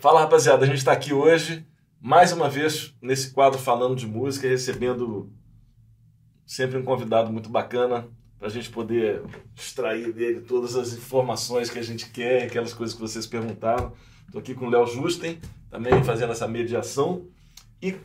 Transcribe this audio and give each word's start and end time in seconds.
Fala 0.00 0.20
rapaziada, 0.20 0.64
a 0.64 0.68
gente 0.68 0.78
está 0.78 0.92
aqui 0.92 1.12
hoje, 1.12 1.66
mais 2.00 2.30
uma 2.32 2.48
vez, 2.48 2.94
nesse 3.02 3.32
quadro 3.32 3.58
falando 3.58 3.96
de 3.96 4.06
música, 4.06 4.46
recebendo 4.46 5.28
sempre 6.46 6.78
um 6.78 6.84
convidado 6.84 7.32
muito 7.32 7.50
bacana 7.50 8.06
para 8.38 8.46
a 8.46 8.50
gente 8.50 8.70
poder 8.70 9.24
extrair 9.56 10.12
dele 10.12 10.40
todas 10.42 10.76
as 10.76 10.92
informações 10.92 11.68
que 11.68 11.80
a 11.80 11.82
gente 11.82 12.10
quer, 12.10 12.44
aquelas 12.44 12.72
coisas 12.72 12.94
que 12.94 13.02
vocês 13.02 13.26
perguntaram. 13.26 13.92
Estou 14.24 14.40
aqui 14.40 14.54
com 14.54 14.66
o 14.66 14.70
Léo 14.70 14.86
Justen, 14.86 15.40
também 15.68 16.04
fazendo 16.04 16.30
essa 16.30 16.46
mediação. 16.46 17.26
E, 17.82 17.96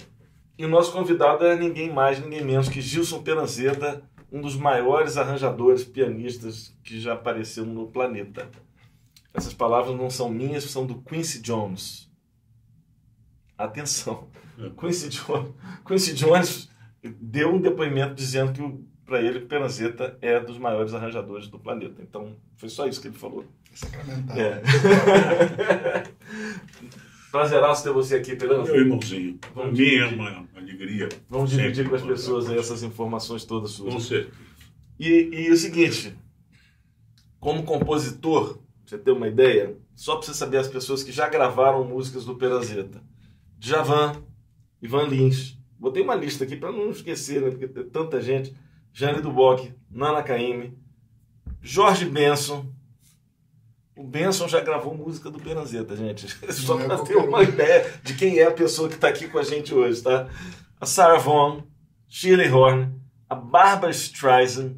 e 0.58 0.66
o 0.66 0.70
nosso 0.70 0.92
convidado 0.92 1.46
é 1.46 1.56
ninguém 1.56 1.94
mais, 1.94 2.20
ninguém 2.20 2.44
menos 2.44 2.70
que 2.70 2.82
Gilson 2.82 3.22
Peranzeta, 3.22 4.02
um 4.32 4.42
dos 4.42 4.56
maiores 4.56 5.16
arranjadores, 5.16 5.84
pianistas 5.84 6.76
que 6.84 7.00
já 7.00 7.14
apareceu 7.14 7.68
no 7.68 7.86
planeta. 7.86 8.50
Essas 9.34 9.54
palavras 9.54 9.98
não 9.98 10.10
são 10.10 10.30
minhas, 10.30 10.64
são 10.66 10.86
do 10.86 11.02
Quincy 11.02 11.42
Jones. 11.42 12.12
Atenção. 13.58 14.28
É. 14.60 14.70
Quincy, 14.70 15.10
Jones, 15.10 15.52
Quincy 15.86 16.14
Jones 16.14 16.70
deu 17.20 17.54
um 17.54 17.60
depoimento 17.60 18.14
dizendo 18.14 18.54
que 18.54 18.62
para 19.06 19.22
ele 19.22 19.40
o 19.40 19.48
Peranzeta 19.48 20.18
é 20.22 20.40
dos 20.40 20.58
maiores 20.58 20.94
arranjadores 20.94 21.48
do 21.48 21.60
planeta. 21.60 22.02
Então, 22.02 22.36
foi 22.58 22.70
só 22.70 22.88
isso 22.88 23.02
que 23.02 23.08
ele 23.08 23.18
falou. 23.18 23.46
Sacramental. 23.74 24.38
É. 24.38 24.62
Prazeraço 27.32 27.84
ter 27.84 27.92
você 27.92 28.16
aqui, 28.16 28.36
Peranza. 28.36 28.72
Meu 28.72 28.82
irmãozinho. 28.82 29.40
Mim 29.72 29.96
é 29.96 30.06
uma 30.06 30.48
alegria. 30.56 31.10
Vamos 31.28 31.50
dividir 31.50 31.90
com 31.90 31.96
as 31.96 32.04
pessoas 32.04 32.48
aí 32.48 32.58
essas 32.60 32.84
informações 32.84 33.44
todas 33.44 33.72
suas. 33.72 33.94
Com 33.94 34.00
certeza. 34.00 34.38
E, 35.00 35.48
e 35.48 35.52
o 35.52 35.58
seguinte, 35.58 36.16
como 37.40 37.64
compositor, 37.64 38.60
você 38.86 38.98
ter 38.98 39.12
uma 39.12 39.28
ideia, 39.28 39.78
só 39.96 40.16
para 40.16 40.26
você 40.26 40.34
saber 40.34 40.58
as 40.58 40.68
pessoas 40.68 41.04
que 41.04 41.12
já 41.12 41.30
gravaram 41.30 41.84
músicas 41.84 42.26
do 42.26 42.36
Perazeta. 42.36 43.02
Djavan, 43.58 44.22
Ivan 44.82 45.06
Lins. 45.06 45.58
Botei 45.80 46.04
uma 46.04 46.16
lista 46.16 46.44
aqui 46.44 46.56
para 46.56 46.72
não 46.72 46.90
esquecer, 46.90 47.42
né, 47.42 47.50
porque 47.50 47.68
tem 47.68 47.90
tanta 47.90 48.22
gente. 48.22 48.56
Jane 48.94 49.22
Duboc, 49.22 49.74
Nana 49.90 50.22
Caymmi, 50.22 50.78
Jorge 51.62 52.06
Benson. 52.06 52.72
O 53.96 54.04
Benson 54.04 54.48
já 54.48 54.60
gravou 54.60 54.96
música 54.96 55.32
do 55.32 55.40
Perazeta, 55.40 55.96
gente. 55.96 56.28
Só 56.54 56.78
para 56.78 57.00
ter 57.00 57.16
uma 57.16 57.42
ideia 57.42 57.92
de 58.04 58.16
quem 58.16 58.40
é 58.40 58.46
a 58.46 58.52
pessoa 58.52 58.90
que 58.90 58.96
está 58.96 59.08
aqui 59.08 59.28
com 59.28 59.40
a 59.40 59.44
gente 59.44 59.74
hoje, 59.74 60.02
tá? 60.02 60.30
A 60.80 60.86
Sarah 60.86 61.18
Vaughan, 61.20 61.64
Shirley 62.08 62.52
Horn, 62.52 62.94
a 63.30 63.36
Barbara 63.36 63.92
Streisand, 63.92 64.78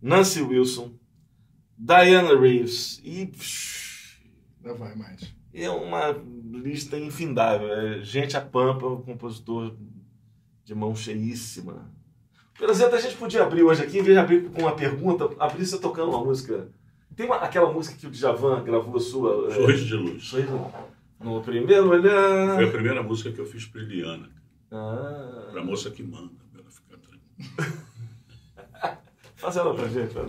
Nancy 0.00 0.40
Wilson, 0.40 0.94
Diana 1.78 2.38
Reeves 2.38 3.00
e. 3.04 3.30
Não 4.64 4.74
vai 4.76 4.94
mais. 4.94 5.34
É 5.52 5.70
uma 5.70 6.10
lista 6.52 6.98
infindável. 6.98 7.72
É 7.72 8.02
gente 8.02 8.36
a 8.36 8.40
pampa, 8.40 8.86
o 8.86 9.02
compositor 9.02 9.74
de 10.64 10.74
mão 10.74 10.94
cheíssima. 10.94 11.90
Pelo 12.58 12.70
exemplo, 12.70 12.96
a 12.96 13.00
gente 13.00 13.16
podia 13.16 13.42
abrir 13.42 13.62
hoje 13.62 13.82
aqui, 13.82 13.98
em 13.98 14.02
vez 14.02 14.14
de 14.14 14.18
abrir 14.18 14.50
com 14.50 14.62
uma 14.62 14.74
pergunta, 14.74 15.28
abrir 15.38 15.66
você 15.66 15.78
tocando 15.78 16.10
uma 16.10 16.24
música. 16.24 16.68
Tem 17.14 17.26
uma, 17.26 17.36
aquela 17.36 17.72
música 17.72 17.96
que 17.96 18.06
o 18.06 18.10
Djavan 18.10 18.62
gravou 18.64 18.98
sua. 18.98 19.48
É, 19.50 19.54
Sorriso 19.54 19.86
de 19.86 19.94
Luz. 19.94 20.24
Sorriso 20.24 20.66
No 21.20 21.42
primeiro 21.42 21.88
olhar. 21.88 22.56
Foi 22.56 22.64
a 22.64 22.70
primeira 22.70 23.02
música 23.02 23.32
que 23.32 23.38
eu 23.38 23.46
fiz 23.46 23.66
para 23.66 23.82
Eliana. 23.82 24.30
Ah. 24.70 25.48
Pra 25.52 25.64
moça 25.64 25.90
que 25.90 26.02
manda, 26.02 26.32
pra 26.52 26.60
ela 26.60 26.70
ficar 26.70 26.98
tranquila. 26.98 27.78
Faz 29.36 29.56
ela 29.56 29.74
pra 29.74 29.86
gente, 29.86 30.12
faz 30.14 30.26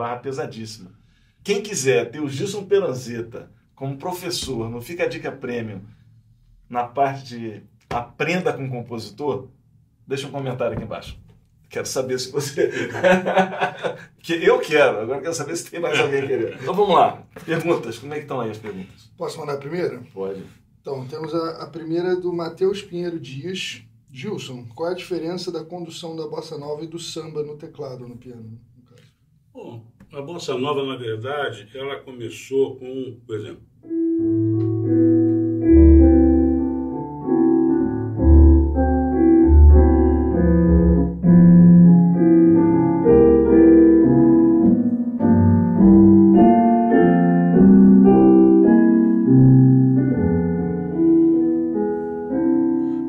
barra 0.00 0.16
pesadíssima. 0.16 0.92
Quem 1.44 1.60
quiser 1.60 2.10
ter 2.10 2.20
o 2.20 2.28
Gilson 2.28 2.64
Peranzeta 2.64 3.50
como 3.74 3.98
professor 3.98 4.70
no 4.70 4.80
Fica 4.80 5.04
a 5.04 5.06
Dica 5.06 5.30
Premium 5.30 5.82
na 6.70 6.84
parte 6.84 7.26
de 7.26 7.62
aprenda 7.90 8.50
com 8.50 8.64
o 8.64 8.70
compositor, 8.70 9.48
deixa 10.06 10.26
um 10.26 10.30
comentário 10.30 10.74
aqui 10.74 10.84
embaixo. 10.84 11.18
Quero 11.68 11.86
saber 11.86 12.18
se 12.18 12.32
você. 12.32 12.88
que 14.20 14.32
eu 14.42 14.58
quero, 14.60 15.00
agora 15.00 15.20
quero 15.20 15.34
saber 15.34 15.54
se 15.54 15.70
tem 15.70 15.78
mais 15.78 16.00
alguém 16.00 16.26
querendo. 16.26 16.54
Então 16.54 16.72
vamos 16.72 16.94
lá. 16.94 17.22
Perguntas, 17.44 17.98
como 17.98 18.14
é 18.14 18.16
que 18.16 18.22
estão 18.22 18.40
aí 18.40 18.50
as 18.50 18.58
perguntas? 18.58 19.12
Posso 19.18 19.38
mandar 19.38 19.54
a 19.54 19.58
primeira? 19.58 20.02
Pode. 20.14 20.42
Então, 20.80 21.06
temos 21.06 21.34
a, 21.34 21.62
a 21.62 21.66
primeira 21.66 22.16
do 22.16 22.32
Matheus 22.32 22.80
Pinheiro 22.80 23.20
Dias. 23.20 23.82
Gilson, 24.12 24.66
qual 24.74 24.88
é 24.88 24.92
a 24.92 24.96
diferença 24.96 25.52
da 25.52 25.62
condução 25.62 26.16
da 26.16 26.26
bossa 26.26 26.58
nova 26.58 26.82
e 26.82 26.88
do 26.88 26.98
samba 26.98 27.44
no 27.44 27.56
teclado, 27.56 28.08
no 28.08 28.16
piano? 28.16 28.58
Bom, 29.52 29.84
a 30.12 30.22
bossa 30.22 30.56
nova, 30.56 30.84
na 30.86 30.96
verdade, 30.96 31.68
ela 31.74 31.98
começou 31.98 32.76
com, 32.76 33.20
por 33.26 33.34
exemplo, 33.34 33.62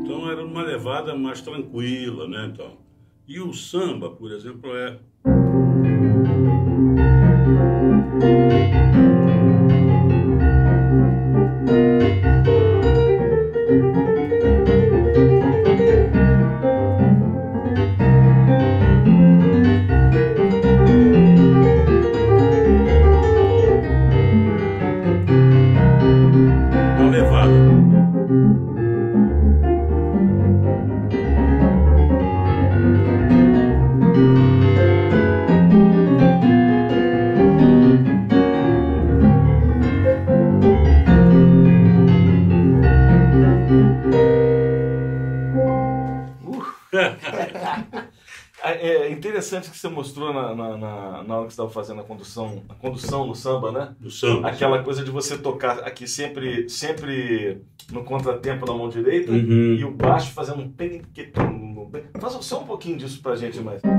Então 0.03 0.29
era 0.29 0.43
uma 0.43 0.63
levada 0.63 1.15
mais 1.15 1.41
tranquila, 1.41 2.27
né? 2.27 2.47
Então. 2.51 2.77
E 3.27 3.39
o 3.39 3.53
samba, 3.53 4.09
por 4.09 4.31
exemplo, 4.31 4.75
é. 4.75 4.99
Uma 8.21 8.30
que 51.51 51.53
estava 51.53 51.69
fazendo 51.69 51.99
a 51.99 52.03
condução, 52.03 52.63
a 52.69 52.73
condução 52.73 53.27
no 53.27 53.35
samba, 53.35 53.71
né? 53.71 53.93
Do 53.99 54.09
samba. 54.09 54.47
Aquela 54.47 54.81
coisa 54.81 55.03
de 55.03 55.11
você 55.11 55.37
tocar 55.37 55.79
aqui 55.79 56.07
sempre, 56.07 56.67
sempre 56.69 57.61
no 57.91 58.03
contratempo 58.03 58.65
na 58.65 58.73
mão 58.73 58.87
direita 58.89 59.31
Uhum. 59.31 59.75
e 59.75 59.83
o 59.83 59.91
baixo 59.91 60.31
fazendo 60.31 60.61
um 60.61 60.69
penquetum. 60.71 61.61
Faz 62.19 62.33
só 62.45 62.61
um 62.61 62.65
pouquinho 62.65 62.97
disso 62.97 63.21
pra 63.21 63.35
gente 63.35 63.59
mais. 63.59 63.81
Isso 63.81 63.89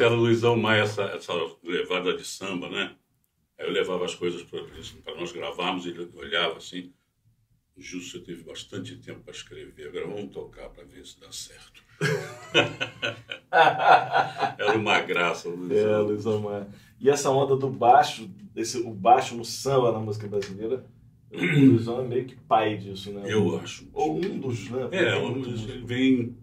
era 0.00 0.12
o 0.14 0.16
Luizão 0.16 0.56
Maia, 0.56 0.82
essa, 0.82 1.02
essa 1.04 1.32
levada 1.62 2.16
de 2.16 2.24
samba, 2.24 2.68
né? 2.68 2.94
Aí 3.58 3.66
eu 3.66 3.72
levava 3.72 4.04
as 4.04 4.14
coisas 4.14 4.42
para 4.42 5.14
nós 5.16 5.32
gravarmos 5.32 5.84
e 5.86 5.90
ele 5.90 6.08
olhava 6.14 6.56
assim. 6.58 6.92
Justo, 7.76 8.18
você 8.18 8.24
teve 8.24 8.42
bastante 8.44 8.96
tempo 8.96 9.20
para 9.20 9.32
escrever, 9.32 9.88
agora 9.88 10.06
vamos 10.06 10.30
tocar 10.32 10.68
para 10.68 10.84
ver 10.84 11.04
se 11.06 11.18
dá 11.18 11.32
certo. 11.32 11.82
Era 14.58 14.76
uma 14.76 15.00
graça, 15.00 15.48
o 15.48 15.52
É, 15.52 15.56
Luizão. 15.56 16.02
Luiz 16.06 16.26
Omar. 16.26 16.66
E 17.00 17.10
essa 17.10 17.30
onda 17.30 17.56
do 17.56 17.68
baixo, 17.68 18.30
esse, 18.54 18.78
o 18.78 18.90
baixo 18.92 19.34
no 19.34 19.44
samba 19.44 19.90
na 19.92 19.98
música 19.98 20.26
brasileira, 20.28 20.84
o 21.30 21.36
Luizão 21.40 22.00
é 22.00 22.06
meio 22.06 22.24
que 22.26 22.36
pai 22.36 22.76
disso, 22.76 23.10
né? 23.12 23.22
Eu 23.26 23.58
acho. 23.58 23.88
Ou 23.92 24.16
um 24.16 24.38
dos, 24.38 24.68
né? 24.70 24.88
É, 24.92 25.16
um 25.16 25.40
dos- 25.40 25.68
ele 25.68 25.84
vem, 25.84 26.36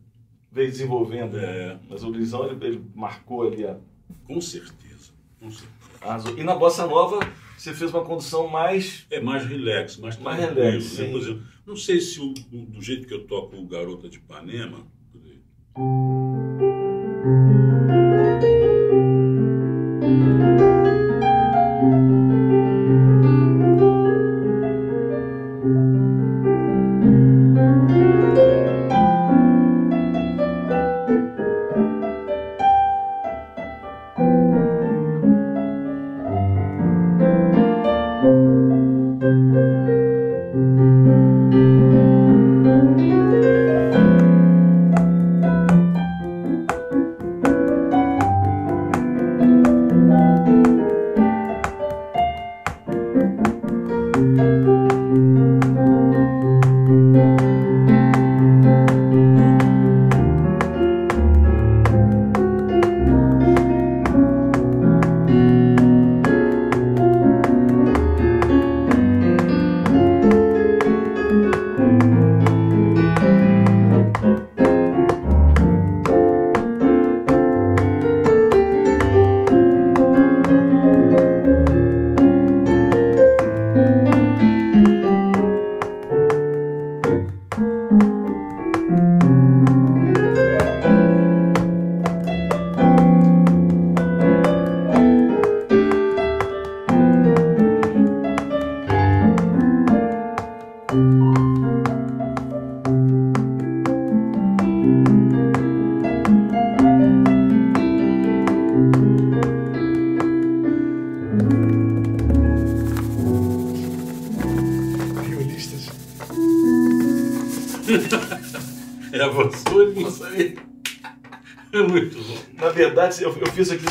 veio 0.51 0.69
desenvolvendo, 0.69 1.34
né? 1.38 1.44
É. 1.74 1.80
Mas 1.90 2.04
o 2.04 2.10
Luizão, 2.10 2.46
ele, 2.50 2.66
ele 2.66 2.84
marcou 2.96 3.48
ali 3.48 3.66
a, 3.66 3.78
com 4.25 4.40
certeza, 4.42 5.12
com 5.40 5.50
certeza. 5.51 5.69
a 6.01 6.13
razão. 6.13 6.38
E 6.38 6.44
na 6.44 6.56
Bossa 6.56 6.86
Nova, 6.88 7.19
você 7.57 7.74
fez 7.74 7.94
uma 7.94 8.04
condução 8.04 8.48
mais... 8.48 9.06
É 9.10 9.19
mais 9.19 9.46
relax, 9.46 9.98
mais 9.98 10.18
Mais 10.19 10.40
relax, 10.40 10.98
né? 10.98 11.06
sim. 11.06 11.12
Por 11.12 11.22
exemplo, 11.22 11.42
não 11.66 11.75
sei 11.75 12.00
se 12.01 12.19
o- 12.19 12.34
do 12.34 12.81
jeito 12.81 13.07
que 13.07 13.13
eu 13.13 13.25
toco 13.28 13.56
o 13.57 13.66
Garota 13.68 14.10
de 14.10 14.18
Ipanema, 14.18 14.86
quer 15.12 15.19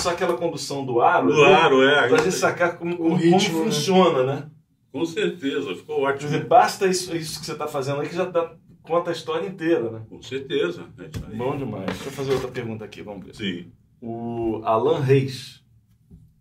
só 0.09 0.15
aquela 0.15 0.37
condução 0.37 0.85
do 0.85 1.01
aro. 1.01 1.29
Do 1.33 1.43
né? 1.45 1.55
aro, 1.55 1.83
é. 1.83 2.09
Pra 2.09 2.19
gente 2.19 2.33
sacar 2.33 2.77
como, 2.79 2.97
como, 2.97 3.15
ritmo, 3.17 3.41
como 3.41 3.59
né? 3.59 3.65
funciona, 3.65 4.23
né? 4.25 4.51
Com 4.91 5.05
certeza, 5.05 5.75
ficou 5.75 6.03
ótimo. 6.03 6.31
dizer, 6.31 6.47
basta 6.47 6.87
isso, 6.87 7.15
isso 7.15 7.41
que 7.41 7.47
você 7.47 7.53
está 7.53 7.69
fazendo 7.69 8.01
aí 8.01 8.09
que 8.09 8.17
já 8.17 8.25
dá, 8.25 8.53
conta 8.83 9.11
a 9.11 9.13
história 9.13 9.47
inteira, 9.47 9.91
né? 9.91 10.03
Com 10.09 10.23
certeza. 10.23 10.85
É 10.99 11.03
isso. 11.03 11.37
Bom 11.37 11.57
demais. 11.57 11.87
Deixa 11.87 12.07
eu 12.07 12.13
fazer 12.13 12.33
outra 12.33 12.49
pergunta 12.49 12.85
aqui, 12.85 13.03
vamos 13.03 13.27
ver. 13.27 13.35
Sim. 13.35 13.71
O 14.01 14.61
Alan 14.65 15.01
Reis, 15.01 15.63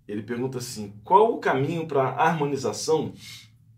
ele 0.08 0.22
pergunta 0.24 0.60
assim, 0.60 0.94
qual 1.04 1.34
o 1.34 1.40
caminho 1.40 1.86
para 1.86 2.04
harmonização? 2.04 3.14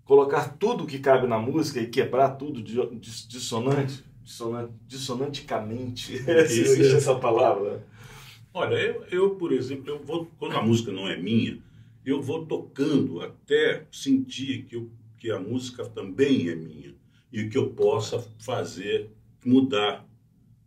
Colocar 0.05 0.55
tudo 0.57 0.85
que 0.85 0.99
cabe 0.99 1.27
na 1.27 1.37
música 1.37 1.79
e 1.79 1.87
quebrar 1.87 2.29
tudo 2.31 2.61
di- 2.61 2.95
dis- 2.99 3.27
dissonante? 3.27 4.03
Dissonante, 4.23 4.73
dissonanticamente. 4.87 6.17
Se 6.47 6.61
existe 6.61 6.95
essa 6.95 7.15
palavra. 7.15 7.83
Olha, 8.53 8.75
eu, 8.75 9.03
eu, 9.11 9.35
por 9.35 9.51
exemplo, 9.51 9.89
eu 9.89 9.99
vou, 10.03 10.25
quando 10.37 10.55
a 10.55 10.61
música 10.61 10.91
não 10.91 11.07
é 11.07 11.15
minha, 11.17 11.61
eu 12.05 12.21
vou 12.21 12.45
tocando 12.45 13.21
até 13.21 13.85
sentir 13.91 14.63
que, 14.65 14.75
eu, 14.75 14.89
que 15.17 15.31
a 15.31 15.39
música 15.39 15.85
também 15.87 16.49
é 16.49 16.55
minha 16.55 16.95
e 17.31 17.47
que 17.47 17.57
eu 17.57 17.69
possa 17.73 18.19
fazer 18.39 19.09
mudar 19.45 20.07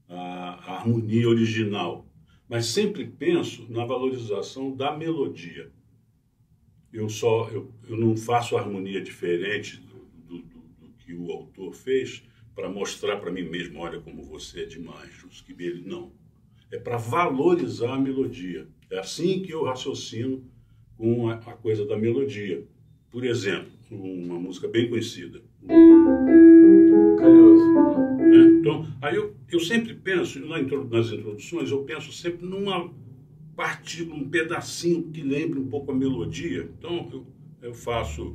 a, 0.08 0.72
a 0.72 0.76
harmonia 0.78 1.28
original, 1.28 2.06
mas 2.48 2.66
sempre 2.66 3.06
penso 3.06 3.66
na 3.70 3.84
valorização 3.84 4.74
da 4.74 4.96
melodia. 4.96 5.70
Eu 6.92 7.08
só 7.08 7.48
eu, 7.48 7.72
eu 7.88 7.96
não 7.96 8.16
faço 8.16 8.56
harmonia 8.56 9.00
diferente 9.00 9.78
do, 9.80 10.04
do, 10.26 10.42
do, 10.42 10.60
do 10.80 10.88
que 10.98 11.14
o 11.14 11.32
autor 11.32 11.74
fez 11.74 12.22
para 12.54 12.68
mostrar 12.68 13.16
para 13.16 13.32
mim 13.32 13.42
mesmo, 13.48 13.80
olha 13.80 14.00
como 14.00 14.22
você 14.22 14.62
é 14.62 14.66
demais, 14.66 15.22
que 15.44 15.52
ele 15.58 15.82
não. 15.88 16.12
É 16.72 16.78
para 16.78 16.96
valorizar 16.96 17.92
a 17.92 17.98
melodia. 17.98 18.66
É 18.90 18.98
assim 18.98 19.42
que 19.42 19.52
eu 19.52 19.62
raciocino 19.64 20.42
com 20.96 21.28
a, 21.28 21.34
a 21.34 21.52
coisa 21.52 21.84
da 21.84 21.98
melodia. 21.98 22.64
Por 23.10 23.24
exemplo, 23.24 23.70
uma 23.90 24.40
música 24.40 24.66
bem 24.66 24.88
conhecida. 24.88 25.42
Né? 25.60 25.74
Então, 28.58 28.86
aí 29.02 29.16
eu, 29.16 29.36
eu 29.50 29.60
sempre 29.60 29.92
penso, 29.92 30.40
nas 30.46 31.12
introduções, 31.12 31.70
eu 31.70 31.82
penso 31.84 32.10
sempre 32.10 32.46
numa 32.46 32.90
partícula, 33.54 34.16
um 34.16 34.28
pedacinho 34.28 35.10
que 35.12 35.20
lembre 35.20 35.58
um 35.58 35.68
pouco 35.68 35.92
a 35.92 35.94
melodia. 35.94 36.70
Então, 36.78 37.10
eu, 37.12 37.26
eu 37.68 37.74
faço. 37.74 38.34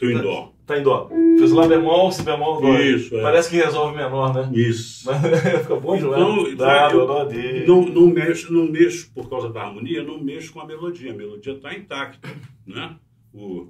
Estou 0.00 0.10
em 0.10 0.22
Dó. 0.22 0.52
Está 0.60 0.78
em 0.78 0.82
Dó. 0.82 1.08
Fez 1.38 1.50
Lá 1.50 1.66
bemol, 1.66 2.12
Si 2.12 2.22
bemol, 2.22 2.60
Dó. 2.60 2.78
Isso, 2.78 3.16
é. 3.16 3.22
Parece 3.22 3.50
que 3.50 3.56
resolve 3.56 3.96
menor, 3.96 4.32
né? 4.32 4.48
Isso. 4.52 5.10
Fica 5.62 5.74
bom 5.74 5.96
de 5.96 6.04
lá. 6.04 6.20
Então, 6.20 6.54
Dá, 6.56 6.90
eu, 6.92 7.06
dó, 7.06 7.28
não, 7.66 7.82
não, 7.86 8.06
mexo, 8.06 8.52
não 8.52 8.70
mexo, 8.70 9.10
por 9.12 9.28
causa 9.28 9.48
da 9.48 9.62
harmonia, 9.62 10.04
não 10.04 10.22
mexo 10.22 10.52
com 10.52 10.60
a 10.60 10.66
melodia. 10.66 11.12
A 11.12 11.16
melodia 11.16 11.54
está 11.54 11.74
intacta, 11.74 12.28
né? 12.64 12.94
O... 13.34 13.68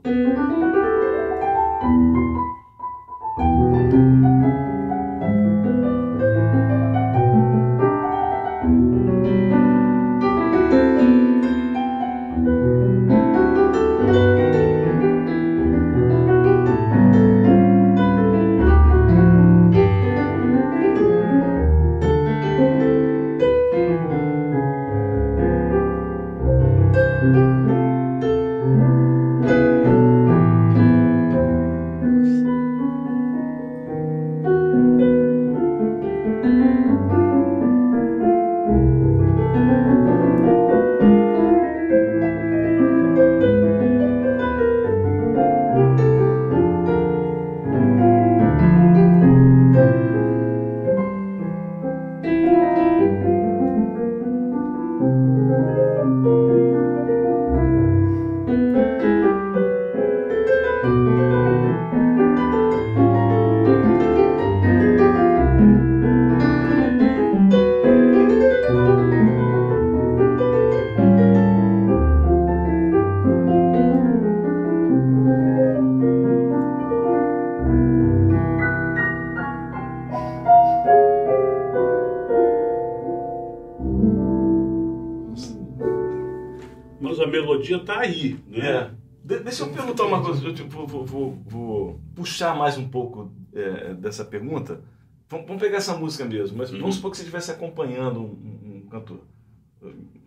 mais 92.59 92.77
um 92.77 92.89
pouco 92.89 93.31
é, 93.55 93.95
dessa 93.95 94.25
pergunta. 94.25 94.83
Vamos 95.29 95.61
pegar 95.61 95.77
essa 95.77 95.95
música 95.95 96.25
mesmo, 96.25 96.57
mas 96.57 96.73
uhum. 96.73 96.81
vamos 96.81 96.97
supor 96.97 97.11
que 97.11 97.19
você 97.19 97.23
estivesse 97.23 97.51
acompanhando 97.51 98.21
um, 98.21 98.83
um, 98.85 98.89
cantor. 98.91 99.21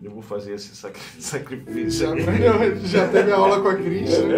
Eu 0.01 0.11
vou 0.11 0.21
fazer 0.21 0.53
esse 0.53 0.75
sacrifício. 1.19 2.07
Já, 2.19 2.75
já 2.75 3.07
teve 3.09 3.31
a 3.31 3.35
aula 3.35 3.61
com 3.61 3.67
a 3.67 3.75
Cris. 3.75 4.17
Né? 4.19 4.35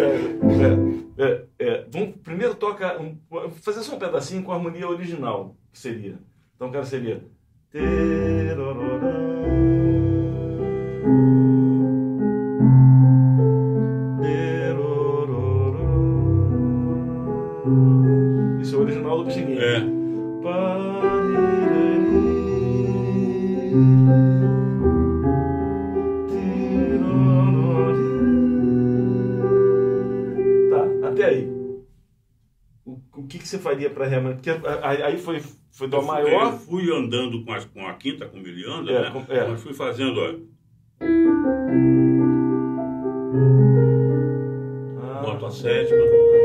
É, 1.18 1.22
é, 1.22 1.26
é, 1.26 1.44
é, 1.58 1.86
vamos 1.90 2.16
primeiro 2.22 2.54
tocar, 2.54 3.00
um, 3.00 3.16
fazer 3.62 3.82
só 3.82 3.94
um 3.94 3.98
pedacinho 3.98 4.42
com 4.42 4.52
a 4.52 4.56
harmonia 4.56 4.88
original, 4.88 5.54
que 5.70 5.78
seria. 5.78 6.18
Então, 6.56 6.70
cara, 6.70 6.84
seria. 6.84 7.22
Isso 19.28 19.38
é 19.38 19.42
o. 19.42 19.60
É. 19.60 19.80
Tá, 30.70 31.08
até 31.08 31.24
aí. 31.24 31.48
O, 32.84 32.98
o 33.16 33.26
que, 33.26 33.38
que 33.38 33.48
você 33.48 33.58
faria 33.58 33.90
para 33.90 34.06
realmente. 34.06 34.36
Porque 34.36 34.50
aí 34.82 35.16
foi, 35.18 35.42
foi 35.72 35.88
do 35.88 36.02
maior. 36.02 36.52
Eu 36.52 36.58
fui 36.58 36.94
andando 36.94 37.44
com 37.44 37.52
a, 37.52 37.60
com 37.60 37.86
a 37.86 37.94
quinta, 37.94 38.26
como 38.26 38.46
ele 38.46 38.64
anda, 38.66 38.90
é, 38.90 39.02
né? 39.02 39.10
Com, 39.10 39.32
é. 39.32 39.48
Mas 39.48 39.62
fui 39.62 39.72
fazendo, 39.72 40.20
ó. 40.20 40.34
Ah, 45.00 45.46
a 45.46 45.50
sétima. 45.50 46.43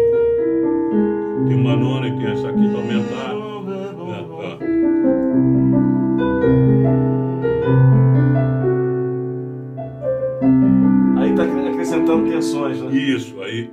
Tem 1.49 1.57
uma 1.57 1.75
nona 1.75 2.07
e 2.07 2.11
tem 2.15 2.27
essa 2.27 2.47
aqui 2.47 2.69
para 2.69 2.77
aumentar. 2.77 3.33
É, 4.07 4.23
tá. 4.23 4.57
Aí 11.19 11.31
está 11.31 11.43
acrescentando 11.71 12.29
tensões, 12.29 12.79
né? 12.79 12.91
Isso, 12.91 13.41
aí. 13.41 13.71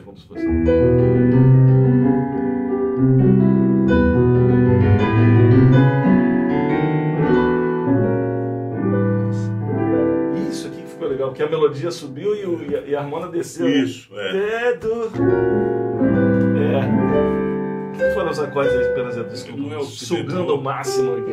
5, 0.00 0.04
como 0.04 0.18
se 0.18 0.26
fosse. 0.26 0.46
Isso 10.50 10.66
aqui 10.68 10.82
que 10.82 10.88
ficou 10.88 11.08
legal, 11.08 11.28
porque 11.28 11.42
a 11.42 11.48
melodia 11.48 11.90
subiu 11.90 12.34
e, 12.34 12.44
o, 12.46 12.62
e, 12.70 12.76
a, 12.76 12.80
e 12.82 12.94
a 12.96 13.00
harmona 13.00 13.28
desceu. 13.28 13.66
né? 13.66 13.72
Isso, 13.72 14.08
é. 14.18 14.32
Dedo. 14.32 15.10
É. 16.58 17.96
Que 17.96 18.10
foram 18.14 18.30
os 18.30 18.38
acordes 18.38 18.72
do 18.74 18.80
Sul? 19.36 19.56
Não 19.56 19.72
é 19.72 19.78
o 19.78 19.82
Sugando 19.84 20.52
ao 20.52 20.60
máximo 20.60 21.16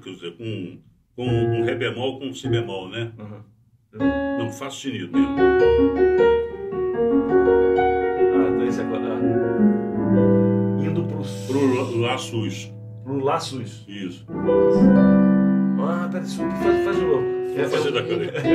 Dizer, 0.00 0.32
com, 0.36 0.78
com 1.16 1.26
um 1.26 1.62
Ré 1.64 1.74
bemol 1.74 2.18
com 2.18 2.26
um 2.26 2.34
Si 2.34 2.48
bemol, 2.48 2.88
né? 2.88 3.12
Uhum. 3.18 3.40
Não, 4.38 4.50
Fá 4.52 4.70
sustenido 4.70 5.10
mesmo. 5.16 5.36
Ah, 8.32 8.56
tá 8.58 8.64
esse 8.66 8.80
agora. 8.80 9.14
ah. 9.14 9.20
Indo 10.82 11.04
pro, 11.04 11.22
Pro 11.48 11.98
Lá- 12.00 12.16
sus. 12.18 12.72
pro 13.04 13.18
Lá 13.24 13.38
Sus. 13.40 13.84
Isso. 13.88 14.26
Ah, 15.80 16.08
pera, 16.10 16.24
isso 16.24 16.42
aqui 16.42 16.54
faz, 16.62 16.84
faz 16.84 16.96
de 16.96 17.02
novo. 17.04 17.24
Vou 17.56 17.64
fazer 17.68 17.90
daquele. 17.92 18.30
Esse 18.30 18.46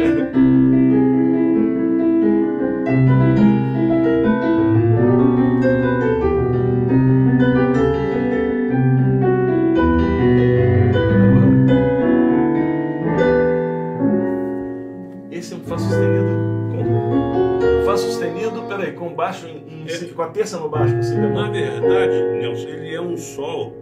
terça 20.35 20.59
no 20.59 20.69
baixo. 20.69 20.93
Na 21.33 21.49
verdade, 21.49 22.21
Nelson, 22.39 22.67
ele 22.67 22.93
é 22.95 23.01
um 23.01 23.17
Sol, 23.17 23.73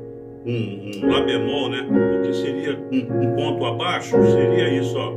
um, 0.45 0.91
um 1.03 1.09
Lá 1.11 1.21
bemol, 1.21 1.69
né? 1.69 1.85
Porque 1.87 2.33
seria 2.33 2.77
um, 2.91 3.21
um 3.21 3.35
ponto 3.35 3.65
abaixo, 3.65 4.15
seria 4.31 4.69
isso, 4.79 4.95
ó. 4.97 5.13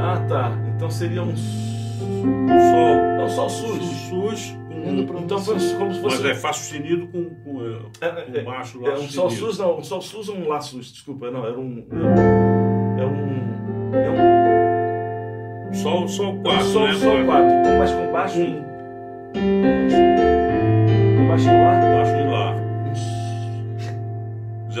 Ah, 0.00 0.24
tá. 0.28 0.52
Então 0.76 0.90
seria 0.90 1.22
um. 1.22 1.30
Um 1.30 2.48
Sol. 2.48 2.96
É 3.20 3.24
um 3.24 3.28
sol 3.28 3.48
Sus, 3.48 3.82
sus. 4.08 4.56
com, 4.68 5.06
pro- 5.06 5.18
Então 5.20 5.38
foi 5.38 5.54
como 5.78 5.92
se 5.94 6.00
mas 6.02 6.14
fosse. 6.14 6.30
é 6.30 6.34
Fá 6.34 6.52
sustenido 6.52 7.06
com, 7.08 7.24
com, 7.44 7.62
eh, 7.64 7.78
É, 8.00 8.08
com 8.32 8.38
é, 8.38 8.42
baixo 8.42 8.80
é 8.84 8.88
Lá 8.88 8.94
um 8.98 9.08
sol 9.08 9.30
sus, 9.30 9.58
não. 9.58 9.78
Um 9.78 9.84
sol 9.84 10.00
sus 10.00 10.28
ou 10.28 10.36
um 10.36 10.48
lá 10.48 10.60
sus? 10.60 10.92
Desculpa, 10.92 11.30
não. 11.30 11.44
Era 11.46 11.58
um. 11.58 11.86
É 12.98 13.04
um. 13.06 13.94
É 13.94 14.10
um. 14.10 14.29
Sol, 15.82 16.08
sol 16.08 16.32
Um 16.34 16.42
4, 16.42 16.64
sol, 16.66 16.86
né? 16.88 16.94
sol 16.94 17.24
4. 17.24 17.48
Mas 17.78 17.90
com 17.92 18.12
baixo 18.12 18.40
em. 18.40 18.62
Com 21.16 21.28
baixo 21.28 21.48
em 21.48 21.62
lá. 21.62 21.80
Baixo 21.80 22.12
e 22.12 22.30
Lá. 22.30 22.56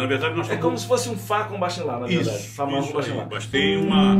Na 0.02 0.06
verdade, 0.06 0.34
nós 0.36 0.50
É 0.50 0.56
como 0.56 0.78
se 0.78 0.86
fosse 0.86 1.08
um 1.10 1.16
Fá 1.16 1.44
com 1.44 1.58
baixo 1.58 1.80
em 1.82 1.84
lá, 1.84 1.98
na 2.00 2.06
verdade. 2.06 2.28
Isso, 2.36 2.54
Fá 2.54 2.64
maior 2.66 2.86
com 2.86 2.92
baixo 2.94 3.10
em 3.10 3.16
lá. 3.16 3.26
Mas 3.30 3.46
tem 3.46 3.76
uma, 3.76 4.16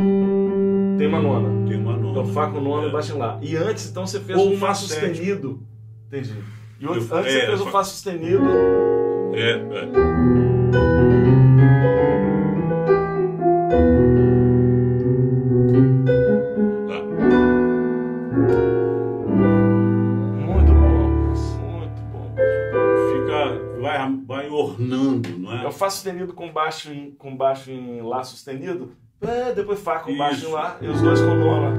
Tem 0.99 1.07
uma 1.07 1.21
nona. 1.21 1.69
tem 1.69 1.79
uma 1.81 1.93
nona. 1.97 2.11
Então 2.11 2.27
Fá 2.27 2.47
com 2.49 2.61
nona 2.61 2.87
e 2.87 2.88
É. 2.88 2.93
baixo 2.93 3.14
em 3.14 3.19
lá. 3.19 3.38
E 3.40 3.57
antes, 3.57 3.88
então, 3.90 4.07
você 4.07 4.21
fez 4.21 4.38
Ou 4.38 4.53
um 4.53 4.59
Fá 4.59 4.75
sustenido. 4.75 5.61
Entendi. 6.09 6.35
E 6.81 6.87
antes 6.87 7.11
é, 7.11 7.23
você 7.23 7.47
fez 7.47 7.61
um 7.61 7.64
Fá- 7.66 7.71
Fá 7.73 7.85
sustenido. 7.85 8.45
É, 9.35 9.51
é. 9.53 10.89
Fá 25.81 25.88
sustenido 25.88 26.35
com 26.35 26.53
baixo 26.53 26.93
em, 26.93 27.12
com 27.12 27.35
baixo 27.35 27.71
em 27.71 28.03
Lá 28.03 28.23
sustenido. 28.23 28.93
É, 29.19 29.55
depois 29.55 29.81
Fá 29.81 29.99
com 30.01 30.14
baixo 30.14 30.35
em 30.35 30.49
Isso. 30.49 30.53
Lá. 30.53 30.77
E 30.79 30.87
os 30.87 31.01
dois 31.01 31.19
com 31.23 31.35
nona. 31.35 31.75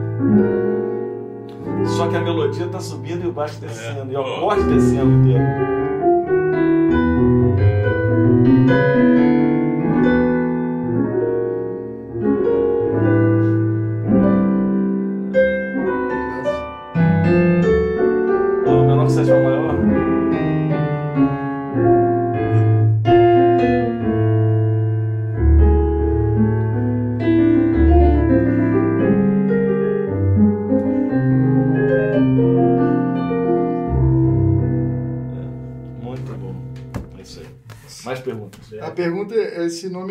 Só 1.85 2.07
que 2.07 2.15
a 2.15 2.19
melodia 2.19 2.67
tá 2.67 2.79
subindo 2.79 3.23
e 3.23 3.27
o 3.27 3.31
baixo 3.31 3.59
descendo. 3.61 4.11
E 4.11 4.15
o 4.15 4.19
Ó. 4.19 4.37
acorde 4.37 4.63
descendo 4.63 5.11
inteiro. 5.11 5.43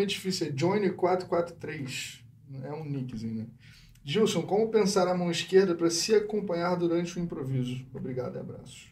Nome 0.01 0.03
é 0.03 0.05
difícil, 0.05 0.47
é 0.47 0.51
Johnny443. 0.51 2.21
É 2.63 2.73
um 2.73 2.83
nickzinho, 2.83 3.35
né? 3.35 3.47
Gilson, 4.03 4.41
como 4.41 4.69
pensar 4.69 5.07
a 5.07 5.15
mão 5.15 5.29
esquerda 5.29 5.75
para 5.75 5.89
se 5.89 6.13
acompanhar 6.15 6.75
durante 6.75 7.17
o 7.17 7.21
improviso? 7.21 7.85
Obrigado 7.93 8.35
e 8.35 8.39
abraços. 8.39 8.87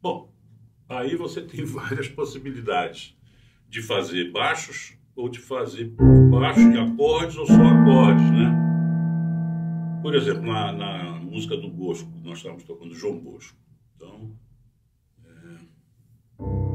Bom, 0.00 0.32
aí 0.88 1.14
você 1.14 1.42
tem 1.42 1.62
várias 1.64 2.08
possibilidades 2.08 3.14
de 3.68 3.82
fazer 3.82 4.32
baixos 4.32 4.94
ou 5.14 5.28
de 5.28 5.38
fazer 5.38 5.92
baixos 6.30 6.72
de 6.72 6.78
acordes 6.78 7.36
ou 7.36 7.46
só 7.46 7.52
acordes, 7.52 8.30
né? 8.30 8.50
Por 10.02 10.14
exemplo, 10.14 10.42
na, 10.42 10.72
na 10.72 11.20
música 11.20 11.56
do 11.56 11.70
Bosco, 11.70 12.10
nós 12.24 12.38
estávamos 12.38 12.64
tocando 12.64 12.94
João 12.94 13.18
Bosco. 13.18 13.56
Então, 13.94 14.34
é... 15.24 16.71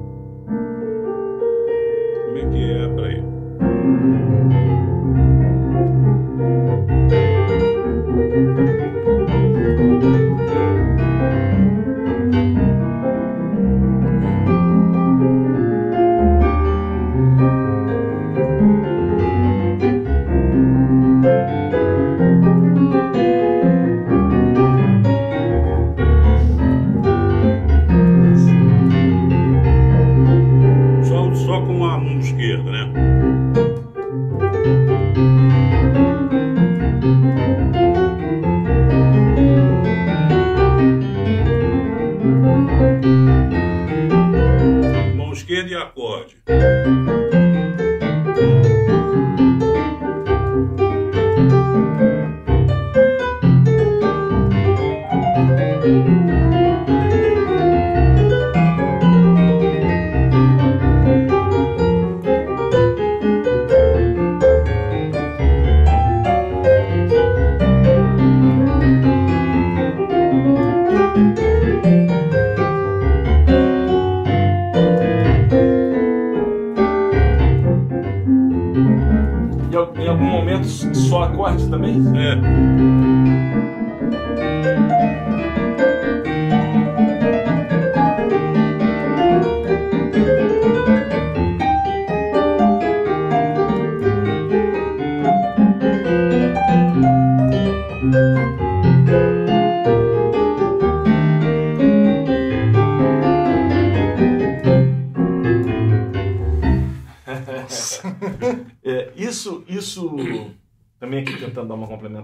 como 2.57 3.05
é 3.05 3.15
que 3.15 4.26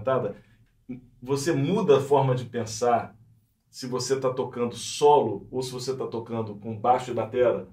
complementada. 0.04 0.36
Você 1.22 1.52
muda 1.52 1.96
a 1.98 2.00
forma 2.00 2.34
de 2.34 2.44
pensar 2.44 3.16
se 3.70 3.86
você 3.86 4.14
está 4.14 4.32
tocando 4.32 4.76
solo 4.76 5.48
ou 5.50 5.62
se 5.62 5.72
você 5.72 5.92
está 5.92 6.06
tocando 6.06 6.54
com 6.56 6.76
baixo 6.76 7.10
e 7.10 7.14
batera. 7.14 7.66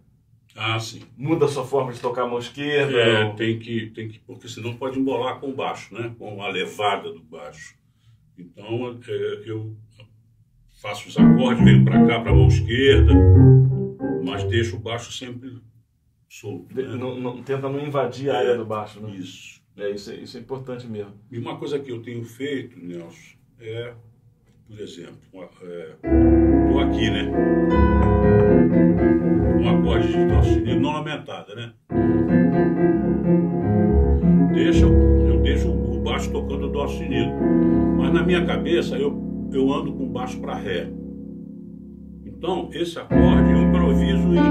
Ah, 0.55 0.79
sim. 0.79 1.01
Muda 1.17 1.45
a 1.45 1.47
sua 1.47 1.63
forma 1.65 1.93
de 1.93 1.99
tocar 1.99 2.23
a 2.23 2.27
mão 2.27 2.39
esquerda. 2.39 2.97
É, 2.97 3.25
ou- 3.25 3.35
tem 3.35 3.59
que, 3.59 3.89
tem 3.91 4.09
que, 4.09 4.19
porque 4.19 4.47
senão 4.49 4.75
pode 4.75 4.99
embolar 4.99 5.39
com 5.39 5.49
o 5.49 5.53
baixo, 5.55 5.93
né? 5.93 6.13
Com 6.17 6.41
a 6.41 6.49
levada 6.49 7.11
do 7.11 7.21
baixo. 7.21 7.75
Então, 8.37 8.99
é, 9.07 9.43
eu 9.45 9.75
faço 10.81 11.07
os 11.07 11.17
acordes, 11.17 11.63
venho 11.63 11.85
para 11.85 12.05
cá, 12.07 12.19
para 12.19 12.31
a 12.31 12.35
mão 12.35 12.47
esquerda, 12.47 13.13
mas 14.25 14.43
deixo 14.45 14.75
o 14.77 14.79
baixo 14.79 15.11
sempre 15.11 15.61
solto. 16.27 16.73
né? 16.75 16.83
não- 16.95 17.17
não- 17.19 17.43
tenta 17.43 17.69
não 17.69 17.79
invadir 17.79 18.29
a 18.31 18.33
É, 18.33 18.37
área 18.37 18.57
do 18.57 18.65
baixo. 18.65 18.99
Né? 18.99 19.11
Isso. 19.15 19.60
É, 19.77 19.89
isso, 19.89 20.11
é, 20.11 20.15
isso 20.15 20.37
é 20.37 20.39
importante 20.39 20.87
mesmo. 20.87 21.13
E 21.31 21.37
uma 21.37 21.57
coisa 21.57 21.79
que 21.79 21.91
eu 21.91 22.01
tenho 22.01 22.23
feito, 22.23 22.77
Nelson, 22.79 23.37
é, 23.59 23.93
por 24.67 24.79
exemplo, 24.79 25.17
estou 25.33 26.79
aqui, 26.79 27.09
né? 27.09 27.31
Um 29.59 29.69
acorde 29.69 30.07
de 30.07 30.25
dó 30.25 30.41
sustenido, 30.41 30.79
não 30.79 30.91
aumentada, 30.91 31.55
né? 31.55 31.73
Deixa, 34.53 34.85
eu 34.85 35.41
deixo 35.41 35.71
o 35.71 36.01
baixo 36.01 36.31
tocando 36.31 36.69
dó 36.69 36.87
sustenido. 36.87 37.31
Mas 37.97 38.13
na 38.13 38.23
minha 38.23 38.45
cabeça 38.45 38.97
eu, 38.97 39.49
eu 39.51 39.71
ando 39.71 39.93
com 39.93 40.07
baixo 40.07 40.39
para 40.39 40.55
ré. 40.55 40.91
Então, 42.25 42.69
esse 42.73 42.97
acorde 42.99 43.51
eu 43.51 43.61
improviso 43.61 44.33
em. 44.33 44.41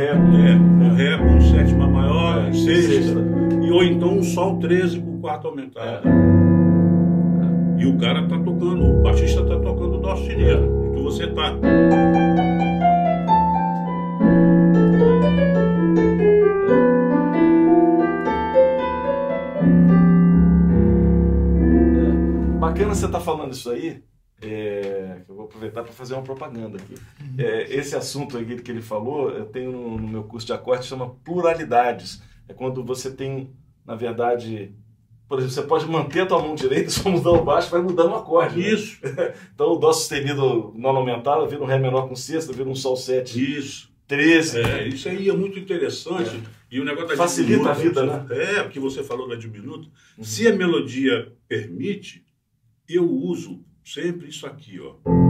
Ré. 0.00 0.50
é, 0.50 0.56
um 0.56 0.94
Ré 0.94 1.18
com 1.18 1.40
sétima 1.40 1.86
maior, 1.88 2.48
É, 2.48 2.52
sexta, 2.52 2.92
sexta. 2.92 3.20
e 3.62 3.70
ou 3.70 3.82
então 3.84 4.18
um 4.18 4.22
Sol 4.22 4.58
13 4.58 5.00
com 5.00 5.20
quarta 5.20 5.48
aumentada. 5.48 6.02
E 7.78 7.86
o 7.86 7.96
cara 7.98 8.26
tá 8.28 8.38
tocando, 8.38 8.98
o 8.98 9.02
baixista 9.02 9.42
tá 9.44 9.58
tocando 9.58 9.98
Dó 10.00 10.14
sustenido. 10.16 10.86
Então 10.90 11.02
você 11.04 11.26
tá. 11.28 11.54
É. 21.22 22.58
Bacana 22.58 22.94
você 22.94 23.06
estar 23.06 23.20
falando 23.20 23.52
isso 23.52 23.70
aí. 23.70 24.02
é, 24.42 25.20
que 25.24 25.30
eu 25.30 25.36
vou 25.36 25.39
aproveitar 25.50 25.82
para 25.82 25.92
fazer 25.92 26.14
uma 26.14 26.22
propaganda 26.22 26.78
aqui. 26.78 26.94
É, 27.36 27.74
esse 27.74 27.96
assunto 27.96 28.38
aqui 28.38 28.56
que 28.62 28.70
ele 28.70 28.80
falou, 28.80 29.30
eu 29.30 29.44
tenho 29.46 29.72
no, 29.72 29.98
no 29.98 30.08
meu 30.08 30.24
curso 30.24 30.46
de 30.46 30.52
acorde, 30.52 30.86
chama 30.86 31.10
pluralidades. 31.24 32.22
É 32.48 32.54
quando 32.54 32.84
você 32.84 33.10
tem, 33.10 33.52
na 33.84 33.94
verdade, 33.94 34.72
por 35.28 35.38
exemplo, 35.38 35.54
você 35.54 35.62
pode 35.62 35.86
manter 35.86 36.20
a 36.22 36.26
tua 36.26 36.40
mão 36.40 36.54
direita, 36.54 36.88
só 36.90 37.10
mudar 37.10 37.30
o 37.30 37.44
baixo, 37.44 37.70
vai 37.70 37.82
mudando 37.82 38.12
o 38.12 38.16
acorde. 38.16 38.58
né? 38.58 38.68
Isso, 38.68 38.98
Então 39.54 39.72
o 39.72 39.76
Dó 39.76 39.92
sustenido 39.92 40.72
não 40.76 40.90
aumentado 40.90 41.46
vira 41.48 41.62
um 41.62 41.66
Ré 41.66 41.78
menor 41.78 42.08
com 42.08 42.16
sexta, 42.16 42.52
vira 42.52 42.68
um 42.68 42.74
Sol 42.74 42.96
7, 42.96 43.58
isso. 43.58 43.90
13. 44.06 44.60
É, 44.60 44.88
isso 44.88 45.08
aí 45.08 45.28
é 45.28 45.32
muito 45.32 45.56
interessante. 45.56 46.42
E 46.68 46.80
o 46.80 46.84
negócio 46.84 47.10
da 47.10 47.16
Facilita 47.16 47.70
a 47.70 47.74
vida, 47.74 48.02
diminuta, 48.02 48.34
né? 48.34 48.42
É, 48.58 48.62
porque 48.64 48.80
você 48.80 49.04
falou 49.04 49.28
da 49.28 49.36
diminuta. 49.36 49.88
Se 50.20 50.48
a 50.48 50.54
melodia 50.54 51.32
permite, 51.46 52.24
eu 52.88 53.08
uso 53.08 53.64
sempre 53.84 54.28
isso 54.28 54.46
aqui, 54.48 54.80
ó. 54.80 55.29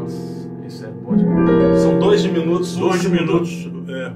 Nossa, 0.00 0.50
isso 0.66 0.84
é 0.86 0.90
bom 0.90 1.16
demais. 1.16 1.78
São 1.80 1.98
dois 1.98 2.22
diminutos, 2.22 2.76
Dois 2.76 3.04
minutos. 3.04 3.68
É. 3.88 4.12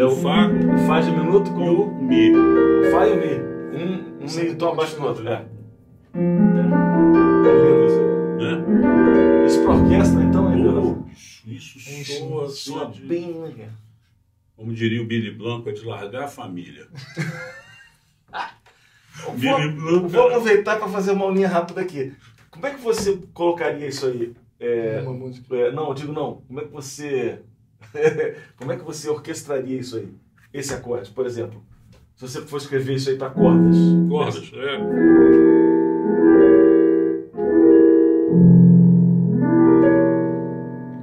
É 0.00 0.04
o 0.04 0.08
o 0.08 0.16
Fá 0.16 0.46
o 0.48 0.78
Fá 0.86 1.00
diminuto 1.00 1.50
com 1.52 1.70
o 1.70 2.02
Mi. 2.02 2.30
o 2.30 2.90
Fá 2.90 3.06
e 3.06 3.12
o 3.12 3.16
Mi. 3.16 3.48
Um, 3.78 4.24
um 4.26 4.34
meio 4.34 4.56
tom 4.56 4.72
abaixo 4.72 4.96
do 4.96 5.06
outro. 5.06 5.26
É. 5.28 5.32
É. 6.14 6.18
É 7.48 7.52
lindo 7.54 7.86
isso. 7.86 8.00
Né? 8.38 9.46
Isso 9.46 9.62
pra 9.62 9.74
orquestra, 9.74 10.22
então, 10.22 10.52
é 10.52 10.56
lindo. 10.56 11.06
Isso, 11.46 11.78
isso 11.78 11.90
Isso, 11.90 12.18
soa, 12.28 12.48
Soa 12.50 12.86
de, 12.90 13.00
bem 13.00 13.40
legal. 13.40 13.68
como 14.56 14.72
diria 14.74 15.00
o 15.02 15.06
Billy 15.06 15.30
Blanco, 15.30 15.70
é 15.70 15.72
de 15.72 15.84
largar 15.84 16.24
a 16.24 16.28
família. 16.28 16.86
Vou, 19.36 20.08
vou 20.08 20.26
aproveitar 20.28 20.78
para 20.78 20.88
fazer 20.88 21.10
uma 21.10 21.26
linha 21.26 21.48
rápida 21.48 21.80
aqui. 21.80 22.12
Como 22.50 22.64
é 22.66 22.70
que 22.74 22.80
você 22.80 23.18
colocaria 23.34 23.88
isso 23.88 24.06
aí? 24.06 24.32
É, 24.60 25.00
Uma 25.02 25.12
música. 25.12 25.54
é, 25.54 25.70
não, 25.72 25.88
eu 25.88 25.94
digo 25.94 26.12
não. 26.12 26.42
Como 26.46 26.60
é 26.60 26.64
que 26.64 26.72
você. 26.72 27.40
como 28.56 28.72
é 28.72 28.76
que 28.76 28.84
você 28.84 29.08
orquestraria 29.08 29.78
isso 29.78 29.96
aí? 29.96 30.12
Esse 30.52 30.74
acorde, 30.74 31.10
por 31.12 31.26
exemplo. 31.26 31.62
Se 32.16 32.26
você 32.28 32.40
for 32.42 32.56
escrever 32.56 32.94
isso 32.94 33.10
aí 33.10 33.16
para 33.16 33.30
cordas. 33.30 33.76
Cordas, 34.08 34.50
é. 34.54 35.88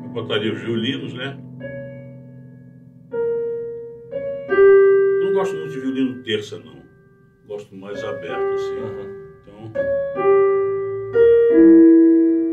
Eu 0.03 0.09
botaria 0.09 0.51
os 0.53 0.61
violinos, 0.61 1.13
né? 1.13 1.37
Eu 4.49 5.25
não 5.25 5.33
gosto 5.33 5.55
muito 5.55 5.71
de 5.71 5.79
violino 5.79 6.23
terça, 6.23 6.59
não. 6.59 6.75
Gosto 7.47 7.75
mais 7.75 8.03
aberto, 8.03 8.53
assim. 8.53 8.75
Então, 9.41 9.71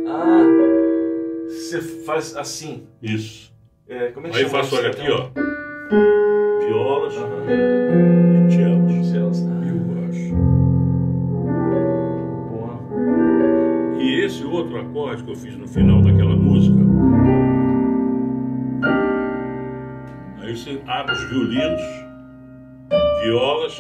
Ah, 0.06 0.42
você 1.80 2.04
faz 2.04 2.36
assim. 2.36 2.86
isso. 3.02 3.52
É, 3.88 4.08
como 4.12 4.26
é 4.26 4.30
que 4.30 4.36
Aí 4.36 4.42
eu 4.44 4.48
chama 4.48 4.62
faço, 4.62 4.76
olha 4.76 4.90
aqui, 4.90 5.10
ó. 5.10 5.28
Violas 6.66 7.14
Aham. 7.16 7.44
e 8.48 8.52
cellos. 8.52 9.08
Cellos. 9.10 9.38
E 9.40 9.44
Ah, 9.44 9.72
o 9.74 9.78
baixo. 9.94 10.34
boa. 12.48 14.00
E 14.00 14.20
esse 14.24 14.44
outro 14.44 14.78
acorde 14.80 15.24
que 15.24 15.30
eu 15.30 15.36
fiz 15.36 15.56
no 15.56 15.66
final 15.68 16.00
daquela 16.02 16.36
música. 16.36 16.78
Aí 20.40 20.56
você 20.56 20.80
abre 20.86 21.12
os 21.12 21.24
violinos, 21.30 21.80
violas, 23.22 23.78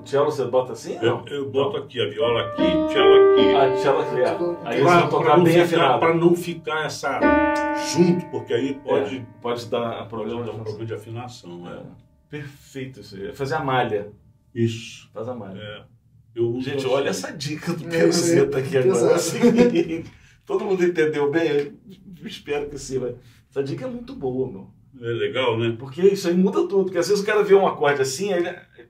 Ah, 0.00 0.02
O 0.02 0.06
cello 0.06 0.30
você 0.30 0.44
bota 0.46 0.72
assim? 0.72 0.96
eu, 1.02 1.24
eu 1.28 1.50
boto 1.50 1.76
aqui 1.76 2.00
a 2.00 2.08
viola 2.08 2.42
aqui, 2.48 2.62
cello 2.92 3.32
aqui. 3.32 3.54
Ah, 3.54 3.76
cello 3.76 4.00
aqui. 4.00 4.20
é. 4.20 4.68
Aí 4.68 4.80
Pra- 4.82 4.94
você 4.94 5.00
vai 5.00 5.08
tocar 5.10 5.24
pra 5.34 5.36
bem 5.38 5.52
ficar- 5.52 5.64
afinado. 5.64 5.98
Pra 6.00 6.14
não 6.14 6.34
ficar 6.34 6.84
essa 6.86 7.20
junto, 7.94 8.26
porque 8.30 8.52
aí 8.54 8.74
pode, 8.74 9.16
É, 9.18 9.26
pode 9.40 9.66
dar 9.66 9.96
pode 9.98 10.08
problema. 10.08 10.44
dar 10.44 10.52
um 10.52 10.58
problema 10.62 10.86
de 10.86 10.94
afinação. 10.94 11.68
É. 11.68 11.74
É. 11.76 11.82
Perfeito 12.28 13.00
isso 13.00 13.16
aí. 13.16 13.32
Fazer 13.32 13.54
a 13.56 13.64
malha. 13.64 14.08
Isso. 14.54 15.08
Faz 15.12 15.28
a 15.28 15.34
malha. 15.34 15.58
É. 15.60 15.82
Eu 16.34 16.48
uso 16.50 16.62
Gente, 16.70 16.78
assim. 16.84 16.94
olha 16.94 17.08
essa 17.10 17.32
dica 17.32 17.72
do 17.72 17.82
É, 17.82 17.86
aí, 17.86 17.90
Peruzeta 18.00 18.58
aqui 18.58 18.76
agora. 18.78 19.14
É 19.14 19.18
seguinte, 19.18 20.04
Todo 20.46 20.64
mundo 20.64 20.84
entendeu 20.84 21.30
bem? 21.30 21.48
Eu 22.20 22.26
espero 22.26 22.68
que 22.68 22.76
sim. 22.78 22.98
Mas 22.98 23.14
essa 23.50 23.62
dica 23.62 23.84
é 23.84 23.88
muito 23.88 24.14
boa, 24.14 24.50
meu. 24.50 24.70
É 24.98 25.06
legal, 25.06 25.58
né? 25.58 25.76
Porque 25.78 26.02
isso 26.02 26.28
aí 26.28 26.34
muda 26.34 26.58
tudo. 26.66 26.84
Porque 26.84 26.98
às 26.98 27.08
vezes 27.08 27.22
o 27.22 27.26
cara 27.26 27.42
vê 27.42 27.54
um 27.54 27.66
acorde 27.66 28.02
assim, 28.02 28.32
aí 28.32 28.40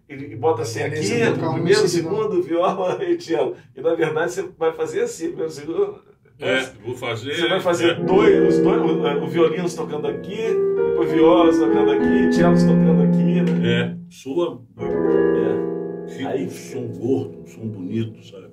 ele, 0.08 0.24
ele 0.24 0.36
bota 0.36 0.62
assim 0.62 0.82
aqui, 0.82 0.98
um, 1.44 1.52
primeiro, 1.54 1.86
segundo, 1.88 2.42
viola 2.42 3.02
e 3.04 3.20
cello. 3.20 3.56
E 3.76 3.80
na 3.80 3.94
verdade 3.94 4.32
você 4.32 4.42
vai 4.58 4.72
fazer 4.72 5.02
assim, 5.02 5.28
primeiro, 5.28 5.50
segundo. 5.50 6.02
É, 6.38 6.60
vou 6.84 6.96
fazer. 6.96 7.34
Você 7.34 7.48
vai 7.48 7.60
fazer 7.60 7.90
é, 7.90 7.94
dois, 8.02 8.56
os 8.56 8.62
dois, 8.62 8.80
o, 8.80 9.24
o 9.24 9.28
violinos 9.28 9.74
tocando 9.74 10.06
aqui, 10.06 10.36
depois 10.36 11.12
violas 11.12 11.58
tocando 11.58 11.90
aqui, 11.90 12.32
cellos 12.32 12.62
tocando 12.62 13.02
aqui, 13.02 13.42
né? 13.42 13.96
é, 13.96 13.96
soa. 14.10 14.62
É. 14.78 16.10
Fica 16.16 16.28
Aí- 16.30 16.46
um 16.46 16.50
som 16.50 16.86
gordo, 16.88 17.40
um 17.42 17.46
som 17.46 17.68
bonito, 17.68 18.24
sabe? 18.26 18.48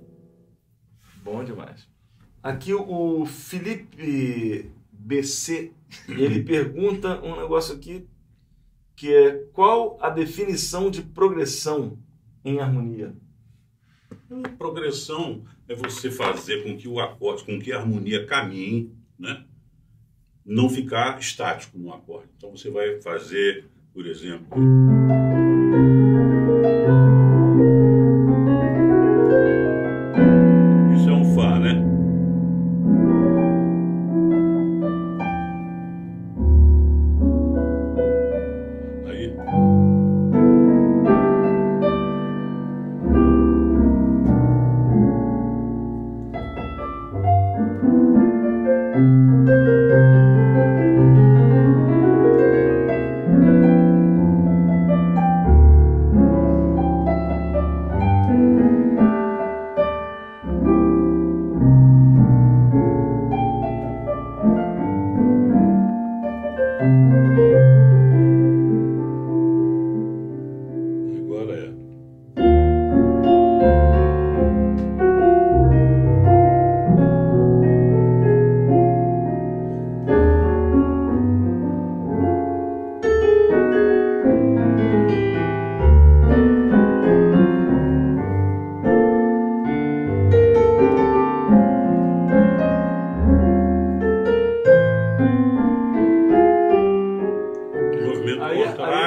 Bom 1.24 1.44
demais. 1.44 1.88
Aqui 2.44 2.74
o 2.74 3.26
Felipe 3.26 4.70
BC, 5.08 5.72
ele 6.10 6.44
pergunta 6.44 7.22
um 7.22 7.40
negócio 7.40 7.74
aqui 7.74 8.06
que 8.96 9.14
é 9.14 9.44
qual 9.54 9.98
a 10.02 10.10
definição 10.10 10.90
de 10.90 11.02
progressão 11.02 12.00
em 12.44 12.60
harmonia? 12.60 13.16
Progressão 14.58 15.46
é 15.68 15.76
você 15.76 16.10
fazer 16.10 16.64
com 16.64 16.76
que 16.76 16.88
o 16.88 17.00
acorde, 17.00 17.44
com 17.44 17.60
que 17.60 17.72
a 17.72 17.80
harmonia 17.80 18.26
caminhe, 18.26 18.92
né? 19.18 19.46
não 20.44 20.70
ficar 20.70 21.20
estático 21.20 21.78
no 21.78 21.94
acorde. 21.94 22.30
Então 22.38 22.52
você 22.52 22.70
vai 22.70 23.00
fazer, 23.02 23.66
por 23.94 24.06
exemplo. 24.06 24.58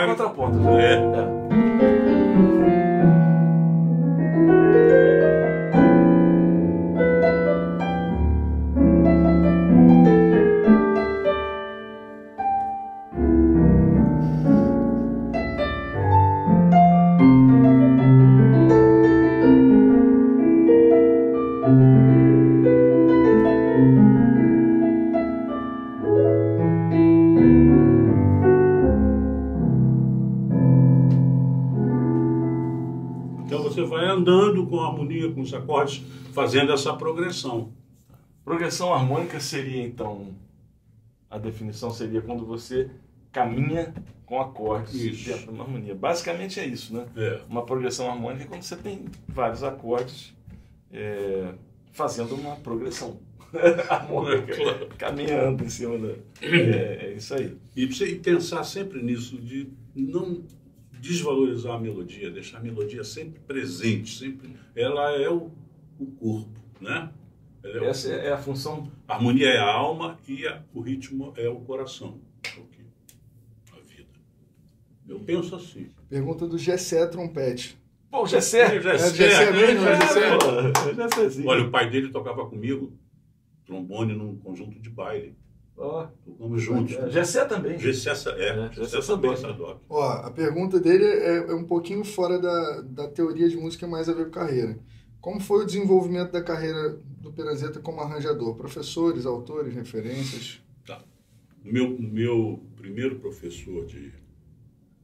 Contrário. 0.07 0.35
contraponto. 0.35 0.63
já. 0.63 0.71
É. 0.81 0.95
É. 0.95 1.40
fazendo 36.33 36.73
essa 36.73 36.95
progressão. 36.95 37.73
Progressão 38.45 38.93
harmônica 38.93 39.39
seria, 39.41 39.83
então, 39.83 40.35
a 41.29 41.39
definição 41.39 41.91
seria 41.91 42.21
quando 42.21 42.45
você 42.45 42.91
caminha 43.31 43.95
com 44.27 44.41
acordes 44.41 44.95
Isso. 44.95 45.29
dentro 45.29 45.47
de 45.47 45.51
uma 45.51 45.65
harmonia. 45.65 45.95
Basicamente 45.95 46.59
é 46.61 46.67
isso, 46.67 46.95
né? 46.95 47.07
É. 47.17 47.41
Uma 47.49 47.65
progressão 47.65 48.11
harmônica 48.11 48.45
é 48.45 48.47
quando 48.47 48.63
você 48.63 48.77
tem 48.77 49.05
vários 49.29 49.63
acordes 49.63 50.35
é, 50.93 51.53
fazendo 51.93 52.35
uma 52.35 52.57
progressão 52.57 53.19
harmônica, 53.89 54.53
É, 54.53 54.57
claro. 54.57 54.89
caminhando 54.97 55.65
em 55.65 55.69
cima 55.69 55.99
da... 55.99 56.15
É, 56.43 57.07
é 57.07 57.15
isso 57.17 57.35
aí. 57.35 57.57
E 57.75 57.87
você 57.87 58.15
pensar 58.17 58.63
sempre 58.65 59.03
nisso, 59.03 59.37
de 59.37 59.69
não 59.95 60.43
desvalorizar 61.01 61.75
a 61.75 61.79
melodia, 61.81 62.31
deixar 62.31 62.59
a 62.59 62.61
melodia 62.61 63.03
sempre 63.03 63.41
presente, 63.41 64.17
sempre. 64.19 64.55
Ela 64.77 65.13
é 65.17 65.29
o, 65.29 65.51
o 66.01 66.07
corpo, 66.07 66.61
né? 66.81 67.11
É 67.63 67.79
o 67.79 67.85
Essa 67.85 68.09
é 68.13 68.33
a 68.33 68.39
função 68.39 68.91
A 69.07 69.15
harmonia 69.17 69.49
é 69.49 69.59
a 69.59 69.71
alma 69.71 70.19
e 70.27 70.47
a- 70.47 70.63
o 70.75 70.81
ritmo 70.81 71.33
é 71.37 71.49
o 71.49 71.57
coração. 71.61 72.19
É? 72.43 73.77
A 73.77 73.81
vida. 73.87 74.09
Eu 75.07 75.21
penso 75.21 75.55
assim. 75.55 75.89
Pergunta 76.09 76.47
do 76.47 76.57
Gessé 76.57 77.07
Trompete. 77.07 77.79
Pô, 78.11 78.27
Gessé! 78.27 78.63
É, 78.77 78.81
Gessé 78.81 79.53
mesmo, 79.53 79.87
é 79.87 80.01
Gessé? 80.01 80.95
Gessézinho. 80.97 81.49
Olha, 81.49 81.65
o 81.65 81.71
pai 81.71 81.89
dele 81.91 82.09
tocava 82.11 82.45
comigo 82.47 82.93
trombone 83.65 84.15
num 84.15 84.37
conjunto 84.39 84.81
de 84.81 84.91
baile. 84.91 85.37
Ó, 85.77 86.07
Tocamos 86.27 86.61
juntos. 86.63 86.97
é, 86.97 87.09
Gessé 87.11 87.45
também. 87.45 87.79
Gessé, 87.79 88.11
é, 88.11 88.49
É, 88.49 88.73
Gessé 88.73 88.97
Gessé 89.01 89.13
também. 89.15 89.35
Ó, 89.89 90.03
a 90.03 90.31
pergunta 90.31 90.81
dele 90.81 91.05
é, 91.05 91.37
é 91.51 91.55
um 91.55 91.65
pouquinho 91.65 92.05
fora 92.05 92.39
da, 92.39 92.81
da 92.83 93.09
teoria 93.09 93.49
de 93.49 93.57
música, 93.57 93.87
mais 93.87 94.09
a 94.09 94.13
ver 94.13 94.25
com 94.27 94.31
carreira. 94.33 94.77
Como 95.21 95.39
foi 95.39 95.65
o 95.65 95.67
desenvolvimento 95.67 96.33
da 96.33 96.43
carreira 96.43 96.99
do 97.21 97.33
Perazeta 97.33 97.81
como 97.81 98.01
arranjador? 98.01 98.57
Professores, 98.57 99.27
autores, 99.27 99.75
referências? 99.75 100.63
Tá. 100.87 101.05
Meu, 101.63 101.99
meu 101.99 102.63
primeiro 102.77 103.19
professor 103.21 103.85
de, 103.85 104.13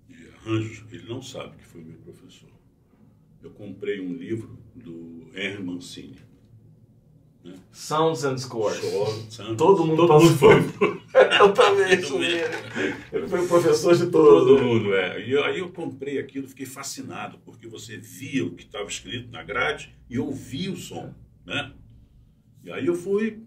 de 0.09 0.29
arranjos, 0.37 0.85
ele 0.91 1.07
não 1.07 1.21
sabe 1.21 1.57
que 1.59 1.65
foi 1.65 1.83
meu 1.83 1.99
professor. 1.99 2.49
Eu 3.43 3.51
comprei 3.51 4.01
um 4.01 4.15
livro 4.15 4.59
do 4.75 5.31
Henry 5.35 5.63
Mancini. 5.63 6.26
Sounds 7.73 8.25
and 8.25 8.39
Scores. 8.39 8.81
Santos. 9.31 9.57
Todo 9.57 9.85
mundo 9.85 10.07
todo 10.07 10.09
passou. 10.09 10.55
mundo 10.55 10.73
foi. 10.73 10.97
Eu 11.41 11.53
também 11.53 12.03
sou 12.03 12.23
ele. 12.23 12.43
Ele 13.13 13.29
foi 13.29 13.45
o 13.45 13.49
professor 13.49 13.95
de 13.97 14.07
todos. 14.11 14.49
Todo 14.49 14.55
né? 14.57 14.63
mundo, 14.63 14.95
é. 14.95 15.29
E 15.29 15.39
aí 15.39 15.59
eu 15.59 15.71
comprei 15.71 16.19
aquilo, 16.19 16.49
fiquei 16.49 16.67
fascinado, 16.67 17.39
porque 17.45 17.67
você 17.67 17.97
via 17.97 18.45
o 18.45 18.55
que 18.55 18.65
estava 18.65 18.89
escrito 18.89 19.31
na 19.31 19.43
grade 19.43 19.95
e 20.09 20.19
ouvia 20.19 20.73
o 20.73 20.77
som, 20.77 21.15
né? 21.45 21.73
E 22.65 22.71
aí 22.71 22.87
eu 22.87 22.95
fui 22.95 23.43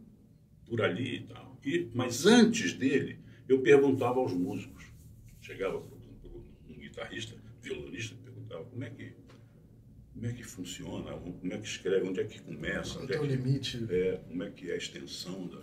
por 0.66 0.82
ali 0.82 1.18
e 1.18 1.20
tal. 1.22 1.58
E, 1.66 1.90
mas 1.94 2.26
antes 2.26 2.74
dele, 2.74 3.20
eu 3.48 3.60
perguntava 3.60 4.20
aos 4.20 4.34
músicos. 4.34 4.86
Chegava 5.42 5.80
para 5.80 5.98
um 6.70 6.80
guitarrista, 6.80 7.36
violonista, 7.62 8.16
perguntava 8.24 8.64
como 8.66 8.84
é 8.84 8.90
que 8.90 9.14
como 10.20 10.32
é 10.32 10.34
que 10.36 10.44
funciona, 10.44 11.12
como 11.14 11.54
é 11.54 11.58
que 11.58 11.68
escreve, 11.68 12.10
onde 12.10 12.20
é 12.20 12.24
que 12.26 12.42
começa, 12.42 12.96
Qual 12.96 13.04
onde 13.06 13.14
é 13.14 13.16
é 13.16 13.20
o 13.20 13.22
que 13.22 13.36
limite? 13.36 13.86
é, 13.90 14.20
como 14.28 14.44
é 14.44 14.50
que 14.50 14.70
é 14.70 14.74
a 14.74 14.78
extensão 14.78 15.48
da 15.48 15.62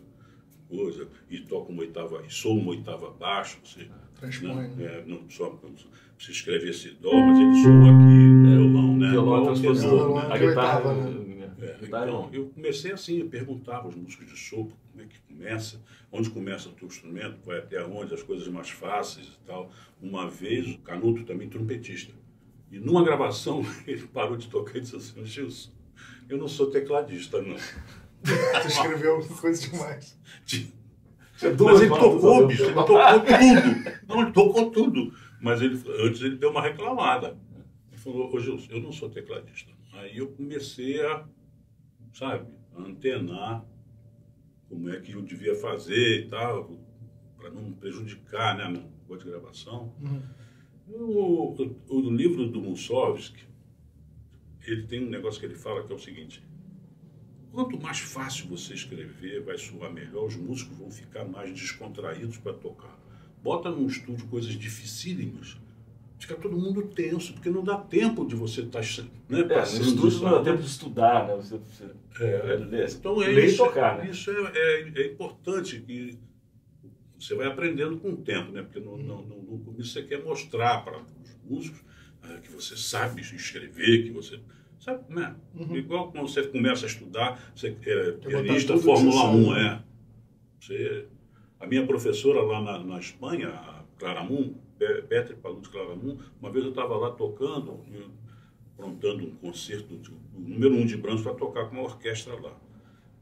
coisa, 0.67 1.07
e 1.31 1.41
toca 1.41 1.71
uma 1.71 1.83
oitava, 1.83 2.25
e 2.27 2.31
soa 2.33 2.55
uma 2.55 2.71
oitava 2.71 3.09
abaixo, 3.09 3.59
você, 3.63 3.87
Transpõe, 4.19 4.49
não, 4.49 4.77
né? 4.77 4.85
é, 4.85 5.05
não 5.07 5.29
só, 5.29 5.61
você 6.19 6.31
escreve 6.33 6.71
esse 6.71 6.89
dó, 6.93 7.13
mas 7.13 7.39
ele 7.39 7.63
soa 7.63 7.83
aqui 7.83 8.15
no 8.25 8.49
violão, 8.49 8.97
né? 8.97 9.11
Violão 9.11 9.53
é 9.53 9.55
Violão 9.55 10.15
né? 10.29 10.35
A 10.35 10.39
guitarra. 10.39 10.95
né? 10.95 11.53
É, 11.59 11.77
então, 11.83 12.31
eu 12.33 12.47
comecei 12.49 12.93
assim, 12.93 13.19
eu 13.19 13.29
perguntava 13.29 13.87
aos 13.87 13.95
músicos 13.95 14.27
de 14.27 14.39
sopro 14.39 14.77
como 14.91 15.05
é 15.05 15.07
que 15.07 15.19
começa, 15.21 15.83
onde 16.11 16.31
começa 16.31 16.69
o 16.69 16.73
teu 16.73 16.89
instrumento, 16.89 17.39
vai 17.45 17.59
até 17.59 17.83
onde, 17.85 18.15
as 18.15 18.23
coisas 18.23 18.49
mais 18.49 18.71
fáceis 18.71 19.27
e 19.27 19.47
tal. 19.47 19.71
Uma 20.01 20.29
vez, 20.29 20.67
o 20.75 20.79
Canuto 20.79 21.25
também 21.25 21.49
trompetista. 21.49 22.13
E 22.71 22.79
numa 22.79 23.05
gravação, 23.05 23.65
ele 23.87 24.07
parou 24.09 24.37
de 24.37 24.49
tocar 24.49 24.77
e 24.77 24.81
disse 24.81 24.97
assim, 24.97 25.25
Gilson, 25.25 25.71
eu 26.29 26.39
não 26.39 26.49
sou 26.49 26.71
tecladista, 26.71 27.41
não. 27.41 27.57
Você 28.27 28.69
escreveu 28.69 29.25
coisa 29.41 29.71
demais. 29.71 30.19
Tinha 30.45 30.67
Mas 31.43 31.57
duas 31.57 31.81
ele 31.81 31.91
tocou, 31.91 32.47
bicho, 32.47 32.65
ele 32.65 32.75
tocou 32.75 32.97
tudo. 33.21 33.99
Não, 34.09 34.23
ele 34.23 34.33
tocou 34.33 34.71
tudo. 34.71 35.15
Mas 35.41 35.63
ele, 35.63 35.81
antes 36.01 36.23
ele 36.23 36.37
deu 36.37 36.51
uma 36.51 36.63
reclamada. 36.63 37.39
Ele 37.93 38.01
falou, 38.01 38.35
ô 38.35 38.41
Gilson, 38.41 38.73
eu 38.73 38.81
não 38.81 38.91
sou 38.91 39.09
tecladista. 39.11 39.71
Aí 39.93 40.19
eu 40.19 40.29
comecei 40.29 41.01
a, 41.05 41.25
sabe, 42.13 42.53
a 42.75 42.83
antenar 42.83 43.65
como 44.69 44.91
é 44.91 45.01
que 45.01 45.13
eu 45.13 45.23
devia 45.23 45.55
fazer 45.55 46.25
e 46.25 46.29
tal, 46.29 46.71
para 47.37 47.51
não 47.51 47.73
prejudicar, 47.73 48.57
né, 48.57 48.65
no 48.65 48.81
negócio 49.03 49.25
de 49.25 49.31
gravação. 49.31 49.95
Uhum. 50.01 50.23
O, 50.89 51.55
livro 52.11 52.47
do 52.47 52.61
Mussorgsky, 52.61 53.45
ele 54.65 54.85
tem 54.85 55.05
um 55.05 55.11
negócio 55.11 55.41
que 55.41 55.47
ele 55.47 55.57
fala 55.57 55.85
que 55.85 55.93
é 55.93 55.97
o 55.97 55.99
seguinte: 55.99 56.43
quanto 57.53 57.81
mais 57.81 57.99
fácil 57.99 58.49
você 58.49 58.75
escrever, 58.75 59.43
vai 59.43 59.59
soar 59.59 59.93
melhor, 59.93 60.27
os 60.27 60.37
músicos 60.37 60.77
vão 60.79 60.91
ficar 60.91 61.25
mais 61.25 61.53
descontraídos 61.53 62.39
para 62.39 62.53
tocar. 62.53 62.97
Bota 63.43 63.71
num 63.71 63.87
estúdio 63.87 64.27
coisas 64.29 64.53
dificílimas, 64.53 65.57
fica 66.19 66.35
todo 66.35 66.57
mundo 66.57 66.83
tenso, 66.83 67.33
porque 67.33 67.51
não 67.51 67.65
dá 67.65 67.79
tempo 67.79 68.25
de 68.25 68.35
você 68.37 68.63
estar 68.63 68.81
tá, 68.81 69.03
né, 69.29 69.41
é, 69.41 69.43
no 69.43 69.63
estúdio 69.63 70.21
não 70.21 70.31
dá 70.33 70.43
tempo 70.43 70.63
de 70.63 70.69
estudar, 70.69 71.27
né? 71.27 71.35
Você, 71.35 71.59
você 71.59 71.85
é, 72.21 72.87
então 72.89 73.23
é 73.23 73.33
isso, 73.45 73.59
tocar, 73.59 73.99
né? 73.99 74.11
isso 74.11 74.31
é, 74.31 74.53
é, 74.55 74.93
é 74.97 75.07
importante 75.13 75.81
que 75.81 76.19
você 77.19 77.35
vai 77.35 77.47
aprendendo 77.47 77.99
com 77.99 78.11
o 78.11 78.17
tempo, 78.17 78.53
né? 78.53 78.63
Porque 78.63 78.81
no, 78.81 78.97
no, 78.97 79.23
no 79.23 79.59
começo 79.61 79.91
você 79.91 80.03
quer 80.03 80.23
mostrar 80.23 80.85
para 80.85 80.99
os 80.99 81.37
músicos 81.45 81.81
ah, 82.23 82.39
que 82.43 82.51
você 82.53 82.77
sabe 82.77 83.21
escrever, 83.21 84.05
que 84.05 84.11
você 84.11 84.41
sabe, 84.79 85.05
né? 85.09 85.35
Uhum. 85.55 85.77
Igual 85.77 86.13
quando 86.13 86.29
você 86.29 86.43
começa 86.43 86.87
a 86.87 86.89
estudar, 86.89 87.53
você 87.55 87.77
é 87.87 88.13
pianista 88.13 88.77
Fórmula 88.79 89.31
1, 89.31 89.57
é. 89.57 89.85
Você, 90.61 91.09
a 91.61 91.67
minha 91.67 91.87
professora 91.87 92.43
lá 92.43 92.61
na, 92.61 92.79
na 92.85 92.99
Espanha, 92.99 93.49
a 93.49 93.85
Clara 93.99 94.23
Moon, 94.23 94.55
Petri 95.09 95.37
Paluz 95.37 95.69
Claramun, 95.69 96.19
uma 96.41 96.51
vez 96.51 96.65
eu 96.65 96.71
estava 96.71 96.97
lá 96.97 97.11
tocando, 97.13 97.83
aprontando 98.75 99.25
um 99.25 99.35
concerto, 99.37 99.97
de, 99.97 100.11
o 100.11 100.41
número 100.41 100.75
um 100.75 100.85
de 100.85 100.97
Brahms 100.97 101.23
para 101.23 101.35
tocar 101.35 101.67
com 101.67 101.77
uma 101.77 101.85
orquestra 101.85 102.39
lá. 102.39 102.55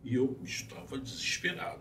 E 0.02 0.14
eu 0.14 0.36
estava 0.42 0.98
desesperado. 0.98 1.80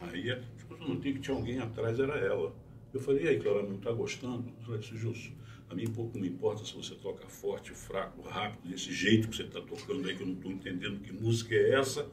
Aí, 0.00 0.30
tipo, 0.76 0.92
eu 0.92 1.00
tinha 1.00 1.14
que 1.14 1.20
tinha 1.20 1.36
alguém 1.36 1.58
atrás, 1.58 1.98
era 1.98 2.16
ela. 2.18 2.54
Eu 2.92 3.00
falei, 3.00 3.24
e 3.24 3.28
aí, 3.28 3.40
Clara, 3.40 3.62
não 3.62 3.76
está 3.76 3.92
gostando? 3.92 4.48
Eu 4.58 4.64
falei, 4.64 4.82
Justo, 4.82 5.32
a 5.68 5.74
mim 5.74 5.86
pouco 5.86 6.18
me 6.18 6.28
importa 6.28 6.64
se 6.64 6.74
você 6.74 6.94
toca 6.96 7.26
forte, 7.28 7.72
fraco, 7.72 8.22
rápido, 8.22 8.68
desse 8.68 8.92
jeito 8.92 9.28
que 9.28 9.36
você 9.36 9.44
está 9.44 9.60
tocando 9.60 10.08
aí, 10.08 10.16
que 10.16 10.22
eu 10.22 10.26
não 10.26 10.34
estou 10.34 10.50
entendendo 10.50 11.00
que 11.00 11.12
música 11.12 11.54
é 11.54 11.74
essa. 11.74 12.08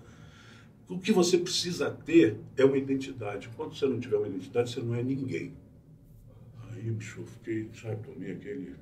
O 0.87 0.99
que 0.99 1.11
você 1.11 1.37
precisa 1.37 1.89
ter 1.89 2.39
é 2.55 2.63
uma 2.63 2.77
identidade. 2.77 3.49
Quando 3.55 3.75
você 3.75 3.85
não 3.87 3.99
tiver 3.99 4.17
uma 4.17 4.27
identidade, 4.27 4.71
você 4.71 4.79
não 4.79 4.95
é 4.95 5.03
ninguém. 5.03 5.53
Aí, 6.69 6.91
bicho, 6.91 7.21
eu 7.21 7.25
fiquei, 7.25 7.69
sabe, 7.73 8.03
tomei 8.03 8.31
aquele. 8.31 8.75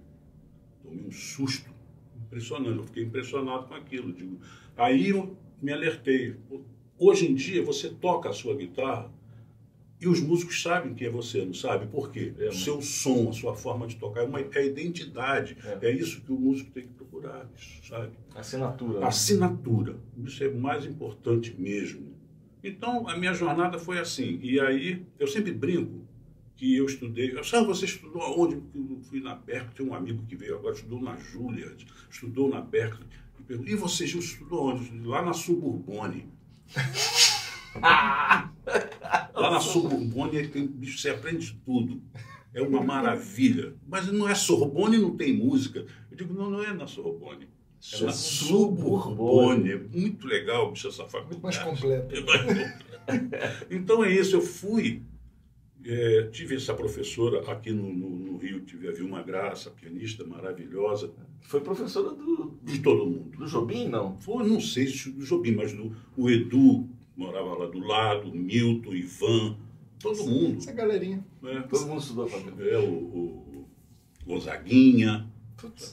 Tomei 0.84 1.06
um 1.06 1.12
susto 1.12 1.72
impressionante. 2.16 2.78
Eu 2.78 2.84
fiquei 2.84 3.04
impressionado 3.04 3.68
com 3.68 3.74
aquilo. 3.74 4.14
Digo, 4.14 4.40
aí 4.76 5.10
eu 5.10 5.36
me 5.62 5.72
alertei. 5.72 6.36
Hoje 7.00 7.26
em 7.26 7.34
dia, 7.34 7.64
você 7.64 7.90
toca 7.90 8.30
a 8.30 8.34
sua 8.34 8.56
guitarra 8.56 9.12
e 10.00 10.08
os 10.08 10.20
músicos 10.20 10.62
sabem 10.62 10.94
que 10.94 11.06
é 11.06 11.10
você, 11.10 11.46
não 11.46 11.54
sabe? 11.54 11.88
Por 11.88 12.12
quê? 12.12 12.34
É, 12.38 12.50
o 12.50 12.54
seu 12.54 12.82
som, 12.82 13.30
a 13.30 13.34
sua 13.34 13.56
forma 13.56 13.88
de 13.88 13.96
tocar, 13.96 14.22
é, 14.22 14.24
uma, 14.24 14.42
é 14.42 14.50
a 14.54 14.66
identidade. 14.66 15.58
É. 15.64 15.88
é. 15.88 15.92
isso 15.92 16.22
que 16.22 16.32
o 16.32 16.38
músico 16.38 16.70
tem 16.72 16.84
que 16.84 16.94
procurar, 16.94 17.50
isso, 17.56 17.88
sabe? 17.88 18.12
Assinatura. 18.36 19.00
Né? 19.00 19.06
Assinatura. 19.08 19.96
Isso 20.24 20.44
é 20.44 20.50
mais 20.50 20.86
importante 20.86 21.56
mesmo. 21.58 22.14
Então, 22.62 23.08
a 23.08 23.18
minha 23.18 23.34
jornada 23.34 23.80
foi 23.80 24.00
assim. 24.00 24.40
E 24.42 24.60
aí, 24.60 25.06
eu 25.18 25.28
sempre 25.28 25.52
brinco 25.52 26.06
que 26.58 26.76
eu 26.76 26.86
estudei. 26.86 27.32
Eu 27.32 27.44
sabe, 27.44 27.66
você 27.66 27.86
estudou 27.86 28.22
aonde? 28.22 28.56
Eu 28.74 29.00
fui 29.04 29.22
na 29.22 29.36
Berkeley, 29.36 29.76
tem 29.76 29.88
um 29.88 29.94
amigo 29.94 30.26
que 30.28 30.36
veio 30.36 30.58
agora, 30.58 30.74
estudou 30.74 31.02
na 31.02 31.16
Júlia, 31.18 31.74
estudou 32.10 32.50
na 32.50 32.60
Berkeley. 32.60 33.08
E 33.50 33.76
você 33.76 34.08
já 34.08 34.20
estudou 34.20 34.72
onde? 34.72 35.00
Lá 35.06 35.22
na 35.22 35.34
Suburbone. 35.34 36.28
Lá 37.82 39.52
na 39.52 39.60
Suburbone 39.60 40.48
tem, 40.48 40.68
bicho, 40.68 40.98
você 40.98 41.10
aprende 41.10 41.60
tudo. 41.66 42.02
É 42.54 42.62
uma 42.62 42.82
maravilha. 42.82 43.74
Mas 43.88 44.12
não 44.12 44.28
é 44.28 44.34
Sorbonne, 44.34 44.98
não 44.98 45.16
tem 45.16 45.36
música. 45.36 45.86
Eu 46.10 46.18
digo, 46.18 46.34
não, 46.34 46.50
não 46.50 46.64
é 46.64 46.74
na 46.74 46.88
Sorbonne. 46.88 47.48
É 47.94 48.02
na 48.02 48.12
Suburbone. 48.12 49.72
É 49.72 49.78
muito 49.78 50.26
legal, 50.26 50.72
bicho, 50.72 50.88
essa 50.88 51.06
faculdade. 51.06 51.32
Muito 51.32 51.44
mais 51.44 51.58
completo. 51.58 52.16
É 52.16 52.22
mais 52.22 52.42
completo. 52.42 52.86
Então 53.70 54.04
é 54.04 54.12
isso, 54.12 54.36
eu 54.36 54.42
fui 54.42 55.04
é, 55.86 56.24
tive 56.32 56.56
essa 56.56 56.74
professora 56.74 57.40
aqui 57.52 57.72
no, 57.72 57.94
no, 57.94 58.10
no, 58.10 58.38
Rio, 58.38 58.62
tive 58.62 58.88
a 58.88 58.92
Vilma 58.92 59.22
Graça, 59.22 59.70
pianista 59.70 60.26
maravilhosa. 60.26 61.14
Foi 61.42 61.62
professora 61.62 62.10
do, 62.10 62.58
de 62.64 62.80
todo 62.80 63.06
mundo. 63.06 63.38
Do 63.38 63.46
Jobim, 63.46 63.88
não? 63.88 64.18
Foi, 64.18 64.48
não 64.48 64.60
sei 64.60 64.88
se 64.88 65.12
do 65.12 65.24
Jobim, 65.24 65.52
mas 65.52 65.74
do, 65.74 65.96
o 66.18 66.28
Edu 66.28 66.90
morava 67.16 67.58
lá 67.58 67.66
do 67.68 67.80
lado, 67.80 68.34
Milton, 68.34 68.94
Ivan, 68.94 69.58
todo 70.00 70.26
mundo. 70.26 70.58
Essa 70.58 70.74
galerinha. 70.74 71.26
É, 71.44 71.62
todo 71.62 71.88
mundo 71.88 72.02
estudou 72.02 72.30
com 72.30 72.36
a 72.36 72.66
É, 72.66 72.78
o, 72.78 72.94
o 72.94 73.70
Gonzaguinha, 74.26 75.32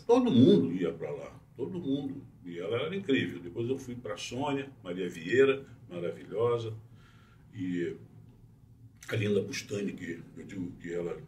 todo 0.07 0.31
mundo 0.31 0.73
ia 0.73 0.93
para 0.93 1.11
lá, 1.11 1.41
todo 1.57 1.79
mundo. 1.79 2.23
E 2.45 2.59
ela 2.59 2.77
era 2.77 2.97
incrível. 2.97 3.41
Depois 3.41 3.69
eu 3.69 3.79
fui 3.79 3.95
para 3.95 4.15
a 4.15 4.17
Sônia, 4.17 4.71
Maria 4.83 5.09
Vieira, 5.09 5.65
maravilhosa. 5.89 6.75
E 7.55 7.97
a 9.09 9.17
Linda 9.17 9.43
Bustani, 9.43 9.93
que 9.93 10.23
eu 10.37 10.45
digo 10.45 10.73
que 10.81 10.93
ela, 10.93 11.21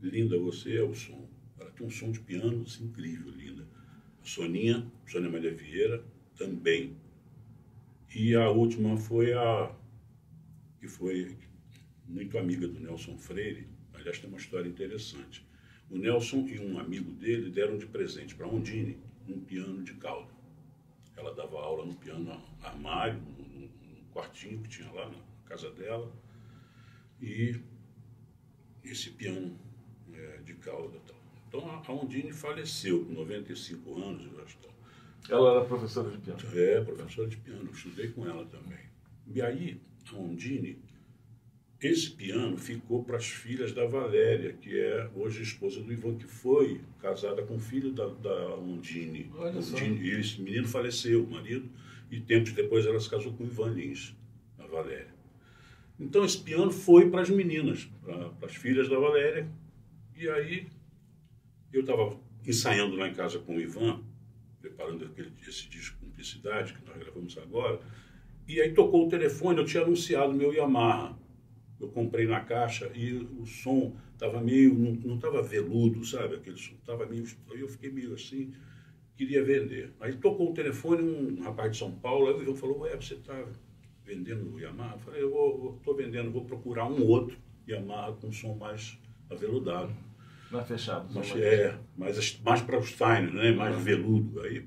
linda 0.00 0.38
você 0.38 0.78
é 0.78 0.82
o 0.82 0.94
som. 0.94 1.28
Ela 1.58 1.70
tem 1.70 1.86
um 1.86 1.90
som 1.90 2.10
de 2.10 2.20
piano 2.20 2.62
assim, 2.62 2.84
incrível, 2.84 3.30
linda. 3.32 3.66
A 4.22 4.26
Soninha, 4.26 4.86
Sônia 5.06 5.30
Maria 5.30 5.54
Vieira, 5.54 6.02
também. 6.36 6.96
E 8.14 8.36
a 8.36 8.48
última 8.48 8.96
foi 8.96 9.32
a, 9.32 9.74
que 10.78 10.86
foi 10.86 11.36
muito 12.06 12.38
amiga 12.38 12.68
do 12.68 12.78
Nelson 12.78 13.18
Freire, 13.18 13.66
aliás, 13.92 14.20
tem 14.20 14.28
uma 14.28 14.38
história 14.38 14.68
interessante. 14.68 15.44
O 15.90 15.98
Nelson 15.98 16.46
e 16.46 16.60
um 16.60 16.78
amigo 16.78 17.10
dele 17.10 17.50
deram 17.50 17.76
de 17.76 17.86
presente 17.86 18.36
para 18.36 18.46
Ondine 18.46 18.98
um 19.28 19.40
piano 19.40 19.82
de 19.82 19.94
cauda. 19.94 20.32
Ela 21.16 21.34
dava 21.34 21.58
aula 21.58 21.84
no 21.86 21.94
piano 21.96 22.40
armário, 22.62 23.20
num, 23.20 23.68
quartinho 24.12 24.62
que 24.62 24.68
tinha 24.68 24.92
lá 24.92 25.08
na 25.08 25.18
casa 25.44 25.68
dela 25.72 26.12
e 27.20 27.60
esse 28.84 29.10
piano 29.10 29.58
é, 30.12 30.36
de 30.44 30.54
cauda. 30.54 31.00
Então 31.48 31.68
a 31.68 31.92
Ondine 31.92 32.32
faleceu 32.32 33.04
com 33.06 33.12
95 33.12 34.00
anos, 34.00 34.32
eu 34.32 34.44
acho. 34.44 34.56
Ela 35.28 35.52
era 35.52 35.64
professora 35.64 36.10
de 36.10 36.18
piano? 36.18 36.40
É, 36.54 36.80
professora 36.82 37.28
de 37.28 37.36
piano, 37.38 37.70
estudei 37.72 38.08
com 38.08 38.26
ela 38.26 38.44
também. 38.46 38.78
E 39.26 39.40
aí, 39.40 39.80
a 40.12 40.16
Ondine, 40.16 40.78
esse 41.80 42.10
piano 42.10 42.56
ficou 42.56 43.04
para 43.04 43.16
as 43.16 43.26
filhas 43.26 43.72
da 43.72 43.86
Valéria, 43.86 44.52
que 44.52 44.78
é 44.78 45.10
hoje 45.14 45.42
esposa 45.42 45.82
do 45.82 45.92
Ivan, 45.92 46.16
que 46.16 46.26
foi 46.26 46.80
casada 47.00 47.42
com 47.42 47.56
o 47.56 47.60
filho 47.60 47.92
da, 47.92 48.06
da 48.06 48.54
Ondine. 48.56 49.30
Olha 49.34 49.58
Ondine 49.58 50.00
e 50.00 50.20
esse 50.20 50.40
menino 50.40 50.66
faleceu, 50.68 51.24
o 51.24 51.30
marido, 51.30 51.68
e 52.10 52.20
tempos 52.20 52.52
depois 52.52 52.86
ela 52.86 53.00
se 53.00 53.08
casou 53.08 53.32
com 53.32 53.44
o 53.44 53.46
Ivan 53.46 53.70
Lins, 53.70 54.14
a 54.58 54.66
Valéria. 54.66 55.14
Então 55.98 56.24
esse 56.24 56.38
piano 56.38 56.70
foi 56.70 57.10
para 57.10 57.22
as 57.22 57.30
meninas, 57.30 57.88
para 58.02 58.46
as 58.46 58.54
filhas 58.54 58.88
da 58.88 58.98
Valéria. 58.98 59.48
E 60.16 60.28
aí 60.28 60.66
eu 61.72 61.80
estava 61.80 62.18
ensaiando 62.46 62.96
lá 62.96 63.08
em 63.08 63.14
casa 63.14 63.38
com 63.38 63.56
o 63.56 63.60
Ivan, 63.60 64.00
preparando 64.74 65.04
aquele, 65.06 65.32
esse 65.46 65.68
disco 65.68 65.98
Cumplicidade, 65.98 66.74
que 66.74 66.86
nós 66.86 66.98
gravamos 66.98 67.38
agora. 67.38 67.80
E 68.46 68.60
aí 68.60 68.72
tocou 68.72 69.06
o 69.06 69.08
telefone, 69.08 69.58
eu 69.58 69.64
tinha 69.64 69.82
anunciado 69.82 70.32
meu 70.32 70.52
Yamaha. 70.52 71.16
Eu 71.80 71.88
comprei 71.88 72.26
na 72.26 72.40
caixa 72.40 72.90
e 72.94 73.14
o 73.14 73.46
som 73.46 73.96
estava 74.12 74.40
meio, 74.40 74.74
não 74.74 75.16
estava 75.16 75.42
veludo, 75.42 76.04
sabe? 76.04 76.36
Aquele 76.36 76.56
som 76.56 76.74
estava 76.74 77.06
meio. 77.06 77.24
Aí 77.50 77.60
eu 77.60 77.68
fiquei 77.68 77.90
meio 77.90 78.14
assim, 78.14 78.52
queria 79.16 79.42
vender. 79.44 79.92
Aí 80.00 80.16
tocou 80.16 80.50
o 80.50 80.54
telefone, 80.54 81.02
um 81.02 81.42
rapaz 81.42 81.72
de 81.72 81.78
São 81.78 81.90
Paulo, 81.90 82.36
o 82.36 82.42
Ivan 82.42 82.54
falou: 82.54 82.80
Ué, 82.80 82.94
você 82.96 83.14
está 83.14 83.44
vendendo 84.04 84.58
Yamaha? 84.58 84.94
Eu 84.94 84.98
falei, 84.98 85.22
eu 85.22 85.74
estou 85.78 85.96
vendendo, 85.96 86.30
vou 86.30 86.44
procurar 86.44 86.86
um 86.86 87.06
outro 87.06 87.36
Yamaha 87.68 88.12
com 88.12 88.30
som 88.30 88.54
mais 88.54 88.98
aveludado. 89.30 89.92
Mais 90.54 90.68
fechado. 90.68 91.12
Mais, 91.12 91.36
é, 91.36 91.78
mais, 91.96 92.40
mais 92.40 92.62
para 92.62 92.78
os 92.78 92.90
fine, 92.90 93.32
né? 93.32 93.52
mais 93.52 93.76
veludo. 93.82 94.40
Aí 94.40 94.64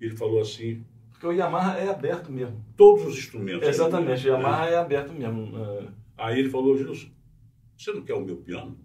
ele 0.00 0.16
falou 0.16 0.40
assim... 0.40 0.84
Porque 1.10 1.26
o 1.26 1.32
Yamaha 1.32 1.78
é 1.78 1.88
aberto 1.88 2.32
mesmo. 2.32 2.64
Todos 2.76 3.06
os 3.06 3.18
instrumentos. 3.18 3.68
Exatamente, 3.68 4.26
o 4.26 4.32
Yamaha 4.32 4.68
é, 4.68 4.72
é 4.72 4.76
aberto 4.78 5.12
mesmo. 5.12 5.56
É. 5.58 5.88
Aí 6.16 6.38
ele 6.38 6.48
falou, 6.50 6.76
Gilson, 6.76 7.08
você 7.76 7.92
não 7.92 8.02
quer 8.02 8.14
o 8.14 8.24
meu 8.24 8.36
piano? 8.36 8.78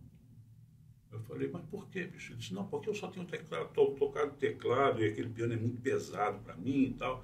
Eu 1.12 1.20
falei, 1.22 1.50
mas 1.52 1.64
por 1.66 1.88
quê, 1.90 2.04
bicho? 2.04 2.34
Ele 2.34 2.40
disse, 2.40 2.54
não, 2.54 2.66
porque 2.66 2.90
eu 2.90 2.94
só 2.94 3.08
tenho 3.08 3.26
teclado, 3.26 3.66
estou 3.66 3.96
tocando 3.96 4.34
teclado 4.34 5.02
e 5.02 5.08
aquele 5.08 5.30
piano 5.30 5.54
é 5.54 5.58
muito 5.58 5.82
pesado 5.82 6.40
para 6.40 6.56
mim 6.56 6.84
e 6.84 6.94
tal. 6.94 7.24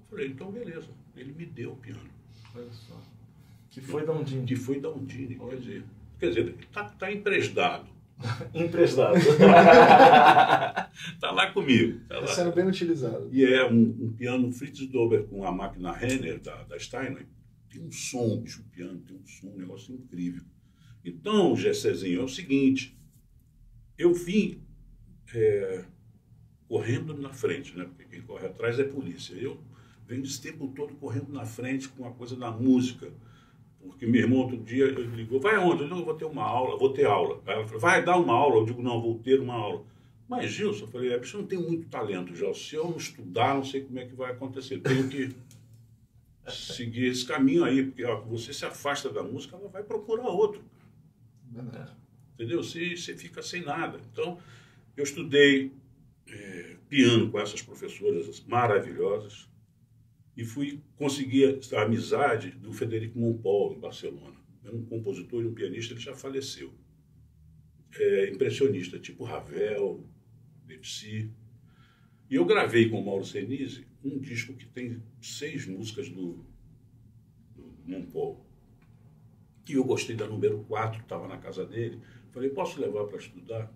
Eu 0.00 0.06
falei, 0.08 0.28
então 0.28 0.50
beleza. 0.50 0.88
Ele 1.16 1.32
me 1.32 1.46
deu 1.46 1.72
o 1.72 1.76
piano. 1.76 2.00
Olha 2.54 2.72
só. 2.72 3.00
Que 3.70 3.80
foi 3.80 4.06
da 4.06 4.12
Undine. 4.12 4.46
Que 4.46 4.56
foi 4.56 4.80
da 4.80 4.88
Undine. 4.88 5.36
Quer 5.36 5.56
dizer, 5.56 5.84
quer 6.18 6.28
dizer 6.28 6.56
tá, 6.72 6.84
tá 6.84 7.12
emprestado. 7.12 7.93
emprestado. 8.54 9.14
tá 11.20 11.30
lá 11.30 11.50
comigo. 11.52 12.00
Tá, 12.08 12.20
tá 12.20 12.26
sendo 12.28 12.52
bem 12.52 12.66
utilizado. 12.66 13.28
E 13.32 13.44
é 13.44 13.70
um, 13.70 13.96
um 14.00 14.12
piano 14.16 14.50
Fritz 14.52 14.86
Dober 14.86 15.24
com 15.24 15.44
a 15.44 15.52
máquina 15.52 15.92
Renner 15.92 16.40
da, 16.40 16.62
da 16.64 16.78
Steinway. 16.78 17.26
Tem 17.68 17.82
um 17.82 17.90
som, 17.90 18.40
bicho, 18.40 18.62
o 18.62 18.70
piano 18.70 19.00
tem 19.00 19.16
um 19.16 19.26
som, 19.26 19.48
um 19.48 19.58
negócio 19.58 19.94
incrível. 19.94 20.44
Então, 21.04 21.54
Gessezinho, 21.56 22.20
é 22.20 22.24
o 22.24 22.28
seguinte. 22.28 22.96
Eu 23.98 24.14
vim 24.14 24.62
é, 25.34 25.84
correndo 26.68 27.16
na 27.16 27.32
frente, 27.32 27.76
né? 27.76 27.84
Porque 27.84 28.04
quem 28.04 28.22
corre 28.22 28.46
atrás 28.46 28.78
é 28.78 28.84
polícia. 28.84 29.34
Eu 29.34 29.60
Vem 30.06 30.22
esse 30.22 30.40
tempo 30.40 30.68
todo 30.68 30.94
correndo 30.96 31.32
na 31.32 31.46
frente 31.46 31.88
com 31.88 32.06
a 32.06 32.12
coisa 32.12 32.36
da 32.36 32.50
música. 32.50 33.10
Porque 33.84 34.06
meu 34.06 34.22
irmão 34.22 34.40
outro 34.40 34.56
dia 34.56 34.86
ligou, 34.86 35.40
vai 35.40 35.56
aonde? 35.56 35.82
Eu, 35.82 35.88
não, 35.88 35.98
eu 35.98 36.04
vou 36.04 36.14
ter 36.14 36.24
uma 36.24 36.42
aula, 36.42 36.78
vou 36.78 36.92
ter 36.92 37.06
aula. 37.06 37.40
Aí 37.46 37.54
ela 37.54 37.66
falou, 37.66 37.80
vai 37.80 38.04
dar 38.04 38.16
uma 38.18 38.34
aula. 38.34 38.56
Eu 38.56 38.64
digo, 38.64 38.82
não, 38.82 39.00
vou 39.00 39.18
ter 39.18 39.40
uma 39.40 39.54
aula. 39.54 39.84
Mas, 40.28 40.50
Gilson, 40.50 40.84
eu 40.84 40.88
falei, 40.88 41.12
é, 41.12 41.16
eu 41.16 41.38
não 41.38 41.46
tenho 41.46 41.62
muito 41.62 41.88
talento 41.88 42.34
já. 42.34 42.52
Se 42.54 42.74
eu 42.74 42.88
não 42.88 42.96
estudar, 42.96 43.54
não 43.54 43.64
sei 43.64 43.82
como 43.82 43.98
é 43.98 44.06
que 44.06 44.14
vai 44.14 44.32
acontecer. 44.32 44.78
Tenho 44.78 45.08
que 45.08 45.34
seguir 46.50 47.06
esse 47.06 47.26
caminho 47.26 47.64
aí, 47.64 47.84
porque 47.84 48.04
ó, 48.04 48.20
você 48.22 48.52
se 48.52 48.64
afasta 48.64 49.10
da 49.10 49.22
música, 49.22 49.56
ela 49.56 49.68
vai 49.68 49.82
procurar 49.82 50.28
outro. 50.28 50.62
Entendeu? 52.34 52.62
Você, 52.62 52.96
você 52.96 53.14
fica 53.14 53.42
sem 53.42 53.62
nada. 53.62 54.00
Então, 54.10 54.38
eu 54.96 55.04
estudei 55.04 55.72
é, 56.26 56.76
piano 56.88 57.30
com 57.30 57.38
essas 57.38 57.62
professoras 57.62 58.42
maravilhosas 58.46 59.48
e 60.36 60.44
fui 60.44 60.82
conseguir 60.96 61.60
a 61.74 61.82
amizade 61.82 62.50
do 62.50 62.72
Federico 62.72 63.18
Montpol, 63.18 63.74
em 63.74 63.78
Barcelona. 63.78 64.36
Era 64.64 64.74
um 64.74 64.84
compositor 64.84 65.42
e 65.42 65.46
um 65.46 65.54
pianista, 65.54 65.92
ele 65.92 66.00
já 66.00 66.14
faleceu. 66.14 66.72
É, 67.96 68.30
impressionista, 68.30 68.98
tipo 68.98 69.22
Ravel, 69.24 70.04
Debussy. 70.66 71.30
E 72.28 72.34
eu 72.34 72.44
gravei 72.44 72.88
com 72.88 73.00
o 73.00 73.04
Mauro 73.04 73.24
Senise 73.24 73.86
um 74.02 74.18
disco 74.18 74.54
que 74.54 74.66
tem 74.66 75.02
seis 75.20 75.66
músicas 75.66 76.08
do, 76.08 76.44
do. 77.54 78.44
E 79.66 79.72
eu 79.72 79.84
gostei 79.84 80.14
da 80.14 80.26
número 80.26 80.64
4, 80.64 81.02
estava 81.02 81.26
na 81.26 81.38
casa 81.38 81.64
dele. 81.64 82.00
Falei, 82.32 82.50
posso 82.50 82.80
levar 82.80 83.06
para 83.06 83.18
estudar? 83.18 83.72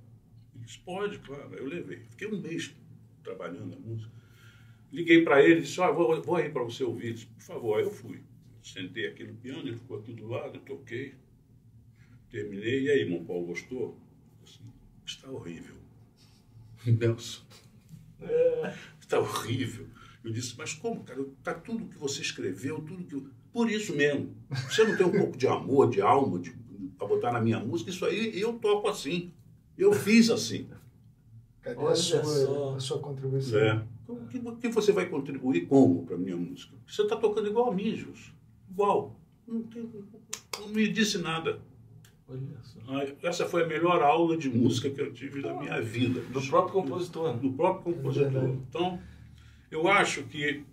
Ele 0.55 0.65
disse, 0.65 0.79
pode, 0.81 1.19
claro. 1.21 1.55
Eu 1.55 1.67
levei. 1.67 2.01
Fiquei 2.11 2.29
um 2.29 2.41
mês 2.41 2.75
trabalhando 3.23 3.75
a 3.75 3.79
música. 3.79 4.18
Liguei 4.93 5.23
para 5.23 5.43
ele 5.43 5.61
e 5.61 5.63
disse, 5.63 5.81
ah, 5.81 5.91
vou, 5.91 6.21
vou 6.23 6.37
aí 6.37 6.49
para 6.51 6.63
você 6.63 6.83
ouvir. 6.83 7.15
Disse, 7.15 7.27
Por 7.27 7.43
favor, 7.43 7.79
aí 7.79 7.85
eu 7.85 7.91
fui. 7.91 8.23
Sentei 8.63 9.07
aqui 9.07 9.25
no 9.25 9.35
piano, 9.35 9.61
ele 9.61 9.77
ficou 9.77 9.99
aqui 9.99 10.13
do 10.13 10.27
lado, 10.29 10.59
toquei. 10.61 11.15
Terminei. 12.31 12.85
E 12.85 12.91
aí, 12.91 13.09
Montpol, 13.09 13.47
gostou? 13.47 13.99
Assim, 14.43 14.65
está 15.07 15.31
horrível. 15.31 15.77
Nelson, 16.87 17.43
está 19.01 19.19
horrível. 19.19 19.87
Eu 20.25 20.33
disse, 20.33 20.55
mas 20.57 20.75
como, 20.75 21.03
cara? 21.05 21.21
Está 21.21 21.55
tudo 21.55 21.87
que 21.87 21.99
você 21.99 22.21
escreveu, 22.21 22.81
tudo 22.81 23.05
que. 23.05 23.31
Por 23.53 23.71
isso 23.71 23.95
mesmo. 23.97 24.37
Você 24.69 24.85
não 24.85 24.97
tem 24.97 25.07
um 25.07 25.11
pouco 25.11 25.37
de 25.37 25.47
amor, 25.47 25.91
de 25.91 26.01
alma, 26.01 26.39
de, 26.39 26.55
para 26.97 27.07
botar 27.07 27.33
na 27.33 27.41
minha 27.41 27.59
música? 27.59 27.91
Isso 27.91 28.05
aí 28.05 28.39
eu 28.39 28.55
toco 28.55 28.89
assim. 28.89 29.33
Eu 29.77 29.93
fiz 29.93 30.29
assim. 30.29 30.69
Cadê 31.63 31.79
Olha 31.79 31.93
a 31.93 31.97
sua, 31.97 32.25
só. 32.25 32.75
a 32.77 32.81
sua 32.81 32.99
contribuição? 32.99 33.59
É. 33.59 33.85
O 34.09 34.27
que, 34.27 34.39
o 34.39 34.57
que 34.57 34.69
você 34.69 34.91
vai 34.91 35.07
contribuir 35.07 35.67
como 35.67 36.07
para 36.07 36.17
minha 36.17 36.37
música? 36.37 36.75
Você 36.87 37.03
está 37.03 37.15
tocando 37.15 37.47
igual 37.47 37.71
a 37.71 37.75
mim, 37.75 37.95
Jus. 37.95 38.33
Igual. 38.71 39.15
Não, 39.47 39.63
tem, 39.65 39.87
não 40.59 40.69
me 40.69 40.89
disse 40.89 41.19
nada. 41.19 41.61
Olha 42.27 42.41
só. 42.63 42.79
Essa 43.23 43.47
foi 43.47 43.65
a 43.65 43.67
melhor 43.67 44.03
aula 44.03 44.37
de 44.37 44.49
música 44.49 44.89
que 44.89 45.01
eu 45.01 45.13
tive 45.13 45.43
na 45.43 45.53
minha 45.53 45.81
vida. 45.83 46.21
Do 46.21 46.41
próprio 46.41 46.83
compositor. 46.83 47.37
do 47.37 47.53
próprio 47.53 47.95
compositor. 47.95 48.31
Verdade. 48.31 48.59
Então, 48.69 48.99
eu 49.71 49.87
acho 49.89 50.23
que 50.25 50.65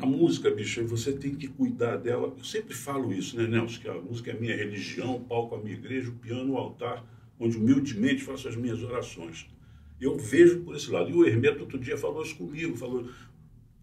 a 0.00 0.06
música, 0.06 0.50
bicho, 0.50 0.86
você 0.86 1.12
tem 1.12 1.34
que 1.34 1.48
cuidar 1.48 1.96
dela. 1.96 2.34
Eu 2.36 2.44
sempre 2.44 2.74
falo 2.74 3.12
isso, 3.12 3.36
né, 3.36 3.46
Nelson? 3.46 3.80
Que 3.80 3.88
a 3.88 3.94
música 3.94 4.30
é 4.30 4.34
a 4.34 4.40
minha 4.40 4.56
religião, 4.56 5.16
o 5.16 5.20
palco 5.20 5.54
é 5.54 5.58
a 5.58 5.62
minha 5.62 5.76
igreja, 5.76 6.08
o 6.08 6.14
piano 6.14 6.54
o 6.54 6.56
altar, 6.56 7.04
onde 7.38 7.58
humildemente 7.58 8.22
faço 8.22 8.48
as 8.48 8.56
minhas 8.56 8.82
orações. 8.82 9.46
Eu 10.00 10.18
vejo 10.18 10.62
por 10.62 10.76
esse 10.76 10.90
lado. 10.90 11.10
E 11.10 11.14
o 11.14 11.24
Hermeto 11.26 11.60
outro 11.60 11.78
dia 11.78 11.96
falou 11.96 12.22
isso 12.22 12.36
comigo, 12.36 12.76
falou, 12.76 13.08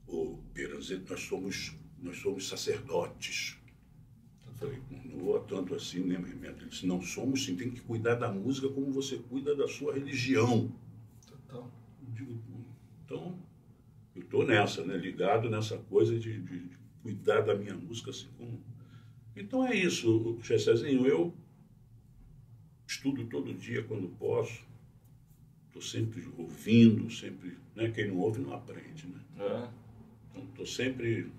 ô 0.07 0.37
Peranzete, 0.53 1.09
nós 1.09 1.21
somos, 1.21 1.75
nós 2.01 2.17
somos 2.17 2.47
sacerdotes. 2.47 3.57
Eu 4.47 4.53
falei, 4.53 4.79
não 5.05 5.19
vou 5.19 5.39
tanto 5.39 5.73
assim, 5.73 6.01
né, 6.01 6.15
Hermeto? 6.15 6.61
Ele 6.63 6.69
disse, 6.69 6.85
não 6.85 7.01
somos 7.01 7.43
sim, 7.45 7.55
tem 7.55 7.71
que 7.71 7.81
cuidar 7.81 8.15
da 8.15 8.31
música 8.31 8.69
como 8.69 8.91
você 8.91 9.17
cuida 9.17 9.55
da 9.55 9.67
sua 9.67 9.93
religião. 9.93 10.71
Total. 11.27 11.71
Eu 12.05 12.13
digo, 12.13 12.39
então, 13.05 13.39
eu 14.15 14.21
estou 14.21 14.45
nessa, 14.45 14.83
né? 14.85 14.95
ligado 14.95 15.49
nessa 15.49 15.77
coisa 15.77 16.17
de, 16.19 16.39
de- 16.41 16.59
de 16.67 16.77
cuidar 17.01 17.41
da 17.41 17.55
minha 17.55 17.75
música 17.75 18.11
assim 18.11 18.27
como. 18.37 18.61
Então 19.35 19.65
é 19.65 19.75
isso, 19.75 20.37
Chessezinho, 20.43 21.07
eu 21.07 21.33
estudo 22.87 23.25
todo 23.25 23.53
dia 23.53 23.83
quando 23.83 24.07
posso, 24.09 24.61
estou 25.73 25.81
sempre 25.81 26.27
ouvindo, 26.37 27.09
sempre. 27.09 27.57
Né? 27.75 27.89
Quem 27.89 28.07
não 28.07 28.17
ouve 28.17 28.41
não 28.41 28.53
aprende. 28.53 29.07
Né? 29.07 29.19
É. 29.39 29.67
Então, 30.29 30.43
estou 30.49 30.65
sempre 30.65 31.31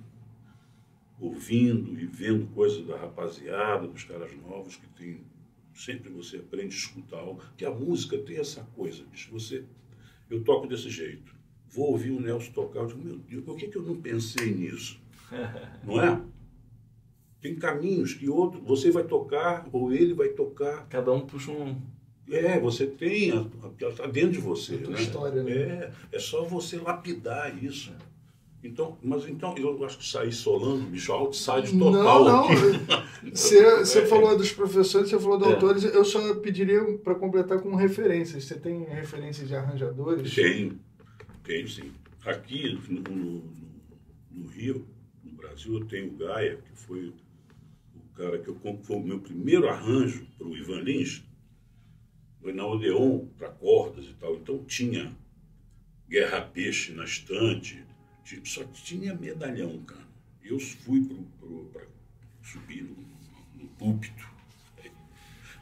ouvindo 1.20 1.98
e 1.98 2.06
vendo 2.06 2.46
coisas 2.48 2.84
da 2.84 2.96
rapaziada, 2.96 3.86
dos 3.86 4.02
caras 4.02 4.32
novos 4.36 4.76
que 4.76 4.88
tem. 4.88 5.20
Sempre 5.72 6.10
você 6.10 6.36
aprende 6.36 6.74
a 6.74 6.78
escutar. 6.78 7.18
algo. 7.18 7.42
Que 7.56 7.64
a 7.64 7.70
música 7.70 8.18
tem 8.18 8.36
essa 8.38 8.62
coisa, 8.76 9.04
bicho. 9.04 9.30
Você, 9.32 9.64
eu 10.30 10.42
toco 10.42 10.66
desse 10.66 10.90
jeito. 10.90 11.34
Vou 11.68 11.90
ouvir 11.90 12.10
o 12.10 12.20
Nelson 12.20 12.52
tocar. 12.52 12.80
Eu 12.80 12.86
digo, 12.86 13.04
meu 13.04 13.18
Deus, 13.18 13.44
por 13.44 13.56
que, 13.56 13.68
que 13.68 13.76
eu 13.76 13.82
não 13.82 14.00
pensei 14.00 14.54
nisso? 14.54 15.00
Não 15.84 16.00
é? 16.00 16.22
Tem 17.40 17.56
caminhos 17.56 18.14
que 18.14 18.28
outro, 18.28 18.60
você 18.62 18.90
vai 18.90 19.04
tocar, 19.04 19.68
ou 19.72 19.92
ele 19.92 20.14
vai 20.14 20.28
tocar. 20.28 20.86
Cada 20.88 21.12
um 21.12 21.26
puxa 21.26 21.50
um. 21.50 21.80
É, 22.30 22.58
você 22.58 22.86
tem, 22.86 23.50
está 23.80 24.06
dentro 24.06 24.32
de 24.32 24.38
você. 24.38 24.78
Tua 24.78 24.94
né? 24.94 25.00
história, 25.02 25.42
né? 25.42 25.52
É, 25.52 25.92
é 26.12 26.18
só 26.18 26.42
você 26.44 26.76
lapidar 26.78 27.62
isso. 27.62 27.92
Então, 28.62 28.96
mas 29.02 29.28
então, 29.28 29.54
eu 29.58 29.84
acho 29.84 29.98
que 29.98 30.06
sair 30.08 30.32
solando, 30.32 30.84
bicho, 30.86 31.12
outside 31.12 31.74
Não, 31.76 31.92
total 31.92 32.24
não. 32.24 32.44
aqui. 32.44 33.04
Você, 33.30 33.78
você 33.78 34.04
falou 34.06 34.36
dos 34.36 34.52
professores, 34.52 35.08
você 35.08 35.18
falou 35.18 35.38
de 35.38 35.44
É. 35.44 35.54
autores. 35.54 35.82
Eu 35.84 36.04
só 36.04 36.34
pediria 36.36 36.82
para 36.98 37.14
completar 37.14 37.58
com 37.60 37.74
referências. 37.74 38.44
Você 38.44 38.54
tem 38.58 38.84
referências 38.84 39.48
de 39.48 39.54
arranjadores? 39.54 40.34
Tenho, 40.34 40.78
tenho 41.42 41.66
sim. 41.66 41.90
Aqui 42.24 42.78
no, 42.88 43.00
no- 43.00 43.44
no 44.30 44.46
Rio, 44.48 44.86
no 45.24 45.32
Brasil, 45.32 45.74
eu 45.74 45.84
tenho 45.86 46.08
o 46.12 46.16
Gaia, 46.16 46.58
que 46.58 46.78
foi 46.78 47.06
o 47.08 47.14
cara 48.14 48.38
que 48.38 48.48
eu 48.48 48.56
foi 48.82 48.96
o 48.96 49.02
meu 49.02 49.18
primeiro 49.20 49.68
arranjo 49.68 50.26
para 50.36 50.46
o 50.46 50.54
Ivan 50.54 50.80
Lins, 50.80 51.24
na 52.52 52.66
Odeon, 52.66 53.26
para 53.38 53.48
cordas 53.48 54.06
e 54.06 54.14
tal. 54.14 54.34
Então 54.36 54.64
tinha 54.64 55.12
Guerra 56.08 56.42
Peixe 56.42 56.92
na 56.92 57.04
estante, 57.04 57.82
tipo, 58.24 58.48
só 58.48 58.64
tinha 58.64 59.14
medalhão, 59.14 59.78
cara. 59.84 60.04
E 60.42 60.48
eu 60.48 60.60
fui 60.60 61.08
para 61.72 61.86
subir 62.42 62.82
no, 62.82 62.96
no 63.54 63.68
púlpito, 63.70 64.28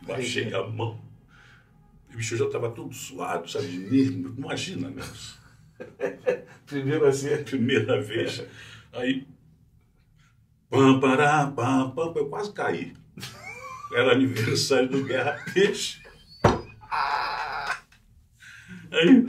baixei 0.03 0.53
a 0.53 0.67
mão. 0.67 1.01
O 2.13 2.17
bicho 2.17 2.37
já 2.37 2.45
estava 2.45 2.71
todo 2.71 2.93
suado, 2.93 3.49
sabe, 3.49 3.69
de 3.69 3.79
nervo. 3.79 4.35
Imagina, 4.37 4.91
Nelson. 4.91 5.43
Primeiro 6.67 7.07
assim. 7.07 7.43
Primeira 7.45 8.01
vez. 8.03 8.45
Aí. 8.93 9.27
Pam, 10.69 11.01
pará, 11.01 11.47
pam, 11.47 11.91
pam, 11.91 12.13
eu 12.17 12.29
quase 12.29 12.53
caí. 12.53 12.95
Era 13.95 14.13
aniversário 14.13 14.89
do 14.89 15.05
Guerra 15.05 15.43
Peixe. 15.53 16.02
Aí 18.91 19.29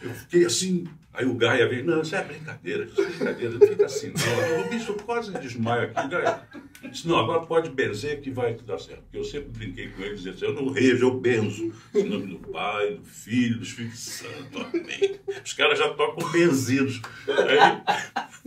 eu 0.00 0.10
fiquei 0.14 0.44
assim. 0.46 0.86
Aí 1.14 1.26
o 1.26 1.34
Gaia 1.34 1.68
veio, 1.68 1.84
não, 1.84 2.00
isso 2.00 2.16
é 2.16 2.24
brincadeira, 2.24 2.84
isso 2.84 2.98
é 2.98 3.04
brincadeira, 3.04 3.58
não 3.58 3.66
fica 3.66 3.84
assim 3.84 4.14
não. 4.16 4.66
O 4.66 4.70
bicho 4.70 4.94
quase 4.94 5.30
desmaia 5.32 5.82
aqui. 5.82 6.08
Gaia 6.08 6.42
disse, 6.90 7.06
não, 7.06 7.18
agora 7.18 7.44
pode 7.44 7.70
benzer 7.70 8.22
que 8.22 8.30
vai 8.30 8.54
dar 8.54 8.78
certo. 8.78 9.02
Porque 9.02 9.18
eu 9.18 9.24
sempre 9.24 9.50
brinquei 9.50 9.88
com 9.88 10.02
ele, 10.02 10.14
dizendo 10.14 10.36
assim, 10.36 10.44
eu 10.46 10.54
não 10.54 10.72
rejo, 10.72 11.04
eu 11.04 11.20
benzo. 11.20 11.70
Em 11.94 12.04
nome 12.04 12.26
do 12.26 12.38
Pai, 12.48 12.94
do 12.94 13.04
Filho, 13.04 13.58
do 13.58 13.62
Espírito 13.62 13.96
Santo, 13.96 14.58
amém. 14.58 15.20
Os 15.44 15.52
caras 15.52 15.78
já 15.78 15.92
tocam 15.92 16.30
benzidos. 16.30 17.02
Aí, 17.28 18.42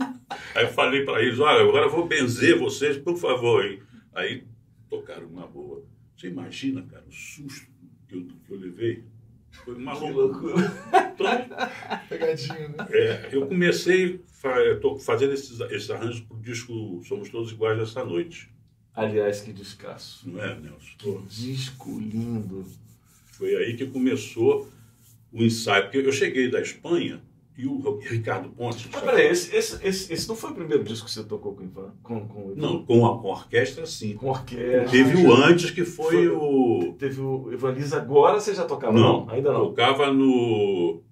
aí 0.56 0.64
eu 0.64 0.72
falei 0.72 1.04
para 1.04 1.22
eles, 1.22 1.38
olha, 1.38 1.62
agora 1.62 1.86
eu 1.86 1.90
vou 1.90 2.06
benzer 2.06 2.58
vocês, 2.58 2.96
por 2.98 3.16
favor. 3.16 3.64
Hein? 3.64 3.80
Aí 4.12 4.44
tocaram 4.90 5.28
uma 5.28 5.46
boa. 5.46 5.84
Você 6.16 6.28
imagina, 6.28 6.82
cara, 6.82 7.04
o 7.08 7.12
susto 7.12 7.70
que 8.08 8.14
eu, 8.16 8.26
que 8.46 8.52
eu 8.52 8.58
levei? 8.58 9.04
Foi 9.64 9.74
uma 9.74 9.94
loucura. 9.94 10.54
Então, 11.14 11.26
Pegadinha, 12.08 12.68
né? 12.68 12.86
é, 12.90 13.28
eu 13.32 13.46
comecei 13.46 14.20
tô 14.80 14.98
fazendo 14.98 15.32
esses, 15.32 15.60
esses 15.60 15.90
arranjos 15.90 16.20
para 16.20 16.36
o 16.36 16.40
disco 16.40 17.02
Somos 17.04 17.28
Todos 17.28 17.52
Iguais 17.52 17.78
Nessa 17.78 18.04
Noite. 18.04 18.50
Aliás, 18.94 19.40
que 19.40 19.52
descasso. 19.52 20.28
Não 20.28 20.42
é, 20.42 20.58
Nelson? 20.58 20.96
Que 20.98 21.18
disco 21.28 21.98
lindo. 21.98 22.66
Foi 23.32 23.54
aí 23.56 23.76
que 23.76 23.86
começou 23.86 24.70
o 25.32 25.42
ensaio. 25.42 25.84
Porque 25.84 25.98
eu 25.98 26.12
cheguei 26.12 26.50
da 26.50 26.60
Espanha 26.60 27.20
e 27.56 27.66
o 27.66 27.98
Ricardo 28.00 28.48
Pontes. 28.50 28.86
Mas 28.92 29.02
peraí, 29.02 29.26
esse, 29.28 29.54
esse, 29.56 29.86
esse, 29.86 30.12
esse 30.12 30.28
não 30.28 30.36
foi 30.36 30.50
o 30.50 30.54
primeiro 30.54 30.84
disco 30.84 31.06
que 31.06 31.12
você 31.12 31.24
tocou 31.24 31.54
com 31.54 31.62
o 31.62 31.64
Ivan? 31.64 31.92
Com, 32.02 32.28
com? 32.28 32.52
Não, 32.54 32.84
com 32.84 33.06
a, 33.06 33.18
com 33.20 33.28
a 33.28 33.32
orquestra, 33.32 33.86
sim. 33.86 34.14
Com 34.14 34.28
orquestra. 34.28 34.90
Teve 34.90 35.24
o 35.26 35.32
antes, 35.32 35.70
que 35.70 35.84
foi, 35.84 36.26
Foi- 36.26 36.28
o. 36.28 36.94
Teve 36.98 37.20
o 37.20 37.50
Ivan 37.52 37.72
Lins 37.72 37.92
agora, 37.92 38.38
você 38.38 38.54
já 38.54 38.64
tocava? 38.64 38.92
Não, 38.92 39.26
ainda 39.30 39.52
não. 39.52 39.66
Tocava 39.68 40.12
no. 40.12 41.02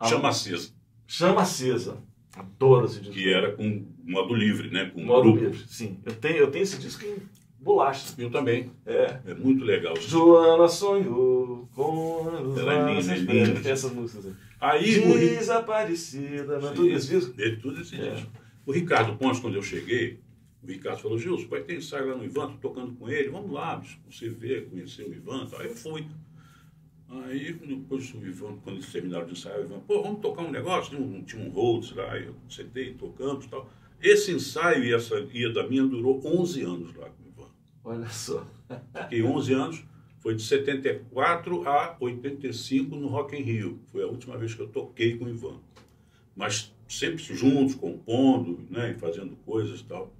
Ah. 0.00 0.06
Chama 0.08 0.28
Acesa. 0.30 0.70
Chama 1.06 1.42
Acesa. 1.42 1.96
Adoro 2.36 2.86
esse 2.86 3.00
disco. 3.00 3.14
que 3.14 3.32
era 3.32 3.52
com 3.52 3.84
modo 4.04 4.34
livre, 4.34 4.70
né? 4.70 4.90
Com 4.94 5.02
Modo 5.02 5.32
grupo. 5.32 5.38
livre, 5.44 5.60
sim. 5.68 5.98
Eu 6.04 6.12
tenho, 6.14 6.36
eu 6.36 6.50
tenho 6.50 6.62
esse 6.62 6.78
disco 6.78 7.04
em 7.04 7.16
bolacha. 7.60 8.14
Eu 8.16 8.30
também. 8.30 8.70
É. 8.86 9.18
É 9.26 9.34
muito 9.34 9.64
legal. 9.64 9.96
Joana 9.96 10.68
sonhou 10.68 11.68
com 11.74 12.28
Ela 12.56 12.90
é 12.90 12.94
linda, 12.94 13.12
é 13.12 13.16
linda. 13.16 13.68
Essas 13.68 13.92
músicas 13.92 14.26
aí. 14.26 14.32
Aí 14.60 15.00
Desaparecida, 15.00 16.56
é 16.56 16.72
tudo 16.72 16.88
esse 16.90 17.08
disco? 17.08 17.34
É 17.40 17.50
tudo 17.56 17.80
esse 17.80 17.94
É. 18.00 18.14
disco. 18.14 18.30
O 18.66 18.72
Ricardo 18.72 19.16
Pontes, 19.16 19.40
quando 19.40 19.54
eu 19.54 19.62
cheguei, 19.62 20.18
o 20.62 20.66
Ricardo 20.66 21.00
falou, 21.00 21.18
Gilson, 21.18 21.48
vai 21.48 21.62
ter 21.62 21.76
ensaio 21.76 22.08
lá 22.08 22.16
no 22.16 22.24
Ivan, 22.24 22.48
tô 22.52 22.68
tocando 22.68 22.92
com 22.96 23.08
ele, 23.08 23.28
vamos 23.30 23.50
lá, 23.52 23.76
bicho, 23.76 23.98
você 24.10 24.28
ver, 24.28 24.68
conhecer 24.68 25.04
o 25.04 25.12
Ivan. 25.14 25.46
tal. 25.46 25.60
Aí 25.60 25.68
eu 25.68 25.74
fui. 25.74 26.04
Aí 27.08 27.52
depois 27.54 28.12
o 28.12 28.18
Ivan, 28.26 28.56
quando 28.62 28.76
eles 28.76 28.92
terminaram 28.92 29.24
de 29.26 29.32
ensaiar, 29.32 29.60
o 29.60 29.64
Ivan, 29.64 29.80
pô, 29.80 30.02
vamos 30.02 30.20
tocar 30.20 30.42
um 30.42 30.50
negócio, 30.50 30.90
tinha 30.96 31.00
um, 31.00 31.22
tinha 31.22 31.42
um 31.42 31.48
Rhodes 31.48 31.92
lá, 31.94 32.12
aí 32.12 32.26
eu 32.26 32.34
sentei, 32.50 32.92
tocamos 32.94 33.46
e 33.46 33.48
tal. 33.48 33.70
Esse 34.02 34.30
ensaio 34.32 34.84
e 34.84 34.92
essa 34.92 35.18
ida 35.32 35.66
minha 35.66 35.84
durou 35.86 36.20
11 36.24 36.62
anos 36.62 36.94
lá 36.94 37.08
com 37.08 37.22
o 37.22 37.26
Ivan. 37.28 37.50
Olha 37.84 38.08
só. 38.10 38.46
Fiquei 39.04 39.22
11 39.22 39.52
anos, 39.54 39.84
foi 40.28 40.34
de 40.34 40.42
74 40.42 41.66
a 41.66 41.96
85 41.98 42.94
no 42.94 43.08
Rock 43.08 43.34
in 43.34 43.40
Rio. 43.40 43.80
Foi 43.90 44.02
a 44.02 44.06
última 44.06 44.36
vez 44.36 44.52
que 44.52 44.60
eu 44.60 44.68
toquei 44.68 45.16
com 45.16 45.24
o 45.24 45.30
Ivan. 45.30 45.56
Mas 46.36 46.70
sempre 46.86 47.22
juntos, 47.22 47.74
compondo, 47.74 48.60
né, 48.68 48.94
fazendo 49.00 49.36
coisas 49.46 49.80
e 49.80 49.84
tal. 49.84 50.12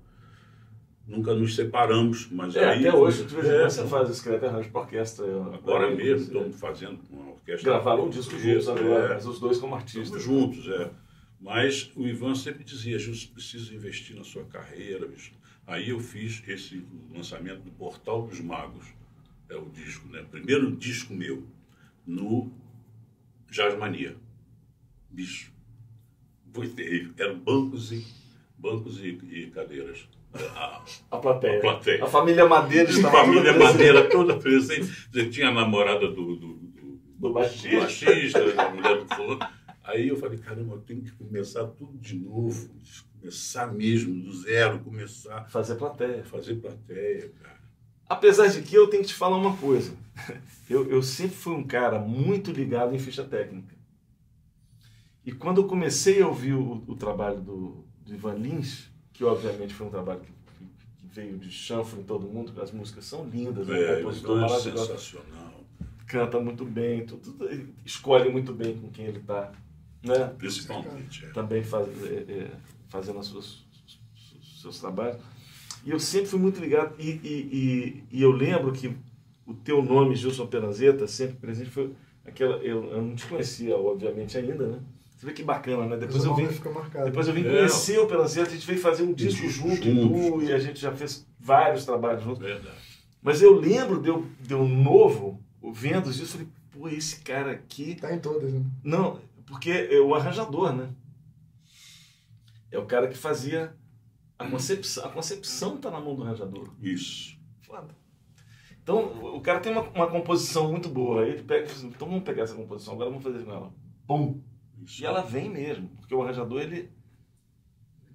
Nunca 1.06 1.34
nos 1.34 1.54
separamos, 1.54 2.26
mas 2.30 2.56
É, 2.56 2.70
aí... 2.70 2.88
até 2.88 2.96
hoje, 2.96 3.26
de 3.26 3.34
vez 3.34 3.46
em 3.46 3.50
É, 3.50 3.58
quando 3.58 3.70
você 3.70 3.86
faz, 3.86 4.08
escreve 4.08 4.46
arranjo 4.46 4.70
para 4.70 4.80
orquestra. 4.80 5.26
Agora 5.52 5.94
mesmo, 5.94 6.24
é. 6.38 6.38
estamos 6.38 6.58
fazendo 6.58 7.00
uma 7.10 7.32
orquestra. 7.32 7.70
Gravaram 7.70 8.06
um 8.06 8.08
disco 8.08 8.38
juntos 8.38 8.66
É, 8.66 8.70
agora, 8.70 9.08
mas 9.10 9.26
os 9.26 9.38
dois 9.38 9.58
como 9.58 9.74
artistas. 9.74 10.22
Estamos 10.22 10.22
juntos, 10.22 10.66
é. 10.68 10.90
Mas 11.38 11.92
o 11.94 12.06
Ivan 12.06 12.34
sempre 12.34 12.64
dizia, 12.64 12.98
Justo, 12.98 13.30
precisa 13.34 13.74
investir 13.74 14.16
na 14.16 14.24
sua 14.24 14.44
carreira, 14.44 15.06
bicho. 15.06 15.34
Aí 15.66 15.90
eu 15.90 16.00
fiz 16.00 16.42
esse 16.48 16.82
lançamento 17.14 17.60
do 17.60 17.70
Portal 17.72 18.26
dos 18.26 18.40
Magos, 18.40 18.96
é 19.48 19.56
o 19.56 19.66
disco, 19.70 20.08
né? 20.08 20.24
Primeiro 20.30 20.74
disco 20.76 21.14
meu, 21.14 21.42
no 22.06 22.50
Jazz 23.50 23.76
Mania. 23.78 24.16
Bicho, 25.10 25.52
foi 26.52 26.68
terrível. 26.68 27.12
Eram 27.18 27.38
bancos 27.38 27.92
e, 27.92 28.06
bancos 28.58 28.98
e, 29.00 29.08
e 29.30 29.50
cadeiras. 29.50 30.08
A, 30.34 30.84
A 31.10 31.16
plateia. 31.18 31.58
A 31.58 31.60
plateia. 31.60 32.04
A 32.04 32.06
família 32.06 32.46
Madeira 32.46 32.88
a 32.88 32.92
estava 32.92 33.16
família 33.24 33.52
toda 33.52 33.54
presente. 33.58 33.72
Madeira 33.72 34.08
toda 34.10 34.38
presente. 34.38 35.08
Você 35.10 35.28
tinha 35.30 35.48
a 35.48 35.54
namorada 35.54 36.06
do, 36.08 36.36
do, 36.36 36.54
do, 36.54 37.00
Do 37.18 37.32
baixista. 37.32 37.80
baixista, 37.80 38.62
a 38.62 38.70
mulher 38.70 38.98
do 39.04 39.14
fulano. 39.14 39.40
Aí 39.82 40.08
eu 40.08 40.16
falei, 40.18 40.38
caramba, 40.38 40.74
eu 40.74 40.80
tenho 40.82 41.00
que 41.02 41.12
começar 41.12 41.66
tudo 41.68 41.96
de 41.98 42.14
novo. 42.14 42.68
Começar 43.18 43.72
mesmo, 43.72 44.22
do 44.22 44.32
zero, 44.32 44.78
começar 44.80 45.48
Fazer 45.48 45.74
plateia. 45.76 46.20
a 46.20 46.24
fazer 46.24 46.56
plateia, 46.56 47.30
cara. 47.42 47.57
Apesar 48.08 48.46
de 48.48 48.62
que 48.62 48.74
eu 48.74 48.88
tenho 48.88 49.02
que 49.02 49.08
te 49.08 49.14
falar 49.14 49.36
uma 49.36 49.56
coisa. 49.56 49.92
Eu, 50.68 50.88
eu 50.90 51.02
sempre 51.02 51.36
fui 51.36 51.54
um 51.54 51.62
cara 51.64 51.98
muito 51.98 52.50
ligado 52.50 52.94
em 52.94 52.98
ficha 52.98 53.24
técnica. 53.24 53.74
E 55.24 55.32
quando 55.32 55.60
eu 55.60 55.66
comecei 55.66 56.22
a 56.22 56.26
ouvir 56.28 56.54
o, 56.54 56.82
o 56.86 56.96
trabalho 56.96 57.40
do, 57.40 57.84
do 58.04 58.14
Ivan 58.14 58.34
Lins, 58.34 58.88
que 59.12 59.24
obviamente 59.24 59.74
foi 59.74 59.86
um 59.86 59.90
trabalho 59.90 60.20
que, 60.20 60.30
que 60.30 61.06
veio 61.14 61.38
de 61.38 61.50
chanfro 61.50 62.00
em 62.00 62.04
todo 62.04 62.26
mundo, 62.26 62.60
as 62.62 62.70
músicas 62.72 63.04
são 63.04 63.24
lindas, 63.28 63.68
é 63.68 63.72
É, 63.92 63.96
compositor 64.02 64.42
é 64.44 64.48
sensacional. 64.48 65.64
canta 66.06 66.40
muito 66.40 66.64
bem, 66.64 67.04
tudo, 67.04 67.32
tudo- 67.32 67.68
escolhe 67.84 68.30
muito 68.30 68.52
bem 68.54 68.78
com 68.78 68.90
quem 68.90 69.04
ele 69.06 69.18
está, 69.18 69.52
né? 70.02 70.32
Principalmente. 70.38 71.26
é. 71.26 71.30
também 71.30 71.62
faz, 71.62 71.86
é, 72.04 72.14
é, 72.28 72.50
fazendo 72.88 73.18
os 73.18 73.28
seus, 73.28 73.66
seus 74.62 74.78
trabalhos. 74.80 75.20
E 75.88 75.90
eu 75.90 75.98
sempre 75.98 76.26
fui 76.28 76.38
muito 76.38 76.60
ligado, 76.60 76.94
e, 76.98 77.08
e, 77.08 78.04
e, 78.12 78.18
e 78.18 78.22
eu 78.22 78.30
lembro 78.30 78.72
que 78.72 78.94
o 79.46 79.54
teu 79.54 79.82
nome, 79.82 80.14
Gilson 80.14 80.46
Perazeta, 80.46 81.06
sempre 81.06 81.36
presente, 81.36 81.70
foi 81.70 81.94
aquela. 82.26 82.56
Eu, 82.58 82.84
eu 82.90 83.00
não 83.00 83.14
te 83.14 83.24
conhecia, 83.26 83.74
obviamente, 83.74 84.36
ainda, 84.36 84.66
né? 84.68 84.80
Você 85.16 85.24
vê 85.24 85.32
que 85.32 85.42
bacana, 85.42 85.86
né? 85.86 85.96
Depois 85.96 86.22
eu 86.26 86.34
vim, 86.34 86.46
depois 87.06 87.26
eu 87.26 87.32
vim 87.32 87.40
É. 87.40 87.44
conhecer 87.44 87.98
o 88.00 88.06
Perazeta, 88.06 88.48
a 88.48 88.52
gente 88.52 88.66
veio 88.66 88.78
fazer 88.78 89.02
um 89.02 89.14
disco 89.14 89.48
junto, 89.48 89.88
e, 89.88 89.94
juntos. 89.94 90.28
tu, 90.28 90.42
e 90.42 90.52
a 90.52 90.58
gente 90.58 90.78
já 90.78 90.92
fez 90.92 91.26
vários 91.40 91.86
trabalhos 91.86 92.22
juntos. 92.22 92.40
Verdade. 92.40 92.76
Mas 93.22 93.40
eu 93.40 93.54
lembro 93.54 94.02
de 94.02 94.10
eu, 94.10 94.26
de 94.42 94.52
eu 94.52 94.68
novo, 94.68 95.42
vendo 95.72 96.10
isso, 96.10 96.20
eu 96.22 96.26
falei, 96.26 96.48
pô, 96.70 96.86
esse 96.90 97.20
cara 97.20 97.52
aqui. 97.52 97.94
Tá 97.94 98.14
em 98.14 98.18
todas, 98.18 98.52
né? 98.52 98.62
Não, 98.84 99.22
porque 99.46 99.70
é 99.70 99.98
o 100.00 100.14
arranjador, 100.14 100.70
né? 100.74 100.90
É 102.70 102.78
o 102.78 102.84
cara 102.84 103.08
que 103.08 103.16
fazia 103.16 103.74
a 104.38 104.46
concepção. 104.48 105.04
A 105.04 105.08
concepção 105.08 105.76
tá 105.76 105.90
na 105.90 106.00
mão 106.00 106.14
do 106.14 106.22
arranjador. 106.22 106.70
Isso. 106.80 107.36
Foda. 107.62 107.88
Então, 108.82 109.34
o 109.36 109.40
cara 109.40 109.60
tem 109.60 109.70
uma, 109.72 109.82
uma 109.90 110.06
composição 110.06 110.70
muito 110.70 110.88
boa. 110.88 111.22
Aí 111.22 111.30
ele 111.32 111.42
pega 111.42 111.68
e 111.68 111.70
assim, 111.72 111.88
então 111.88 112.08
vamos 112.08 112.24
pegar 112.24 112.44
essa 112.44 112.54
composição, 112.54 112.94
agora 112.94 113.10
vamos 113.10 113.22
fazer 113.24 113.44
com 113.44 113.52
ela. 113.52 113.72
Pum! 114.06 114.40
isso. 114.86 115.02
E 115.02 115.06
ela 115.06 115.20
vem 115.20 115.50
mesmo, 115.50 115.88
porque 115.98 116.14
o 116.14 116.22
arranjador, 116.22 116.62
ele, 116.62 116.88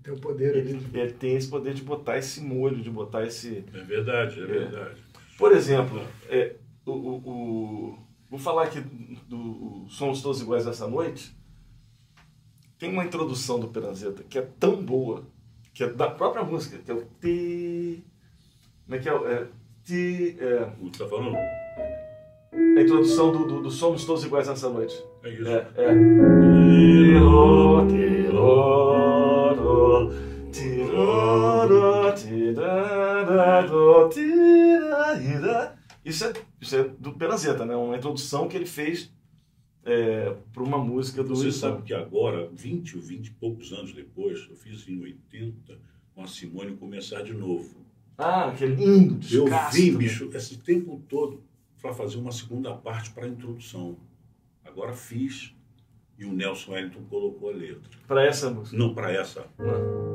Tem 0.01 0.13
o 0.13 0.19
poder 0.19 0.55
ali. 0.57 0.71
ele, 0.71 0.89
ele 0.99 1.13
tem 1.13 1.35
esse 1.35 1.47
poder 1.47 1.73
de 1.75 1.83
botar 1.83 2.17
esse 2.17 2.41
molho, 2.41 2.81
de 2.81 2.89
botar 2.89 3.23
esse... 3.25 3.63
É 3.73 3.83
verdade, 3.83 4.41
é, 4.41 4.45
verdade. 4.45 5.03
Por 5.37 5.51
exemplo, 5.51 6.01
é, 6.27 6.55
o, 6.85 6.91
o- 6.91 7.29
o- 7.29 7.99
vou 8.29 8.39
falar 8.39 8.63
aqui 8.63 8.79
do, 8.79 9.83
do 9.83 9.85
Somos 9.89 10.21
Todos 10.23 10.41
Iguais 10.41 10.65
Essa 10.65 10.87
Noite. 10.87 11.37
Tem 12.79 12.89
uma 12.89 13.05
introdução 13.05 13.59
do 13.59 13.67
Peranzeta 13.67 14.23
que 14.23 14.37
é 14.39 14.41
tão 14.41 14.83
boa, 14.83 15.27
que 15.73 15.83
é 15.83 15.87
da 15.87 16.09
própria 16.09 16.43
música, 16.43 16.77
que 16.77 16.91
é 16.91 16.93
o 16.93 17.03
ti. 17.19 18.03
Como 18.85 18.95
é 18.95 18.99
que 18.99 19.09
é? 19.09 19.13
é 19.13 19.47
ti, 19.83 20.37
é, 20.39 20.69
O 20.81 20.91
que 20.91 20.99
tá 20.99 21.07
falando? 21.07 21.35
a 22.55 22.81
introdução 22.81 23.31
do, 23.31 23.47
do, 23.47 23.61
do 23.63 23.71
Somos 23.71 24.05
Todos 24.05 24.23
Iguais 24.23 24.47
Nessa 24.47 24.69
Noite. 24.69 25.03
É 25.23 25.29
isso. 25.29 25.47
É, 25.47 25.67
é. 25.77 25.93
Isso 36.05 36.25
é, 36.25 36.33
isso 36.59 36.75
é 36.75 36.83
do 36.99 37.13
Perazeta, 37.13 37.65
né? 37.65 37.75
Uma 37.75 37.95
introdução 37.95 38.47
que 38.47 38.57
ele 38.57 38.65
fez 38.65 39.11
é, 39.85 40.35
para 40.53 40.63
uma 40.63 40.77
música 40.77 41.23
do 41.23 41.35
Você 41.35 41.51
sabe 41.51 41.81
que 41.83 41.93
agora, 41.93 42.49
20 42.53 42.97
ou 42.97 43.01
20 43.01 43.27
e 43.27 43.31
poucos 43.31 43.71
anos 43.73 43.93
depois, 43.93 44.47
eu 44.49 44.55
fiz 44.55 44.87
em 44.87 44.99
80 45.01 45.77
com 46.15 46.23
a 46.23 46.27
Simone 46.27 46.75
começar 46.77 47.21
de 47.23 47.33
novo. 47.33 47.83
Ah, 48.17 48.53
que 48.55 48.65
lindo, 48.65 49.19
Eu 49.31 49.45
vim, 49.45 49.51
também. 49.51 49.97
bicho, 49.97 50.29
esse 50.33 50.57
tempo 50.57 51.01
todo 51.09 51.41
para 51.81 51.93
fazer 51.93 52.17
uma 52.17 52.31
segunda 52.31 52.73
parte 52.73 53.09
para 53.11 53.25
a 53.25 53.27
introdução. 53.27 53.97
Agora 54.63 54.93
fiz 54.93 55.53
e 56.17 56.23
o 56.23 56.31
Nelson 56.31 56.71
Wellington 56.71 57.03
colocou 57.09 57.49
a 57.49 57.53
letra. 57.53 57.89
Para 58.07 58.25
essa 58.25 58.49
música. 58.49 58.77
Não 58.77 58.93
para 58.93 59.11
essa. 59.11 59.45
Ah, 59.59 60.12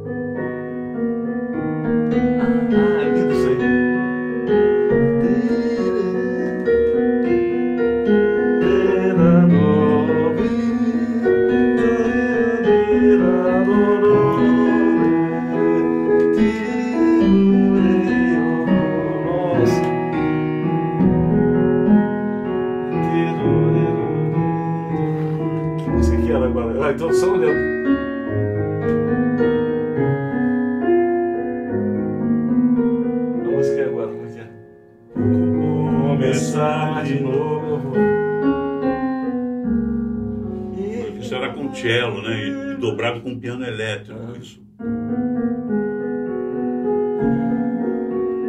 Com 43.23 43.39
piano 43.39 43.65
elétrico. 43.65 44.19
Ah. 44.21 44.39
Isso. 44.39 44.63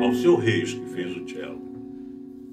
Alceu 0.02 0.36
Reis 0.38 0.74
que 0.74 0.86
fez 0.88 1.16
o 1.16 1.28
cello. 1.28 1.60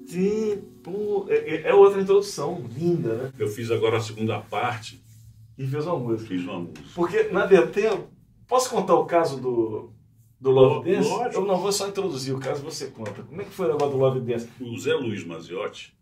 Sim, 0.07 0.63
pô, 0.83 1.27
é, 1.29 1.63
é 1.69 1.75
outra 1.75 2.01
introdução, 2.01 2.65
linda, 2.77 3.15
né? 3.17 3.33
Eu 3.39 3.49
fiz 3.49 3.71
agora 3.71 3.97
a 3.97 4.01
segunda 4.01 4.39
parte, 4.41 5.03
E 5.59 5.67
fez 5.67 5.87
uma 5.87 5.99
música. 5.99 6.29
fiz 6.29 6.43
uma 6.45 6.61
música. 6.61 6.83
Porque, 6.95 7.23
na 7.25 7.45
verdade, 7.47 8.05
posso 8.47 8.71
contar 8.71 8.95
o 8.95 9.05
caso 9.05 9.41
do, 9.41 9.91
do 10.41 10.51
Love 10.51 10.89
Dance? 10.91 11.09
Lógico. 11.09 11.35
Eu 11.41 11.47
não 11.47 11.57
vou 11.59 11.73
só 11.73 11.89
introduzir 11.89 12.35
o 12.35 12.39
caso, 12.39 12.63
você 12.63 12.87
conta. 12.89 13.23
Como 13.23 13.41
é 13.41 13.45
que 13.45 13.51
foi 13.51 13.67
o 13.67 13.73
negócio 13.73 13.91
do 13.91 13.99
Love 13.99 14.21
Dance? 14.21 14.49
O 14.61 14.79
Zé 14.79 14.95
Luiz 14.95 15.25
Maziotti 15.25 15.97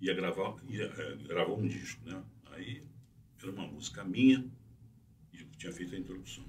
ia 0.00 0.14
gravar, 0.14 0.54
ia, 0.68 0.84
eh, 0.98 1.16
gravar 1.28 1.52
um 1.52 1.66
disco, 1.68 2.00
né? 2.08 2.20
Aí 2.52 2.82
era 3.40 3.52
uma 3.52 3.66
música 3.66 4.02
minha, 4.02 4.44
tinha 5.64 5.72
feito 5.72 5.94
a 5.94 5.98
introdução. 5.98 6.44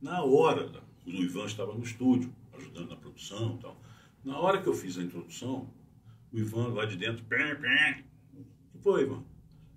Na 0.00 0.22
hora, 0.22 0.70
o 1.06 1.10
Ivan 1.10 1.46
estava 1.46 1.72
no 1.72 1.82
estúdio, 1.82 2.32
ajudando 2.52 2.90
na 2.90 2.96
produção 2.96 3.56
e 3.56 3.62
tal. 3.62 3.80
Na 4.24 4.38
hora 4.38 4.60
que 4.60 4.68
eu 4.68 4.74
fiz 4.74 4.98
a 4.98 5.02
introdução, 5.02 5.70
o 6.32 6.38
Ivan 6.38 6.68
lá 6.74 6.84
de 6.84 6.96
dentro, 6.96 7.24
pé. 7.24 8.04
O 8.34 8.44
que 8.72 8.78
foi, 8.82 9.02
Ivan? 9.02 9.24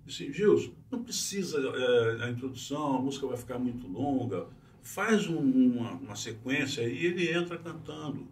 Disse, 0.04 0.32
Gilson, 0.32 0.72
não 0.90 1.02
precisa 1.02 1.58
é, 1.58 2.24
a 2.24 2.30
introdução, 2.30 2.96
a 2.96 3.00
música 3.00 3.26
vai 3.26 3.36
ficar 3.36 3.58
muito 3.58 3.86
longa. 3.86 4.46
Faz 4.82 5.28
um, 5.28 5.38
uma, 5.38 5.92
uma 5.92 6.16
sequência 6.16 6.82
e 6.82 7.06
ele 7.06 7.32
entra 7.32 7.56
cantando. 7.56 8.26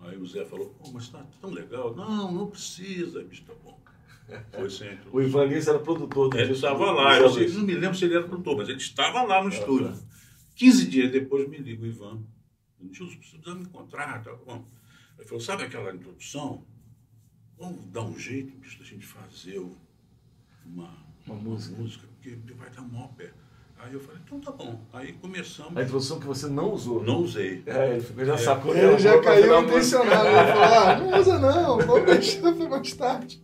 Aí 0.00 0.16
o 0.16 0.26
Zé 0.26 0.44
falou, 0.44 0.70
pô, 0.70 0.90
mas 0.92 1.08
tá 1.08 1.24
tão 1.40 1.50
legal. 1.50 1.94
Não, 1.94 2.32
não 2.32 2.50
precisa, 2.50 3.22
bicho, 3.22 3.44
tá 3.44 3.54
bom. 3.62 3.78
Foi 4.52 4.68
sem 4.68 4.98
O 5.12 5.20
Ivan 5.20 5.44
Lins 5.44 5.68
era 5.68 5.78
produtor 5.78 6.30
do 6.30 6.38
Ele 6.38 6.52
estava 6.52 6.90
lá, 6.90 7.16
eu 7.18 7.30
não 7.30 7.62
me 7.62 7.74
lembro 7.74 7.96
se 7.96 8.04
ele 8.04 8.14
era 8.14 8.26
produtor, 8.26 8.56
mas 8.56 8.68
ele 8.68 8.78
estava 8.78 9.22
lá 9.22 9.42
no 9.42 9.48
estúdio. 9.48 9.94
15 10.56 10.86
dias 10.88 11.12
depois 11.12 11.48
me 11.48 11.58
liga 11.58 11.82
o 11.82 11.86
Ivan. 11.86 12.22
Gilson, 12.92 13.18
precisamos 13.18 13.60
me 13.60 13.66
encontrar, 13.66 14.22
tá 14.22 14.34
bom. 14.34 14.64
Ele 15.18 15.26
falou, 15.26 15.40
sabe 15.40 15.64
aquela 15.64 15.94
introdução? 15.94 16.64
Vamos 17.58 17.86
dar 17.86 18.02
um 18.02 18.18
jeito, 18.18 18.56
bicho, 18.56 18.78
da 18.78 18.84
gente 18.84 19.06
fazer 19.06 19.58
uma, 20.64 20.90
uma, 21.26 21.36
música. 21.36 21.76
música, 21.76 22.06
porque 22.14 22.36
vai 22.54 22.70
dar 22.70 22.82
mó 22.82 23.08
pé. 23.08 23.32
Aí 23.78 23.92
eu 23.92 24.00
falei, 24.00 24.20
então 24.24 24.40
tá 24.40 24.52
bom. 24.52 24.80
Aí 24.92 25.12
começamos. 25.14 25.76
A 25.76 25.82
introdução 25.82 26.18
que 26.18 26.26
você 26.26 26.46
não 26.46 26.72
usou. 26.72 27.02
Não 27.02 27.22
usei. 27.22 27.62
É, 27.66 27.96
ele 27.96 28.24
já 28.24 28.34
é. 28.34 28.38
sacou. 28.38 28.74
Ele 28.74 28.98
já 28.98 29.20
caiu 29.20 29.62
intencionado. 29.62 30.28
Ele 30.28 30.52
falou, 30.52 30.64
ah, 30.64 30.98
não 30.98 31.20
usa 31.20 31.38
não, 31.38 31.78
vamos 31.78 32.06
deixar 32.06 32.54
para 32.54 32.68
mais 32.68 32.92
tarde. 32.94 33.42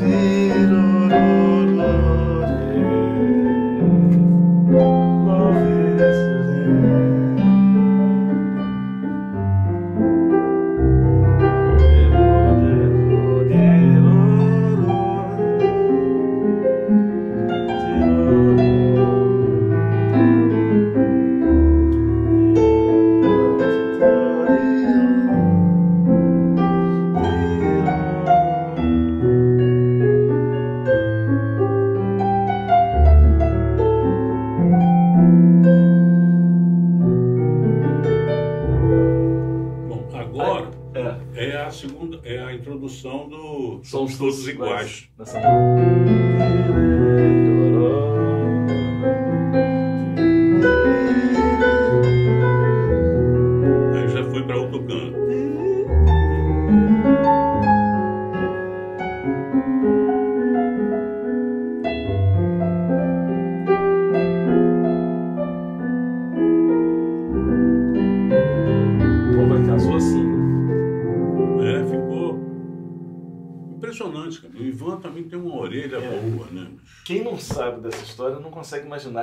Te, 0.00 0.48
do, 0.70 1.08
do, 1.10 1.66
do, 1.66 3.49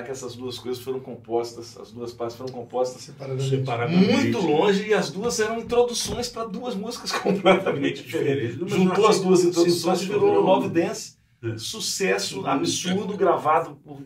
que 0.08 0.12
essas 0.12 0.38
duas 0.38 0.58
coisas 0.58 0.82
foram 0.82 1.02
compostas, 1.02 1.78
as 1.78 1.92
duas 1.92 2.14
partes 2.14 2.38
foram 2.38 2.52
compostas 2.52 3.02
separadamente, 3.02 4.10
muito 4.10 4.40
longe 4.40 4.88
e 4.88 4.94
as 4.94 5.12
duas 5.12 5.38
eram 5.42 5.60
introduções 5.60 6.30
para 6.30 6.46
duas 6.46 6.76
músicas 6.76 7.12
completamente 7.20 8.04
diferentes. 8.04 8.56
Juntou 8.70 9.06
as 9.06 9.20
duas 9.20 9.44
introduções 9.44 10.02
e 10.02 10.06
virou 10.06 10.38
um 10.38 10.40
Love 10.40 10.70
Dance, 10.70 11.18
é. 11.44 11.58
sucesso 11.58 12.48
absurdo, 12.48 13.14
é. 13.14 13.18
gravado 13.18 13.76
por, 13.84 14.02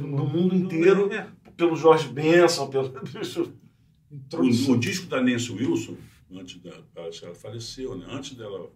no 0.00 0.26
mundo 0.26 0.56
inteiro, 0.56 1.12
é. 1.12 1.28
pelo 1.56 1.76
George 1.76 2.08
Benson, 2.08 2.66
pelo. 2.66 2.88
o, 4.34 4.72
o, 4.72 4.76
disco 4.76 5.06
da 5.06 5.22
Nancy 5.22 5.52
Wilson, 5.52 5.96
antes 6.32 6.60
da, 6.60 6.72
ela 6.96 7.34
faleceu, 7.34 7.96
né? 7.96 8.06
antes 8.08 8.34
dela, 8.36 8.68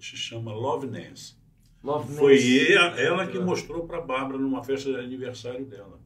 se 0.00 0.16
chama 0.16 0.52
Love 0.52 0.88
Nance. 0.88 1.36
Love 1.84 2.16
Foi 2.16 2.72
ela, 2.72 3.00
ela 3.00 3.26
que 3.28 3.38
mostrou 3.38 3.86
para 3.86 3.98
a 3.98 4.00
Bárbara 4.00 4.38
numa 4.38 4.64
festa 4.64 4.90
de 4.90 4.98
aniversário 4.98 5.64
dela. 5.64 6.02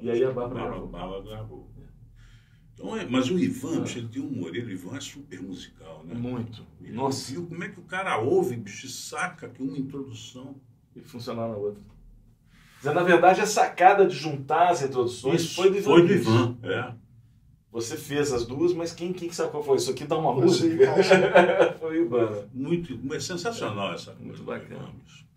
E 0.00 0.10
aí 0.10 0.24
a 0.24 0.30
Bárbara 0.30 0.68
gravou. 0.68 0.86
Bárbara 0.88 1.22
gravou. 1.22 1.76
Então, 2.74 2.94
é, 2.94 3.06
mas 3.06 3.30
o 3.30 3.38
Ivan, 3.38 3.80
bicho, 3.80 3.98
ele 3.98 4.08
tem 4.08 4.20
um 4.20 4.26
humor, 4.26 4.52
o 4.52 4.56
Ivan 4.56 4.96
é 4.96 5.00
super 5.00 5.40
musical, 5.40 6.04
né? 6.04 6.14
Muito. 6.14 6.62
Ele 6.82 6.92
Nossa. 6.92 7.32
Viu 7.32 7.46
como 7.46 7.64
é 7.64 7.70
que 7.70 7.80
o 7.80 7.84
cara 7.84 8.18
ouve, 8.18 8.54
bicho, 8.54 8.86
saca 8.88 9.48
que 9.48 9.62
uma 9.62 9.78
introdução. 9.78 10.56
E 10.94 11.00
funcionar 11.00 11.48
na 11.48 11.56
outra. 11.56 11.82
Mas, 12.82 12.94
na 12.94 13.02
verdade, 13.02 13.40
a 13.40 13.46
sacada 13.46 14.06
de 14.06 14.14
juntar 14.14 14.70
as 14.70 14.82
introduções 14.82 15.42
Isso, 15.42 15.54
foi 15.56 15.70
do 15.70 15.76
Ivan. 15.76 15.90
Foi 15.90 16.06
do 16.06 16.12
Ivan, 16.12 16.56
é. 16.62 16.94
Você 17.72 17.96
fez 17.96 18.32
as 18.32 18.46
duas, 18.46 18.72
mas 18.72 18.92
quem, 18.92 19.12
quem 19.12 19.30
sacou 19.30 19.62
foi? 19.62 19.76
Isso 19.76 19.90
aqui 19.90 20.04
dá 20.04 20.16
uma 20.16 20.32
música. 20.32 20.94
foi 21.78 22.00
o 22.00 22.06
Ibana. 22.06 22.48
Muito, 22.54 22.98
é 23.14 23.20
sensacional 23.20 23.92
essa 23.92 24.12
coisa. 24.12 24.24
Muito 24.24 24.42
bacana. 24.44 24.90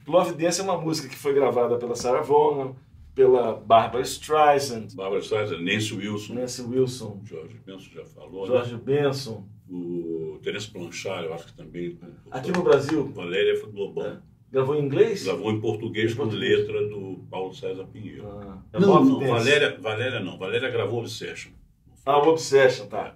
Love 0.08 0.34
Dance 0.36 0.62
é 0.62 0.64
uma 0.64 0.80
música 0.80 1.10
que 1.10 1.18
foi 1.18 1.34
gravada 1.34 1.78
pela 1.78 1.96
Sarah 1.96 2.22
Vaughan, 2.22 2.76
pela 3.14 3.54
Barbara 3.54 4.04
Streisand. 4.04 4.96
Barbara 4.96 5.22
Streisand, 5.22 5.62
Nancy 5.62 5.94
Wilson. 5.94 6.34
Nancy 6.34 6.62
Wilson. 6.62 7.22
Jorge 7.24 7.60
Benson 7.66 7.90
já 7.94 8.06
falou. 8.06 8.48
Jorge 8.48 8.74
né? 8.74 8.82
Benson. 8.84 9.48
O 9.70 10.40
Terence 10.42 10.72
Blanchard, 10.72 11.28
eu 11.28 11.34
acho 11.34 11.48
que 11.48 11.54
também. 11.54 12.00
Aqui 12.32 12.52
no 12.52 12.64
Brasil. 12.64 13.06
Valéria 13.12 13.62
Lobão. 13.72 14.06
É. 14.06 14.20
Gravou 14.52 14.76
em 14.76 14.84
inglês? 14.84 15.26
Gravou 15.26 15.52
em 15.52 15.62
português, 15.62 16.12
em 16.12 16.16
português. 16.16 16.66
com 16.66 16.74
letra 16.74 16.90
do 16.90 17.24
Paulo 17.30 17.54
César 17.54 17.86
Pinheiro. 17.86 18.28
Ah, 18.28 18.64
é 18.74 18.80
não, 18.80 19.06
não, 19.06 19.20
Valéria, 19.20 19.78
Valéria 19.80 20.20
não. 20.20 20.40
Valéria 20.40 20.72
gravou 20.72 21.00
Obsession. 21.00 21.52
Ah, 22.04 22.18
o 22.18 22.30
Obsession, 22.30 22.88
tá. 22.88 23.16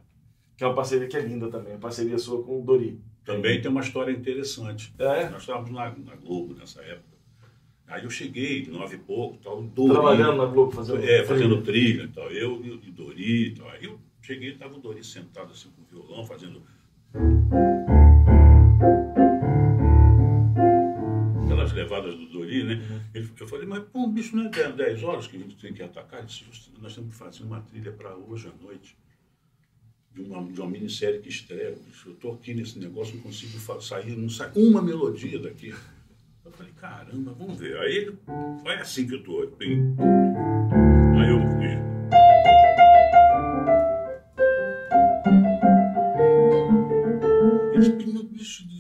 Que 0.56 0.64
é 0.64 0.68
uma 0.68 0.76
parceria 0.76 1.08
que 1.08 1.18
é 1.18 1.22
linda 1.22 1.50
também, 1.50 1.74
uma 1.74 1.80
parceria 1.80 2.18
sua 2.20 2.44
com 2.44 2.62
o 2.62 2.64
Dori. 2.64 3.02
Também 3.26 3.60
tem 3.60 3.72
uma 3.72 3.82
história 3.82 4.12
interessante. 4.12 4.94
É? 5.00 5.28
Nós 5.30 5.42
estávamos 5.42 5.72
na, 5.72 5.90
na 5.90 6.16
Globo 6.16 6.54
nessa 6.54 6.82
época. 6.82 7.13
Aí 7.88 8.04
eu 8.04 8.10
cheguei, 8.10 8.66
nove 8.68 8.96
e 8.96 9.00
pouco, 9.00 9.38
tal, 9.44 9.62
Dori, 9.62 9.92
Trabalhando 9.92 10.38
na 10.38 10.46
Globo, 10.46 10.72
fazendo 10.72 11.04
É, 11.04 11.24
fazendo 11.26 11.62
trilha 11.62 12.04
e 12.04 12.08
tal. 12.08 12.32
Eu 12.32 12.64
e, 12.64 12.92
Dori 12.92 13.48
e 13.48 13.52
tal. 13.56 13.70
Aí 13.70 13.84
eu 13.84 14.00
cheguei, 14.22 14.52
estava 14.52 14.76
o 14.76 14.80
Dori 14.80 15.04
sentado 15.04 15.52
assim 15.52 15.70
com 15.70 15.82
o 15.82 15.86
violão, 15.86 16.26
fazendo. 16.26 16.62
Aquelas 21.46 21.74
levadas 21.74 22.16
do 22.16 22.26
Dori, 22.28 22.64
né? 22.64 22.82
Uhum. 23.14 23.30
Eu 23.40 23.48
falei, 23.48 23.68
mas 23.68 23.84
pô, 23.84 24.08
bicho, 24.08 24.36
não 24.36 24.46
é 24.46 24.72
10 24.72 25.04
horas 25.04 25.28
que 25.28 25.36
a 25.36 25.40
gente 25.40 25.56
tem 25.58 25.74
que 25.74 25.84
atacar? 25.84 26.20
Ele 26.20 26.28
disse, 26.28 26.46
nós 26.82 26.96
temos 26.96 27.12
que 27.12 27.16
fazer 27.18 27.44
uma 27.44 27.62
trilha 27.62 27.92
para 27.92 28.16
hoje 28.16 28.48
à 28.48 28.64
noite 28.64 28.96
de 30.14 30.22
uma, 30.22 30.44
de 30.44 30.62
uma 30.62 30.70
minissérie 30.70 31.20
que 31.20 31.30
estreia. 31.30 31.78
Eu 32.06 32.14
estou 32.14 32.34
aqui 32.34 32.54
nesse 32.54 32.80
negócio, 32.80 33.16
não 33.16 33.24
consigo 33.24 33.60
sair, 33.82 34.16
não 34.16 34.30
sai 34.30 34.52
uma 34.56 34.82
melodia 34.82 35.40
daqui. 35.40 35.74
Eu 36.46 36.52
falei, 36.52 36.74
caramba, 36.74 37.34
vamos 37.38 37.58
ver. 37.58 37.78
Aí 37.78 37.96
ele, 37.96 38.20
é 38.66 38.74
assim 38.76 39.08
que 39.08 39.14
eu 39.14 39.20
estou. 39.20 39.42
Aí 39.42 39.48
eu 41.30 41.40
fiz. 41.58 41.84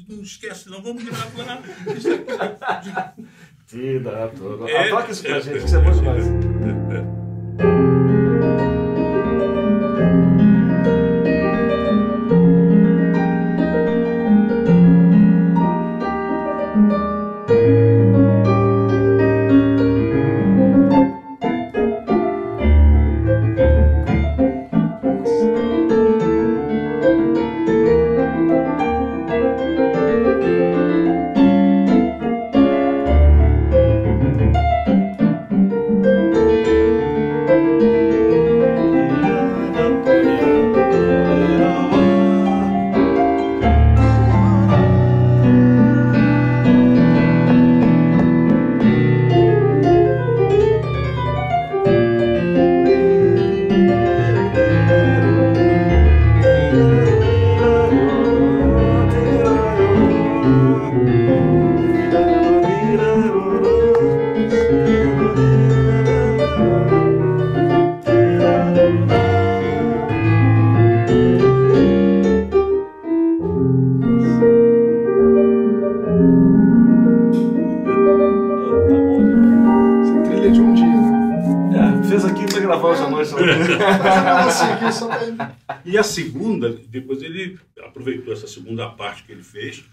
Não 0.10 0.22
esquece, 0.22 0.70
não, 0.70 0.82
vamos 0.82 1.04
gravar. 1.04 1.62
Tira, 3.68 4.28
tudo. 4.36 4.68
É, 4.68 4.90
Toca 4.90 5.12
isso 5.12 5.24
pra 5.24 5.38
é, 5.38 5.42
gente, 5.42 5.60
que 5.60 5.66
isso 5.66 5.76
é 5.76 5.82
muito 5.82 6.04
mais. 6.04 6.26
E 85.86 85.98
a 85.98 86.04
segunda, 86.04 86.70
depois 86.88 87.22
ele 87.22 87.58
aproveitou 87.84 88.34
essa 88.34 88.48
segunda 88.48 88.90
parte 88.90 89.24
que 89.24 89.32
ele 89.32 89.44
fez 89.44 89.84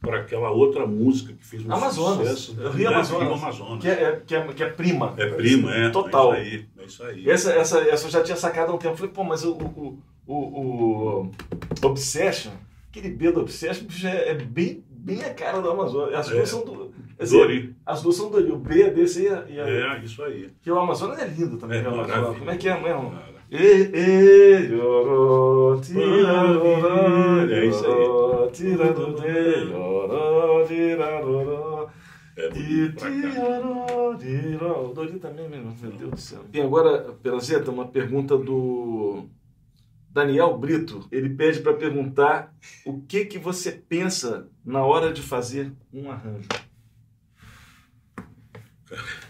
para 0.00 0.18
aquela 0.20 0.50
outra 0.50 0.86
música 0.86 1.32
que 1.34 1.44
fez 1.44 1.64
um 1.64 1.72
Amazonas. 1.72 2.38
sucesso. 2.38 2.70
Rio 2.70 2.88
né? 2.90 2.94
Amazonas. 2.96 3.22
Rio 3.28 3.34
Amazonas. 3.34 3.80
Que 3.82 3.88
é, 3.88 4.22
que, 4.26 4.34
é, 4.34 4.46
que 4.54 4.62
é 4.62 4.68
prima. 4.70 5.14
É 5.18 5.26
prima, 5.26 5.74
é. 5.74 5.90
Total. 5.90 6.34
É 6.34 6.42
isso 6.42 6.56
aí. 6.56 6.68
É 6.78 6.84
isso 6.84 7.02
aí. 7.04 7.30
Essa, 7.30 7.52
essa, 7.52 7.78
essa 7.80 8.06
eu 8.06 8.10
já 8.10 8.22
tinha 8.22 8.36
sacado 8.36 8.72
há 8.72 8.74
um 8.74 8.78
tempo. 8.78 8.96
Falei, 8.96 9.12
pô, 9.12 9.22
mas 9.24 9.44
o, 9.44 9.52
o, 9.52 9.98
o, 10.26 10.34
o 11.24 11.30
Obsession, 11.82 12.52
aquele 12.88 13.10
B 13.10 13.30
do 13.30 13.40
Obsession 13.40 13.84
já 13.90 14.10
é 14.10 14.34
bem, 14.34 14.82
bem 14.88 15.22
a 15.22 15.34
cara 15.34 15.60
do 15.60 15.70
Amazonas. 15.70 16.14
As 16.14 16.28
duas 16.28 16.42
É. 16.42 16.46
são 16.46 16.64
do. 16.64 16.92
dizer, 17.18 17.36
Dori. 17.38 17.76
As 17.84 18.02
duas 18.02 18.16
são 18.16 18.30
do 18.30 18.54
O 18.54 18.56
B 18.58 18.82
é 18.82 18.90
desse 18.90 19.24
e 19.24 19.28
a. 19.28 19.44
E 19.48 19.60
a 19.60 19.68
É, 19.68 20.04
isso 20.04 20.22
aí. 20.22 20.50
Que 20.62 20.70
o 20.70 20.78
Amazonas 20.78 21.18
é 21.18 21.26
lindo 21.26 21.56
também. 21.58 21.80
É 21.80 21.82
o 21.82 21.88
Amazonas. 21.88 22.08
maravilha. 22.16 22.38
Como 22.38 22.50
é 22.50 22.56
que 22.56 22.68
é 22.68 22.80
mesmo? 22.80 23.10
Cara. 23.10 23.39
E, 23.50 23.56
e, 23.56 24.68
É 27.52 27.66
isso 27.66 27.84
aí. 27.84 28.02
É. 32.36 32.50
O 34.64 34.92
Dori 34.94 35.18
também, 35.18 35.48
meu 35.48 35.62
meu 35.62 35.92
Deus 35.92 36.10
do 36.10 36.16
céu. 36.16 36.44
E 36.52 36.60
agora, 36.60 37.12
Perazeta, 37.22 37.70
uma 37.72 37.88
pergunta 37.88 38.38
do 38.38 39.28
Daniel 40.10 40.56
Brito. 40.56 41.06
Ele 41.10 41.30
pede 41.30 41.60
para 41.60 41.74
perguntar 41.74 42.54
o 42.86 43.00
que 43.02 43.24
que 43.24 43.38
você 43.38 43.72
pensa 43.72 44.48
na 44.64 44.84
hora 44.84 45.12
de 45.12 45.22
fazer 45.22 45.72
um 45.92 46.10
arranjo. 46.10 46.48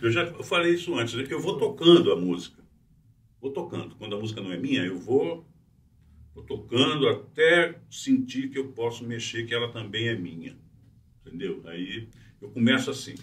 Eu 0.01 0.11
já 0.11 0.27
falei 0.43 0.75
isso 0.75 0.95
antes. 0.95 1.15
né? 1.15 1.25
Eu 1.29 1.41
vou 1.41 1.59
tocando 1.59 2.13
a 2.13 2.17
música. 2.17 2.60
Vou 3.41 3.53
tocando. 3.53 3.95
Quando 3.97 4.17
a 4.17 4.19
música 4.19 4.41
não 4.41 4.53
é 4.53 4.57
minha, 4.57 4.85
eu 4.85 4.99
vou, 4.99 5.45
vou 6.35 6.45
tocando 6.45 7.09
até 7.09 7.79
sentir 7.91 8.49
que 8.51 8.59
eu 8.59 8.69
posso 8.69 9.05
mexer, 9.05 9.47
que 9.47 9.55
ela 9.55 9.73
também 9.73 10.09
é 10.09 10.15
minha. 10.15 10.57
Entendeu? 11.25 11.63
Aí 11.65 12.09
eu 12.41 12.51
começo 12.51 12.91
assim. 12.91 13.15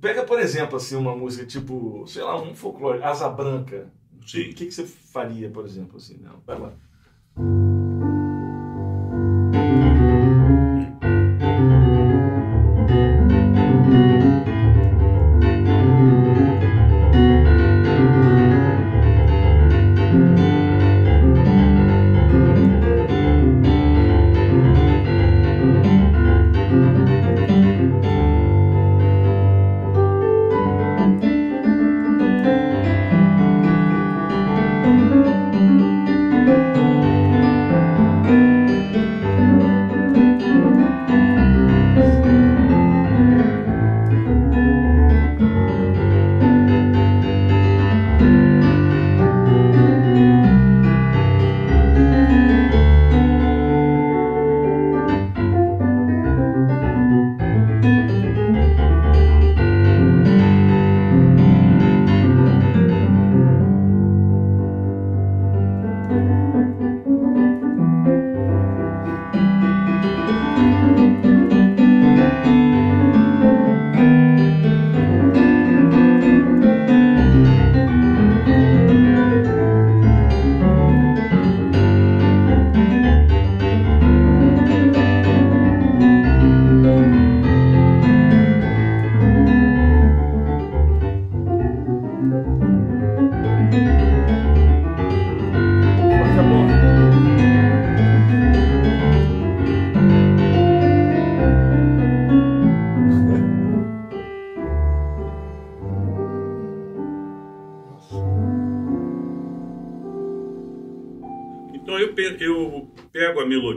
Pega, 0.00 0.24
por 0.24 0.40
exemplo, 0.40 0.76
assim, 0.76 0.96
uma 0.96 1.14
música 1.14 1.44
tipo, 1.44 2.06
sei 2.06 2.22
lá, 2.22 2.40
um 2.40 2.54
folclore, 2.54 3.02
Asa 3.02 3.28
Branca. 3.28 3.92
Sim. 4.26 4.50
O 4.50 4.54
que, 4.54 4.66
que 4.66 4.72
você 4.72 4.86
faria, 4.86 5.50
por 5.50 5.64
exemplo, 5.64 5.96
assim? 5.96 6.18
Não, 6.18 6.40
vai 6.46 6.58
lá. 6.58 6.72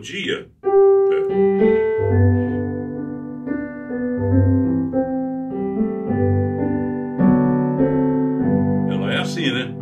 Pego 0.06 0.32
a 0.32 0.46
melodia. 0.46 0.50
é, 8.88 9.14
é 9.14 9.18
assim, 9.20 9.52
né? 9.52 9.76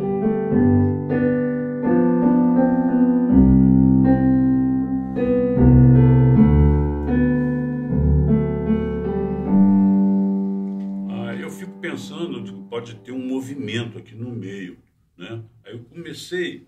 Aí 11.28 11.42
eu 11.42 11.50
fico 11.50 11.72
pensando 11.80 12.42
que 12.42 12.52
pode 12.68 12.94
ter 12.96 13.12
um 13.12 13.18
movimento 13.18 13.98
aqui 13.98 14.14
no 14.14 14.30
meio, 14.30 14.78
né? 15.16 15.42
Aí 15.64 15.72
eu 15.74 15.80
comecei 15.84 16.66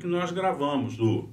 que 0.00 0.06
nós 0.06 0.30
gravamos 0.32 0.96
do 0.96 1.28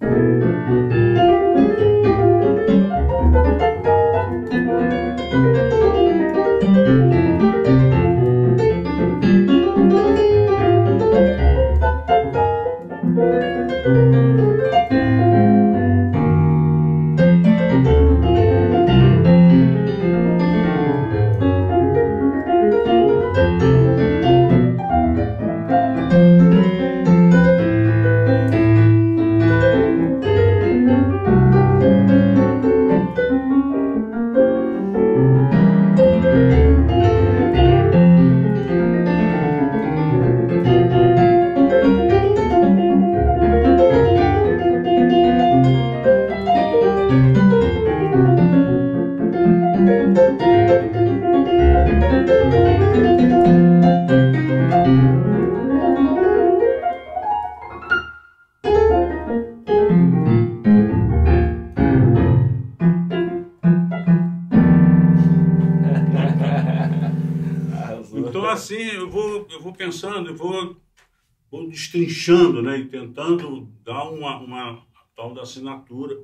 tentando 72.87 73.71
dar 73.83 74.09
uma, 74.09 74.37
uma 74.37 74.83
tal 75.15 75.33
da 75.33 75.41
assinatura 75.41 76.17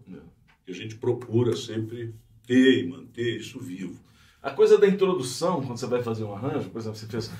que 0.65 0.71
a 0.71 0.73
gente 0.73 0.95
procura 0.95 1.55
sempre 1.55 2.13
ter 2.45 2.83
e 2.83 2.87
manter 2.87 3.37
isso 3.37 3.59
vivo. 3.59 3.99
A 4.41 4.51
coisa 4.51 4.77
da 4.77 4.87
introdução, 4.87 5.61
quando 5.61 5.77
você 5.77 5.87
vai 5.87 6.03
fazer 6.03 6.23
um 6.23 6.33
arranjo, 6.33 6.69
por 6.69 6.79
exemplo, 6.79 6.97
você 6.97 7.07
fez. 7.07 7.31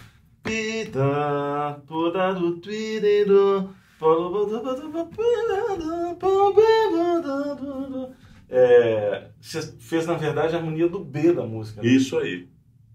É, 8.50 9.30
você 9.42 9.62
fez, 9.80 10.06
na 10.06 10.14
verdade, 10.14 10.56
a 10.56 10.60
harmonia 10.60 10.88
do 10.88 11.00
B 11.00 11.34
da 11.34 11.46
música. 11.46 11.82
Né? 11.82 11.90
Isso 11.90 12.18
aí. 12.18 12.48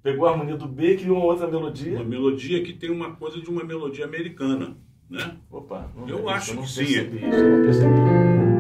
Pegou 0.02 0.26
a 0.26 0.30
harmonia 0.30 0.56
do 0.56 0.68
B 0.68 0.92
e 0.92 0.96
criou 0.96 1.16
uma 1.18 1.26
outra 1.26 1.48
melodia. 1.48 1.96
Uma 1.96 2.04
melodia 2.04 2.62
que 2.62 2.72
tem 2.72 2.90
uma 2.90 3.16
coisa 3.16 3.40
de 3.40 3.50
uma 3.50 3.64
melodia 3.64 4.04
americana, 4.04 4.76
né? 5.10 5.36
Opa, 5.50 5.90
eu 6.06 6.28
acho 6.28 6.52
eu 6.52 6.62
que 6.62 6.68
sim. 6.68 6.82
Isso, 6.84 6.94
eu 6.94 7.56
não 7.56 7.64
percebi. 7.64 8.57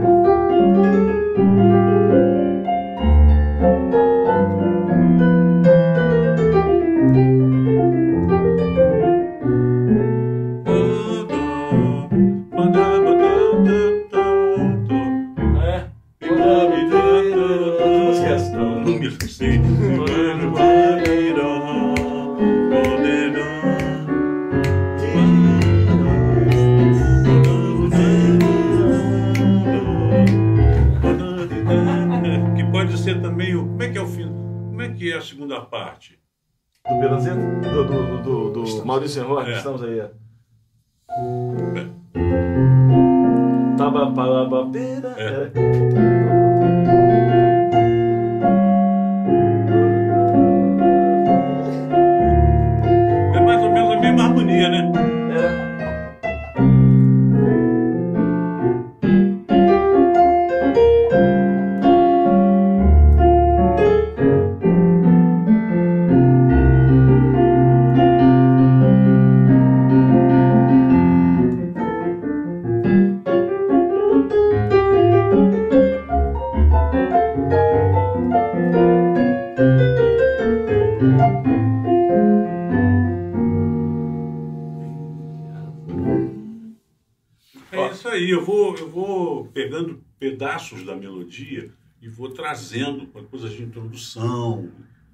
Pedaços 90.58 90.84
da 90.84 90.96
melodia 90.96 91.70
e 92.02 92.08
vou 92.08 92.30
trazendo 92.30 93.06
para 93.06 93.22
coisas 93.22 93.52
de 93.52 93.62
introdução 93.62 94.68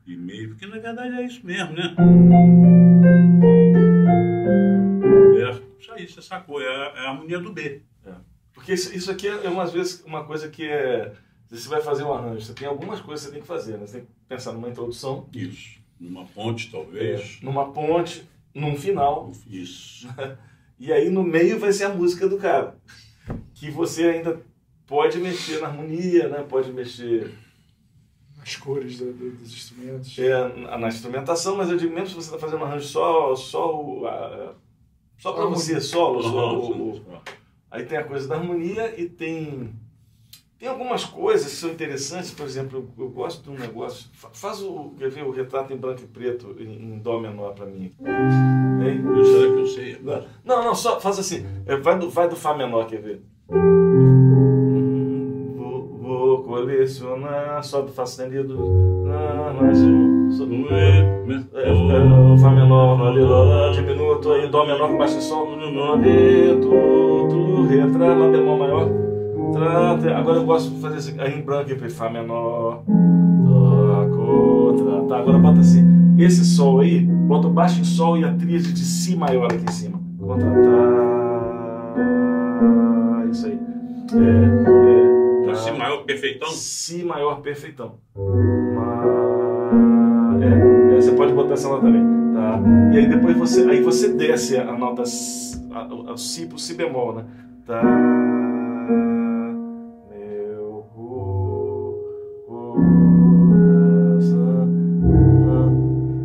e 0.07 0.17
meio, 0.17 0.51
porque 0.51 0.67
na 0.67 0.79
verdade 0.79 1.15
é 1.15 1.25
isso 1.25 1.45
mesmo, 1.45 1.75
né? 1.75 1.95
É, 5.37 5.81
isso 5.81 5.93
aí, 5.93 6.09
você 6.09 6.23
sacou, 6.23 6.61
é 6.61 6.67
a, 6.67 6.93
é 6.97 7.07
a 7.07 7.11
harmonia 7.11 7.39
do 7.39 7.53
B. 7.53 7.83
Porque 8.55 8.73
isso, 8.73 8.95
isso 8.97 9.11
aqui 9.11 9.27
é 9.27 9.49
umas 9.49 9.73
vezes 9.73 10.03
uma 10.07 10.25
coisa 10.25 10.49
que 10.49 10.65
é. 10.65 11.13
se 11.49 11.59
Você 11.59 11.69
vai 11.69 11.83
fazer 11.83 12.05
um 12.05 12.13
arranjo, 12.13 12.47
você 12.47 12.55
tem 12.55 12.69
algumas 12.69 13.01
coisas 13.01 13.27
que 13.27 13.31
você 13.31 13.33
tem 13.33 13.43
que 13.43 13.49
fazer, 13.49 13.77
né? 13.77 13.87
Você 13.87 13.99
tem 13.99 14.07
que 14.07 14.13
pensar 14.29 14.53
numa 14.53 14.69
introdução, 14.69 15.29
Isso. 15.33 15.81
Numa 16.01 16.25
ponte, 16.25 16.71
talvez. 16.71 17.41
numa 17.43 17.73
ponte, 17.73 18.27
num 18.55 18.77
final, 18.77 19.33
Isso. 19.47 20.09
e 20.79 20.93
aí 20.93 21.11
no 21.11 21.23
meio 21.23 21.59
vai 21.59 21.73
ser 21.73 21.85
a 21.85 21.89
música 21.95 22.29
do 22.29 22.39
cara. 22.39 22.79
Que 23.55 23.71
você 23.71 24.05
ainda 24.05 24.41
pode 24.87 25.19
mexer 25.19 25.61
na 25.61 25.69
harmonia, 25.69 26.29
né? 26.29 26.45
Pode 26.49 26.73
mexer 26.73 27.33
As 28.43 28.57
cores 28.57 28.99
do- 28.99 29.13
do- 29.13 29.31
dos 29.33 29.53
instrumentos. 29.53 30.19
é, 30.19 30.77
na 30.79 30.89
instrumentação, 30.89 31.57
mas 31.57 31.71
eu 31.71 31.77
digo 31.77 31.95
mesmo 31.95 32.09
se 32.09 32.15
você 32.15 32.35
está 32.35 32.39
fazendo 32.39 32.61
um 32.61 32.65
arranjo 32.65 32.87
só, 32.87 33.35
só, 33.35 33.75
o, 33.83 34.07
a- 34.07 34.55
só 35.19 35.33
para 35.33 35.47
você, 35.47 35.81
solo, 35.81 36.23
só 36.23 36.59
o- 36.59 36.97
o, 36.97 37.03
Aí 37.71 37.85
tem 37.87 37.99
a 37.99 38.05
coisa 38.05 38.29
da 38.29 38.37
harmonia 38.37 38.95
e 39.01 39.09
tem 39.09 39.73
tem 40.57 40.69
algumas 40.69 41.05
coisas 41.05 41.51
que 41.51 41.57
são 41.57 41.71
interessantes, 41.71 42.31
por 42.31 42.47
exemplo, 42.47 42.89
eu, 42.97 43.05
eu 43.05 43.11
gosto 43.11 43.43
de 43.43 43.51
um 43.51 43.59
negócio. 43.59 44.09
fa- 44.15 44.31
Faz 44.33 44.63
o, 44.63 44.95
quer 44.97 45.11
ver, 45.11 45.25
o 45.25 45.31
retrato 45.31 45.73
em 45.73 45.77
branco 45.77 46.03
e 46.03 46.07
preto 46.07 46.55
em, 46.59 46.95
em 46.95 46.99
dó 47.01 47.19
menor 47.21 47.53
para 47.55 47.67
mim. 47.67 47.93
Hein? 48.01 49.03
Eu, 49.05 49.25
será 49.25 49.53
que 49.53 49.61
eu 49.61 49.67
sei? 49.67 50.01
Não, 50.45 50.65
não, 50.65 50.75
só 50.75 50.99
faz 51.01 51.19
assim. 51.19 51.45
É, 51.67 51.77
Vai 51.77 51.99
do, 51.99 52.09
vai 52.09 52.29
do 52.29 52.37
fá 52.37 52.55
menor, 52.57 52.87
quer 52.87 53.01
ver? 53.03 53.23
Colecionar, 56.65 57.63
sobe 57.63 57.91
fá 57.93 58.07
sustenido. 58.07 58.57
Mais 59.61 59.83
um. 59.83 60.31
sobe- 60.31 60.67
é, 60.71 61.01
é, 61.57 61.69
é, 61.69 62.39
Fá 62.39 62.51
menor, 62.51 63.07
ali, 63.07 63.21
lá, 63.21 63.71
diminuto, 63.71 64.33
aí 64.33 64.49
Dó 64.49 64.65
menor 64.65 64.97
baixo 64.97 65.21
sol, 65.21 65.47
no 65.57 65.97
Rê, 65.97 66.57
tu, 66.63 67.67
Rê, 67.69 67.87
Tra, 67.93 68.15
Lá 68.15 68.29
bemol 68.31 68.59
maior, 68.59 68.89
Tra, 69.53 69.99
Tra. 69.99 70.19
Agora 70.19 70.39
eu 70.39 70.45
gosto 70.47 70.71
de 70.75 70.81
fazer 70.81 70.97
assim, 70.97 71.21
aí 71.21 71.39
em 71.39 71.43
branco, 71.43 71.71
e 71.71 71.91
Fá 71.91 72.09
menor, 72.09 72.83
Dó, 72.87 74.09
Tra, 74.73 75.03
tá. 75.07 75.19
Agora 75.19 75.37
bota 75.37 75.61
assim, 75.61 75.85
esse 76.19 76.47
Sol 76.47 76.81
aí, 76.81 77.03
bota 77.05 77.47
o 77.47 77.51
baixo 77.51 77.79
em 77.79 77.85
Sol 77.85 78.17
e 78.17 78.25
a 78.25 78.33
tríade 78.33 78.73
de 78.73 78.81
Si 78.81 79.15
maior 79.15 79.53
aqui 79.53 79.63
em 79.69 79.71
cima. 79.71 80.01
Contra, 80.19 80.47
tá, 80.47 80.51
isso 83.31 83.47
aí. 83.49 83.59
É, 84.15 85.11
é, 85.11 85.14
Então. 85.53 85.55
Si 85.65 85.71
maior 85.73 86.05
perfeitão? 86.05 86.49
Si 86.51 87.05
maior 87.05 87.41
perfeitão. 87.41 87.95
Ma- 88.75 89.05
É, 90.43 90.97
é, 90.97 91.01
você 91.01 91.13
pode 91.13 91.33
botar 91.33 91.55
essa 91.55 91.69
nota 91.69 91.83
também, 91.83 92.03
tá? 92.35 92.61
E 92.93 92.99
aí 92.99 93.07
depois 93.09 93.37
você, 93.37 93.69
aí 93.69 93.81
você 93.83 94.13
desce 94.13 94.57
a 94.57 94.73
nota 94.77 95.03
a, 95.73 95.79
a, 95.79 96.13
a 96.13 96.17
Si 96.17 96.47
pro 96.47 96.59
Si 96.59 96.75
bemol, 96.75 97.15
né? 97.15 97.25
Tá. 97.67 97.83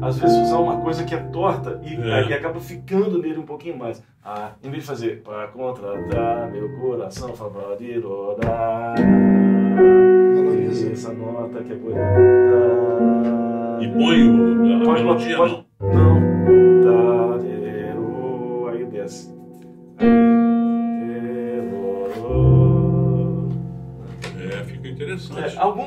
Às 0.10 0.18
vezes 0.18 0.38
usar 0.38 0.58
uma 0.58 0.78
coisa 0.78 1.04
que 1.04 1.14
é 1.14 1.18
torta 1.18 1.80
e 1.84 1.96
É. 1.96 2.14
aí 2.16 2.34
acaba 2.34 2.60
ficando 2.60 3.20
nele 3.22 3.38
um 3.38 3.46
pouquinho 3.46 3.78
mais. 3.78 4.04
Ah, 4.26 4.52
em 4.64 4.70
vez 4.72 4.82
de 4.84 4.88
fazer 4.90 5.22
para 5.24 5.48
contratar 5.50 6.50
meu 6.52 6.68
coração 6.80 7.30
favorito, 7.36 8.36
dá 8.42 8.96
Valoriza. 10.36 10.92
essa 10.92 11.14
nota 11.14 11.64
que 11.64 11.74
é 11.74 11.76
bonita. 11.76 12.00
E 13.82 13.88
põe 13.88 14.30
o, 14.30 14.82
a 14.82 14.86
Pode, 14.86 15.04
melodia, 15.04 15.38
pode, 15.38 15.54
não? 15.80 15.89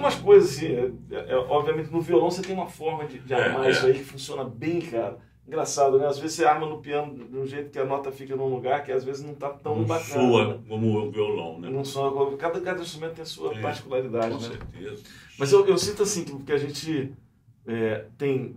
Algumas 0.03 0.15
coisas, 0.17 0.51
assim, 0.51 0.67
é, 0.67 1.33
é, 1.33 1.37
obviamente 1.37 1.91
no 1.91 2.01
violão 2.01 2.31
você 2.31 2.43
tem 2.43 2.55
uma 2.55 2.67
forma 2.67 3.05
de, 3.07 3.19
de 3.21 3.33
É, 3.33 3.37
armar 3.37 3.67
é. 3.67 3.71
isso 3.71 3.87
aí 3.87 3.95
que 3.95 4.05
funciona 4.05 4.45
bem, 4.45 4.81
cara. 4.81 5.19
Engraçado, 5.47 5.99
né? 5.99 6.07
Às 6.07 6.19
vezes 6.19 6.37
você 6.37 6.45
arma 6.45 6.67
no 6.67 6.79
piano 6.79 7.15
de 7.29 7.37
um 7.37 7.47
jeito 7.47 7.71
que 7.71 7.79
a 7.79 7.85
nota 7.85 8.13
fica 8.13 8.35
num 8.37 8.49
lugar 8.49 8.83
que 8.85 8.93
às 8.93 9.05
vezes 9.05 9.25
não 9.25 9.35
tá 9.35 9.51
tão 9.51 9.77
não 9.77 9.85
bacana. 9.85 10.21
soa 10.21 10.49
né? 10.55 10.61
como 10.69 10.99
o 10.99 11.11
violão, 11.11 11.59
né? 11.61 11.69
Não 11.69 11.85
soa, 11.85 12.37
cada, 12.37 12.61
cada 12.61 12.81
instrumento 12.81 13.15
tem 13.15 13.23
a 13.23 13.27
sua 13.27 13.53
É, 13.55 13.61
particularidade, 13.61 14.35
Com 14.37 14.41
né? 14.41 14.49
certeza. 14.49 15.03
Mas 15.39 15.53
eu, 15.53 15.67
eu 15.67 15.77
sinto 15.77 16.03
assim 16.05 16.25
que, 16.25 16.53
a 16.53 16.57
gente 16.59 17.13
é, 17.67 18.07
tem, 18.17 18.55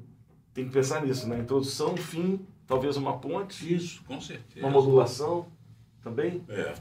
tem 0.54 0.66
que 0.66 0.72
pensar 0.72 1.04
nisso, 1.04 1.28
né? 1.28 1.40
Introdução, 1.40 1.98
fim, 1.98 2.40
talvez 2.68 2.98
uma 2.98 3.18
ponte, 3.18 3.74
Isso, 3.74 4.04
com 4.04 4.22
certeza. 4.22 4.66
uma 4.66 4.70
modulação 4.70 5.48
também. 6.04 6.44
É, 6.48 6.74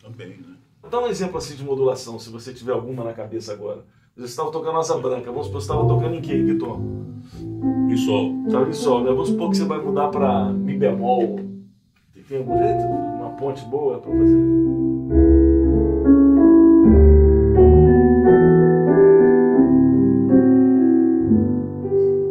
também, 0.00 0.28
né? 0.28 0.56
Dá 0.90 1.00
um 1.00 1.06
exemplo 1.06 1.38
assim 1.38 1.54
de 1.54 1.64
modulação, 1.64 2.18
se 2.18 2.28
você 2.28 2.52
tiver 2.52 2.72
alguma 2.72 3.04
na 3.04 3.12
cabeça 3.12 3.52
agora. 3.52 3.84
Você 4.16 4.26
estava 4.26 4.50
tocando 4.50 4.78
asa 4.78 4.98
branca. 4.98 5.30
Vamos 5.30 5.46
supor 5.46 5.60
que 5.60 5.66
você 5.66 5.72
estava 5.72 5.88
tocando 5.88 6.16
em 6.16 6.20
que, 6.20 6.54
tom? 6.56 6.82
Em 7.88 7.96
sol. 7.96 8.34
Estava 8.46 8.68
em 8.68 8.72
sol, 8.72 9.00
né? 9.02 9.10
Vamos 9.10 9.28
supor 9.28 9.50
que 9.50 9.56
você 9.56 9.64
vai 9.64 9.80
mudar 9.80 10.08
para 10.08 10.52
mi 10.52 10.76
bemol. 10.76 11.36
Tem, 12.12 12.22
tem 12.28 12.38
algum 12.38 12.58
jeito? 12.58 12.82
Uma 12.82 13.30
ponte 13.30 13.64
boa 13.66 14.00
para 14.00 14.10
fazer? 14.10 14.36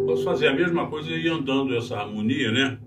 Posso 0.05 0.23
fazer 0.23 0.47
a 0.49 0.53
mesma 0.53 0.87
coisa 0.87 1.09
e 1.09 1.25
ir 1.25 1.29
andando 1.29 1.75
essa 1.75 1.97
harmonia, 1.97 2.51
né? 2.51 2.77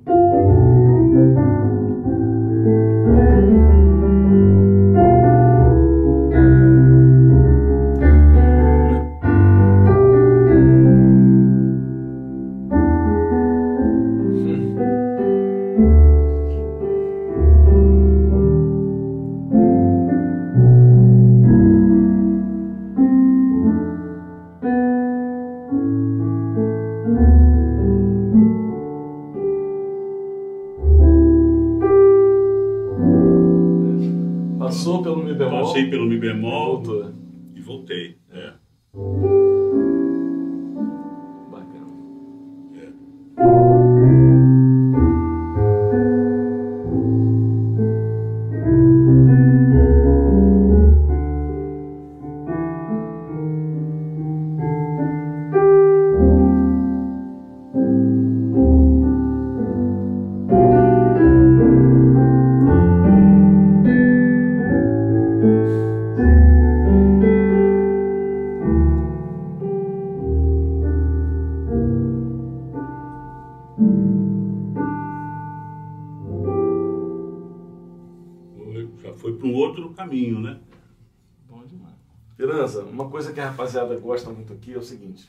Demais. 81.77 81.95
Piranza, 82.37 82.83
uma 82.85 83.09
coisa 83.09 83.33
que 83.33 83.41
a 83.41 83.51
rapaziada 83.51 83.97
gosta 83.97 84.31
muito 84.31 84.53
aqui 84.53 84.73
é 84.75 84.79
o 84.79 84.83
seguinte. 84.83 85.25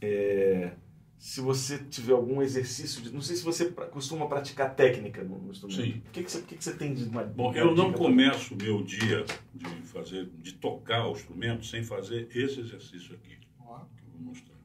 é, 0.00 0.72
se 1.18 1.40
você 1.40 1.78
tiver 1.78 2.14
algum 2.14 2.42
exercício, 2.42 3.00
de, 3.00 3.12
não 3.14 3.20
sei 3.20 3.36
se 3.36 3.44
você 3.44 3.66
pra- 3.66 3.86
costuma 3.86 4.26
praticar 4.26 4.74
técnica 4.74 5.22
no, 5.22 5.38
no 5.38 5.52
instrumento. 5.52 5.80
Sim. 5.80 6.02
O 6.08 6.10
que, 6.10 6.24
que, 6.24 6.30
você, 6.32 6.38
o 6.38 6.42
que, 6.42 6.56
que 6.56 6.64
você 6.64 6.74
tem 6.74 6.92
de 6.92 7.04
uma 7.04 7.22
Bom, 7.22 7.54
eu 7.54 7.76
não 7.76 7.92
começo 7.92 8.54
o 8.54 8.56
meu 8.56 8.82
dia 8.82 9.24
de 9.54 9.66
fazer, 9.86 10.28
de 10.42 10.54
tocar 10.54 11.06
o 11.06 11.12
instrumento 11.12 11.64
sem 11.64 11.84
fazer 11.84 12.26
esse 12.34 12.58
exercício 12.58 13.14
aqui 13.14 13.38
Ó, 13.60 13.78
que 13.96 14.02
eu 14.04 14.10
vou 14.14 14.20
mostrar. 14.20 14.56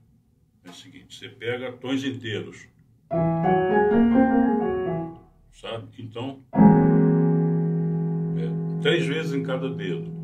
É 0.66 0.70
o 0.72 0.74
seguinte, 0.74 1.16
você 1.16 1.30
pega 1.30 1.72
tons 1.74 2.04
inteiros, 2.04 2.68
sabe? 5.54 5.88
Então, 6.00 6.42
é, 8.36 8.82
três 8.82 9.06
vezes 9.06 9.34
em 9.34 9.44
cada 9.44 9.70
dedo. 9.70 10.17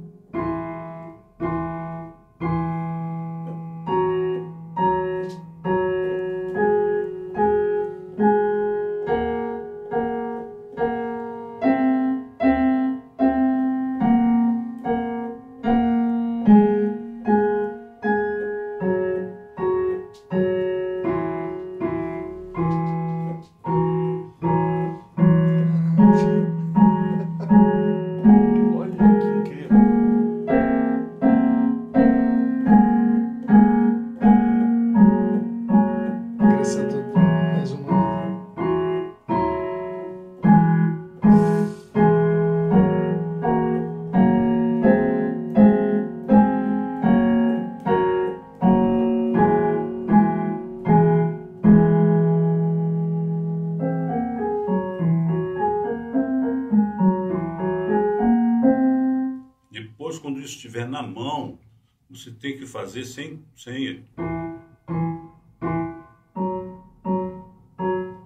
Fazer 62.73 63.05
sem, 63.05 63.39
sem 63.55 64.03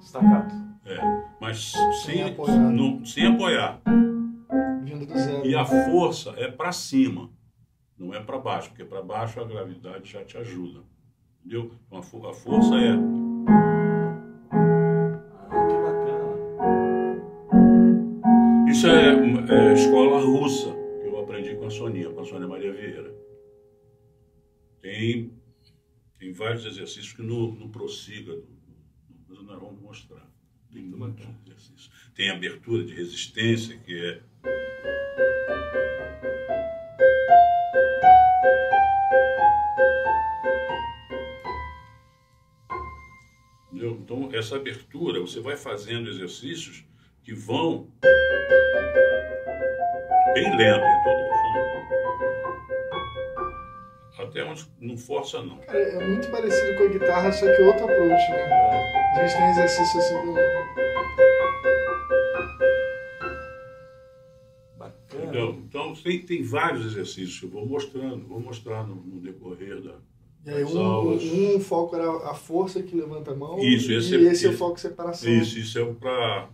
Staccato. 0.02 0.56
é, 0.86 0.98
mas 1.42 1.74
sem, 1.74 2.16
Sem 2.16 2.24
apoiar. 2.24 2.58
não- 2.72 3.04
sem 3.06 3.28
apoiar. 3.28 3.82
Vindo 4.84 5.06
do 5.06 5.18
zero. 5.18 5.46
E 5.46 5.54
a 5.54 5.66
força 5.66 6.34
é 6.38 6.50
para 6.50 6.72
cima, 6.72 7.30
não 8.00 8.14
é 8.14 8.22
para 8.22 8.40
baixo, 8.40 8.70
porque 8.70 8.86
para 8.86 9.02
baixo 9.02 9.42
a 9.42 9.44
gravidade 9.44 10.10
já 10.10 10.24
te 10.24 10.38
ajuda. 10.38 10.80
Entendeu? 11.46 11.72
Então 11.88 11.98
a, 11.98 12.30
a 12.30 12.34
força 12.34 12.76
é. 12.76 12.92
Ah, 15.50 15.68
que 15.68 15.76
bacana. 15.84 16.38
Isso 18.72 18.88
é, 18.88 19.14
é 19.70 19.74
escola 19.74 20.22
russa, 20.22 20.70
que 21.02 21.08
eu 21.08 21.20
aprendi 21.20 21.54
com 21.56 21.66
a 21.66 21.70
Soninha, 21.70 22.10
com 22.12 22.22
a 22.22 22.26
Sônia 22.26 22.48
Maria 22.48 22.72
Vieira. 22.72 23.14
Tem, 24.88 25.34
tem 26.18 26.32
vários 26.32 26.64
exercícios 26.66 27.12
que 27.12 27.22
no, 27.22 27.52
no 27.52 27.68
prossiga, 27.68 28.34
do- 28.34 28.48
do- 29.28 29.44
nós 29.44 29.60
vamos 29.60 29.82
mostrar. 29.82 30.26
Tem 30.72 30.82
muitos 30.82 31.26
exercícios. 31.46 31.92
Tem 32.16 32.30
abertura 32.30 32.86
de 32.86 32.94
resistência, 32.94 33.78
que 33.80 33.94
é 33.94 34.24
Entendeu? 43.68 44.00
Então, 44.02 44.30
essa 44.34 44.56
abertura, 44.56 45.20
você 45.20 45.40
vai 45.40 45.58
fazendo 45.58 46.10
exercícios 46.10 46.84
que 47.24 47.34
vão 47.34 47.92
bem 50.34 50.56
lento 50.56 50.86
em 50.86 51.04
todo 51.04 51.27
Até 54.38 54.46
onde 54.46 54.68
não 54.80 54.96
força, 54.96 55.42
não. 55.42 55.58
Cara, 55.58 55.80
é 55.80 56.08
muito 56.08 56.30
parecido 56.30 56.78
com 56.78 56.84
a 56.84 56.88
guitarra, 56.90 57.32
só 57.32 57.46
que 57.56 57.62
outro 57.64 57.86
approach, 57.86 58.32
né? 58.32 58.44
A 59.16 59.26
gente 59.26 59.36
tem 59.36 59.50
exercício 59.50 60.00
assim 60.00 60.14
do. 60.26 60.34
Bacana. 64.78 65.56
Então, 65.68 65.94
tem, 65.96 66.22
tem 66.24 66.44
vários 66.44 66.86
exercícios 66.86 67.40
que 67.40 67.46
eu 67.48 67.50
vou 67.50 67.66
mostrando, 67.66 68.28
vou 68.28 68.40
mostrar 68.40 68.86
no, 68.86 68.96
no 68.98 69.20
decorrer 69.20 69.82
da. 69.82 69.96
E 70.46 70.50
aí, 70.52 70.64
das 70.64 70.74
um, 70.76 70.86
aulas. 70.86 71.24
um, 71.24 71.56
um 71.56 71.60
foco 71.60 71.96
era 71.96 72.30
a 72.30 72.36
força 72.36 72.84
que 72.84 72.96
levanta 72.96 73.32
a 73.32 73.36
mão. 73.36 73.58
Isso, 73.58 73.92
esse 73.92 74.16
e 74.16 74.28
é- 74.28 74.32
esse 74.32 74.46
é 74.46 74.50
o 74.50 74.54
foco 74.54 74.76
de 74.76 74.82
separação. 74.82 75.32
Isso, 75.32 75.58
isso 75.58 75.80
é 75.80 75.94
para 75.96 76.48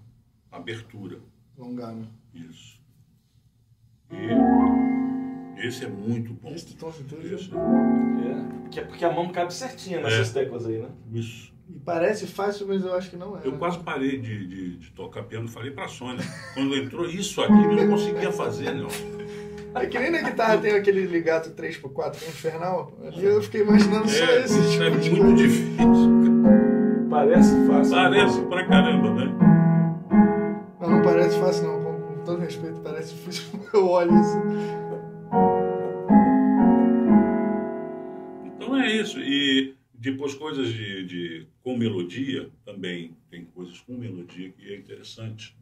abertura. 0.49 1.19
Alongar, 1.59 1.93
né? 1.93 2.07
Isso. 2.33 2.72
E 5.63 5.67
esse 5.67 5.85
é 5.85 5.87
muito 5.87 6.33
bom. 6.33 6.49
Esse 6.53 6.75
tom 6.75 6.89
inteiro. 6.89 7.35
Esse, 7.35 7.49
É, 7.53 8.61
porque, 8.63 8.81
porque 8.81 9.05
a 9.05 9.11
mão 9.11 9.29
cabe 9.29 9.53
certinha 9.53 10.01
nessas 10.01 10.35
É. 10.35 10.41
teclas 10.41 10.65
aí, 10.65 10.79
né? 10.79 10.89
isso. 11.13 11.53
E 11.69 11.79
parece 11.79 12.27
fácil, 12.27 12.67
mas 12.67 12.83
eu 12.83 12.93
acho 12.93 13.09
que 13.09 13.15
não 13.15 13.37
é. 13.37 13.41
Eu 13.45 13.53
né? 13.53 13.57
quase 13.57 13.79
parei 13.79 14.19
de, 14.19 14.45
de, 14.45 14.77
de 14.77 14.91
tocar 14.91 15.23
piano, 15.23 15.47
falei 15.47 15.71
para 15.71 15.85
a 15.85 15.87
Sônia. 15.87 16.21
Quando 16.53 16.75
entrou 16.75 17.05
isso 17.05 17.41
aqui, 17.41 17.53
eu 17.53 17.75
não 17.75 17.87
conseguia 17.87 18.31
fazer, 18.31 18.73
não. 18.75 18.89
É 19.73 19.85
que 19.87 19.97
nem 19.97 20.11
na 20.11 20.21
guitarra 20.21 20.57
tem 20.57 20.71
aquele 20.73 21.05
ligato 21.07 21.51
3x4 21.51 22.11
que 22.11 22.25
é 22.25 22.27
infernal. 22.27 22.91
Ali 23.07 23.23
eu 23.23 23.41
fiquei 23.41 23.61
imaginando 23.61 24.07
só 24.09 24.23
É, 24.25 24.41
esse 24.43 24.71
tipo 24.71 24.83
é 24.83 24.89
muito 24.89 25.35
difícil. 25.37 26.13
Parece 27.09 27.67
fácil. 27.67 27.91
Parece 27.95 28.41
pra 28.41 28.67
caramba, 28.67 29.13
né? 29.13 29.35
Mas 30.79 30.89
não 30.89 31.01
parece 31.01 31.39
fácil 31.39 31.63
não, 31.67 31.81
com, 31.83 32.01
com 32.01 32.23
todo 32.25 32.39
respeito, 32.41 32.81
parece 32.81 33.13
difícil. 33.15 33.59
Eu 33.73 33.89
olho 33.89 34.11
isso. 34.19 34.82
Então 38.55 38.75
é 38.79 38.91
isso. 38.95 39.19
E 39.19 39.75
depois 39.93 40.33
coisas 40.35 40.69
de, 40.73 41.05
de 41.05 41.47
com 41.61 41.77
melodia 41.77 42.49
também. 42.65 43.15
Tem 43.29 43.45
coisas 43.45 43.79
com 43.81 43.93
melodia 43.97 44.49
que 44.51 44.73
é 44.73 44.77
interessante. 44.77 45.55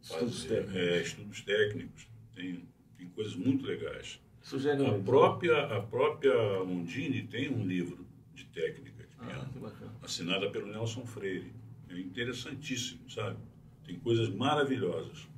Estudos 0.00 0.44
fazer. 0.44 0.56
técnicos. 0.64 0.76
É, 0.80 1.02
estudos 1.02 1.40
técnicos. 1.42 2.08
Tem, 2.34 2.64
tem 2.96 3.08
coisas 3.08 3.34
muito 3.36 3.64
legais. 3.66 4.20
Sugere 4.42 4.86
A 4.86 4.92
própria, 4.98 5.66
a 5.76 5.80
própria 5.82 6.64
Mondini 6.64 7.22
tem 7.24 7.50
um 7.50 7.66
livro 7.66 8.06
de 8.34 8.44
técnica 8.46 9.02
de 9.04 9.08
Ah, 9.18 9.26
piano, 9.26 9.50
bacana. 9.60 9.92
assinada 10.02 10.48
pelo 10.50 10.66
Nelson 10.66 11.04
Freire. 11.04 11.52
É 11.90 11.98
interessantíssimo, 11.98 13.10
sabe? 13.10 13.36
Tem 13.84 13.96
coisas 13.98 14.30
maravilhosas. 14.30 15.28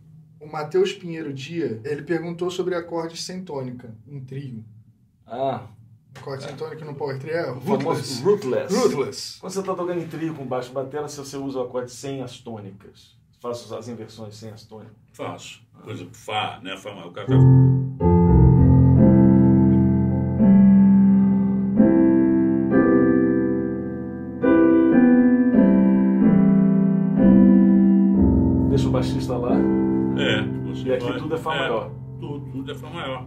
O 0.42 0.46
Matheus 0.50 0.92
Pinheiro 0.92 1.32
Dia, 1.32 1.80
ele 1.84 2.02
perguntou 2.02 2.50
sobre 2.50 2.74
acordes 2.74 3.22
sem 3.22 3.44
tônica, 3.44 3.94
em 4.08 4.20
trio. 4.20 4.64
Ah, 5.24 5.68
Acorde 6.16 6.42
sem 6.42 6.56
tônica 6.56 6.84
no 6.84 6.94
Power 6.94 7.18
Trio 7.18 7.32
é 7.32 7.52
o 7.52 7.60
famoso 7.60 8.22
Rootless. 8.22 8.22
rootless. 8.22 8.74
Rootless. 8.74 9.40
Quando 9.40 9.52
você 9.52 9.60
está 9.60 9.74
tocando 9.74 10.00
em 10.00 10.08
trio 10.08 10.34
com 10.34 10.44
baixo 10.44 10.72
batera, 10.72 11.08
se 11.08 11.16
você 11.16 11.36
usa 11.36 11.60
o 11.60 11.62
acorde 11.62 11.92
sem 11.92 12.22
as 12.22 12.38
tônicas. 12.38 13.16
Faço 13.40 13.74
as 13.74 13.88
inversões 13.88 14.36
sem 14.36 14.50
as 14.50 14.64
tônicas. 14.64 14.96
Faço. 15.12 15.62
Por 15.82 15.92
exemplo, 15.92 16.14
Fá, 16.14 16.60
né? 16.62 16.76
Fá, 16.76 16.90
o 16.90 17.12
cara 17.12 17.28
tá... 17.28 17.34
tudo 31.32 31.36
é 31.36 31.38
Fá 31.38 31.54
maior. 31.54 31.90
Tudo, 32.20 32.50
tudo 32.52 32.72
é 32.72 32.74
Fá 32.74 32.90
maior. 32.90 33.26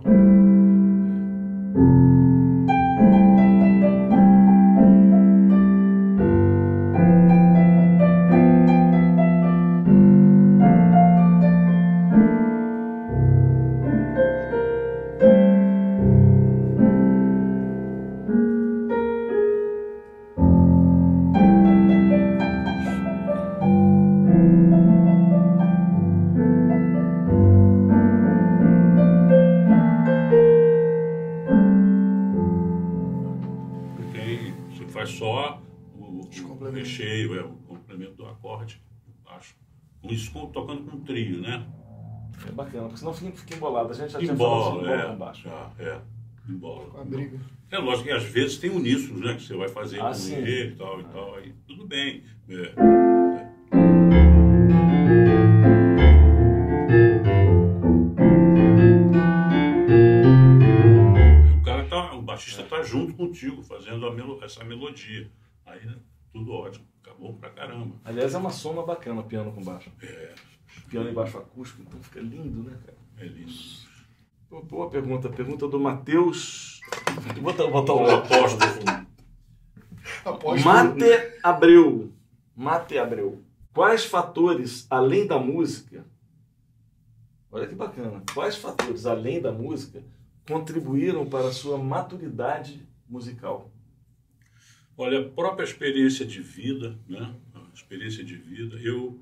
O, 36.65 36.69
Os 36.69 36.73
o 36.73 36.81
complementos. 36.81 36.89
recheio, 36.97 37.39
é, 37.39 37.43
o 37.43 37.49
complemento 37.67 38.13
do 38.13 38.25
acorde, 38.25 38.81
baixo. 39.23 39.55
Com 40.01 40.09
isso 40.09 40.31
tocando 40.53 40.83
com 40.89 40.99
trio, 41.01 41.41
né? 41.41 41.65
É 42.47 42.51
bacana, 42.51 42.83
porque 42.83 42.99
senão 42.99 43.13
fica, 43.13 43.31
fica 43.37 43.55
embolado. 43.55 43.91
A 43.91 43.93
gente 43.93 44.11
já 44.11 44.19
tinha 44.19 44.35
falado 44.35 44.55
Embola, 44.57 44.75
sobre 44.75 44.87
embola 44.91 45.01
é. 45.03 45.07
com 45.11 45.17
baixo. 45.17 45.43
já, 45.43 45.71
é, 45.79 46.01
embola. 46.49 46.85
Com 46.91 47.01
a 47.01 47.03
briga. 47.05 47.39
É 47.71 47.77
lógico 47.79 48.03
que 48.07 48.11
às 48.13 48.23
vezes 48.23 48.57
tem 48.57 48.69
uníssonos, 48.69 49.21
né? 49.21 49.33
Que 49.35 49.41
você 49.43 49.55
vai 49.55 49.67
fazer 49.69 49.99
Ah, 50.01 50.07
com 50.09 50.13
sim. 50.13 50.35
ele 50.35 50.73
e 50.73 50.75
tal 50.75 50.99
e 51.01 51.03
tal, 51.05 51.35
aí 51.35 51.53
tudo 51.67 51.87
bem. 51.87 52.23
É. 52.47 52.73
O 61.59 61.63
cara 61.63 61.85
tá, 61.85 62.13
o 62.13 62.21
baixista 62.21 62.63
tá 62.63 62.81
junto 62.83 63.13
contigo, 63.13 63.61
fazendo 63.63 64.05
a 64.07 64.13
melo- 64.13 64.43
essa 64.43 64.63
melodia. 64.63 65.29
Aí, 65.65 65.83
né, 65.85 65.95
tudo 66.35 66.51
ótimo, 66.51 66.85
acabou 67.01 67.33
pra 67.35 67.49
caramba. 67.49 67.95
Aliás, 68.03 68.33
é 68.33 68.37
uma 68.37 68.49
soma 68.49 68.85
bacana 68.85 69.23
piano 69.23 69.53
com 69.53 69.63
baixo. 69.63 69.89
É, 70.01 70.35
Piano 70.89 71.09
e 71.09 71.13
baixo 71.13 71.37
acústico, 71.37 71.81
então 71.81 72.03
fica 72.03 72.19
lindo, 72.19 72.69
né, 72.69 72.77
cara? 72.85 72.97
é 73.19 73.25
lindo. 73.25 73.53
Pô, 74.49 74.61
Boa 74.61 74.89
pergunta. 74.89 75.29
Pergunta 75.29 75.65
do 75.69 75.79
Matheus. 75.79 76.81
Vou 77.35 77.43
botar, 77.43 77.67
botar 77.67 77.93
O 77.93 78.15
apóstolo, 78.15 79.07
Após 80.25 80.63
Mate 80.63 81.05
Abreu. 81.41 82.11
Mate 82.53 82.97
Abreu. 82.97 83.41
Quais 83.73 84.03
fatores, 84.03 84.85
além 84.89 85.25
da 85.25 85.39
música, 85.39 86.05
olha 87.49 87.65
que 87.65 87.75
bacana, 87.75 88.21
quais 88.33 88.57
fatores, 88.57 89.05
além 89.05 89.41
da 89.41 89.53
música, 89.53 90.03
contribuíram 90.45 91.25
para 91.25 91.47
a 91.47 91.53
sua 91.53 91.77
maturidade 91.77 92.85
musical? 93.07 93.71
Olha, 94.97 95.19
a 95.19 95.29
própria 95.29 95.63
experiência 95.65 96.25
de 96.25 96.41
vida, 96.41 96.97
né? 97.07 97.35
A 97.53 97.67
experiência 97.73 98.23
de 98.23 98.35
vida. 98.35 98.77
Eu 98.77 99.19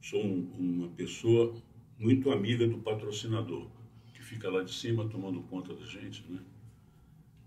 sou 0.00 0.22
um- 0.24 0.50
uma 0.58 0.88
pessoa 0.90 1.54
muito 1.98 2.30
amiga 2.30 2.66
do 2.66 2.78
patrocinador, 2.78 3.68
que 4.12 4.22
fica 4.22 4.50
lá 4.50 4.62
de 4.62 4.72
cima 4.72 5.08
tomando 5.08 5.40
conta 5.42 5.72
da 5.74 5.84
gente, 5.86 6.24
né? 6.30 6.40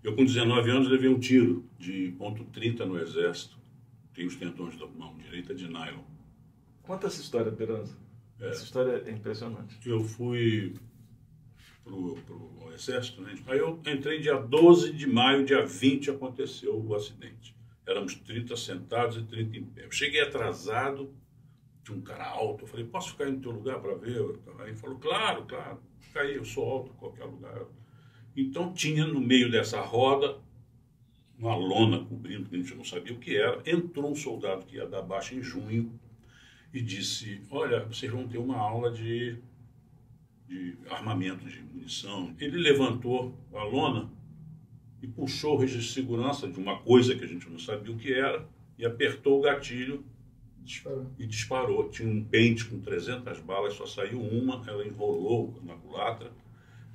Eu, 0.02 0.14
com 0.16 0.24
19 0.24 0.70
anos, 0.70 0.88
levei 0.88 1.08
um 1.08 1.18
tiro 1.18 1.64
de 1.78 2.12
ponto 2.18 2.44
.30 2.46 2.84
no 2.86 2.98
exército. 2.98 3.56
Tenho 4.14 4.28
os 4.28 4.36
tendões 4.36 4.76
da 4.76 4.86
mão 4.86 5.16
direita 5.18 5.54
de 5.54 5.68
nylon. 5.68 6.02
Conta 6.82 7.06
essa 7.06 7.20
história, 7.20 7.52
Peranza. 7.52 7.96
É. 8.40 8.48
Essa 8.48 8.64
história 8.64 9.02
é 9.06 9.10
impressionante. 9.10 9.76
Eu 9.88 10.00
fui 10.02 10.74
pro, 11.84 12.14
pro 12.26 12.72
exército, 12.72 13.20
né? 13.22 13.34
Aí 13.46 13.58
eu 13.58 13.80
entrei 13.86 14.20
dia 14.20 14.36
12 14.36 14.92
de 14.92 15.06
maio, 15.06 15.44
dia 15.44 15.64
20 15.66 16.10
aconteceu 16.10 16.80
o 16.80 16.94
acidente. 16.94 17.54
Éramos 17.88 18.14
30 18.16 18.54
sentados 18.54 19.16
e 19.16 19.22
30 19.22 19.56
em 19.56 19.64
pé. 19.64 19.86
Eu 19.86 19.90
cheguei 19.90 20.20
atrasado, 20.20 21.10
tinha 21.82 21.96
um 21.96 22.02
cara 22.02 22.28
alto, 22.28 22.64
eu 22.64 22.68
falei, 22.68 22.84
posso 22.84 23.12
ficar 23.12 23.30
no 23.30 23.40
teu 23.40 23.50
lugar 23.50 23.80
para 23.80 23.94
ver? 23.94 24.20
Ele 24.60 24.74
falou, 24.74 24.98
claro, 24.98 25.46
claro, 25.46 25.80
fica 25.98 26.20
aí, 26.20 26.34
eu 26.34 26.44
sou 26.44 26.68
alto 26.70 26.92
em 26.92 26.96
qualquer 26.96 27.24
lugar. 27.24 27.62
Então 28.36 28.74
tinha 28.74 29.06
no 29.06 29.20
meio 29.20 29.50
dessa 29.50 29.80
roda 29.80 30.38
uma 31.38 31.56
lona 31.56 32.04
cobrindo, 32.04 32.50
que 32.50 32.56
a 32.56 32.58
gente 32.58 32.74
não 32.74 32.84
sabia 32.84 33.14
o 33.14 33.18
que 33.18 33.34
era. 33.34 33.62
Entrou 33.64 34.10
um 34.10 34.14
soldado 34.14 34.66
que 34.66 34.76
ia 34.76 34.86
dar 34.86 35.00
baixa 35.00 35.34
em 35.34 35.42
junho 35.42 35.98
e 36.74 36.82
disse: 36.82 37.40
Olha, 37.50 37.84
vocês 37.86 38.12
vão 38.12 38.28
ter 38.28 38.36
uma 38.36 38.58
aula 38.58 38.90
de, 38.90 39.38
de 40.46 40.76
armamento, 40.90 41.48
de 41.48 41.62
munição. 41.62 42.34
Ele 42.38 42.58
levantou 42.58 43.34
a 43.54 43.64
lona 43.64 44.10
e 45.02 45.06
puxou 45.06 45.54
o 45.54 45.58
registro 45.58 45.86
de 45.86 45.92
segurança 45.92 46.48
de 46.48 46.58
uma 46.58 46.78
coisa 46.80 47.14
que 47.14 47.24
a 47.24 47.28
gente 47.28 47.48
não 47.48 47.58
sabia 47.58 47.94
o 47.94 47.98
que 47.98 48.12
era 48.12 48.46
e 48.76 48.84
apertou 48.84 49.38
o 49.38 49.42
gatilho 49.42 50.04
Disparou. 50.62 51.06
e 51.18 51.26
disparou. 51.26 51.88
Tinha 51.88 52.08
um 52.08 52.22
pente 52.22 52.64
com 52.64 52.80
300 52.80 53.40
balas, 53.40 53.74
só 53.74 53.86
saiu 53.86 54.20
uma, 54.20 54.62
ela 54.66 54.86
enrolou 54.86 55.60
na 55.64 55.74
culatra. 55.74 56.32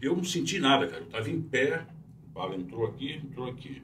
Eu 0.01 0.15
não 0.15 0.23
senti 0.23 0.59
nada, 0.59 0.87
cara. 0.87 1.01
Eu 1.01 1.07
estava 1.07 1.29
em 1.29 1.41
pé, 1.41 1.75
a 1.75 1.85
bala 2.33 2.55
entrou 2.55 2.85
aqui, 2.85 3.13
entrou 3.13 3.47
aqui. 3.47 3.81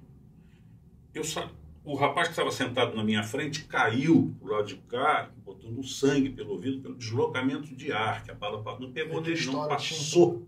Eu 1.14 1.24
sa... 1.24 1.50
O 1.84 1.96
rapaz 1.96 2.28
que 2.28 2.34
estava 2.34 2.52
sentado 2.52 2.96
na 2.96 3.04
minha 3.04 3.24
frente 3.24 3.64
caiu 3.64 4.36
pro 4.38 4.52
lado 4.54 4.68
de 4.68 4.76
cá, 4.76 5.32
botando 5.44 5.82
sangue 5.84 6.30
pelo 6.30 6.52
ouvido, 6.52 6.82
pelo 6.82 6.96
deslocamento 6.96 7.74
de 7.74 7.92
ar, 7.92 8.24
que 8.24 8.30
a 8.30 8.36
bala 8.36 8.62
não 8.80 8.92
pegou 8.92 9.22
nele, 9.22 9.44
não 9.46 9.68
passou. 9.68 10.46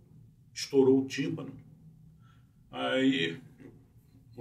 Estourou 0.54 1.00
o 1.00 1.08
tímpano. 1.08 1.52
Aí 2.70 3.40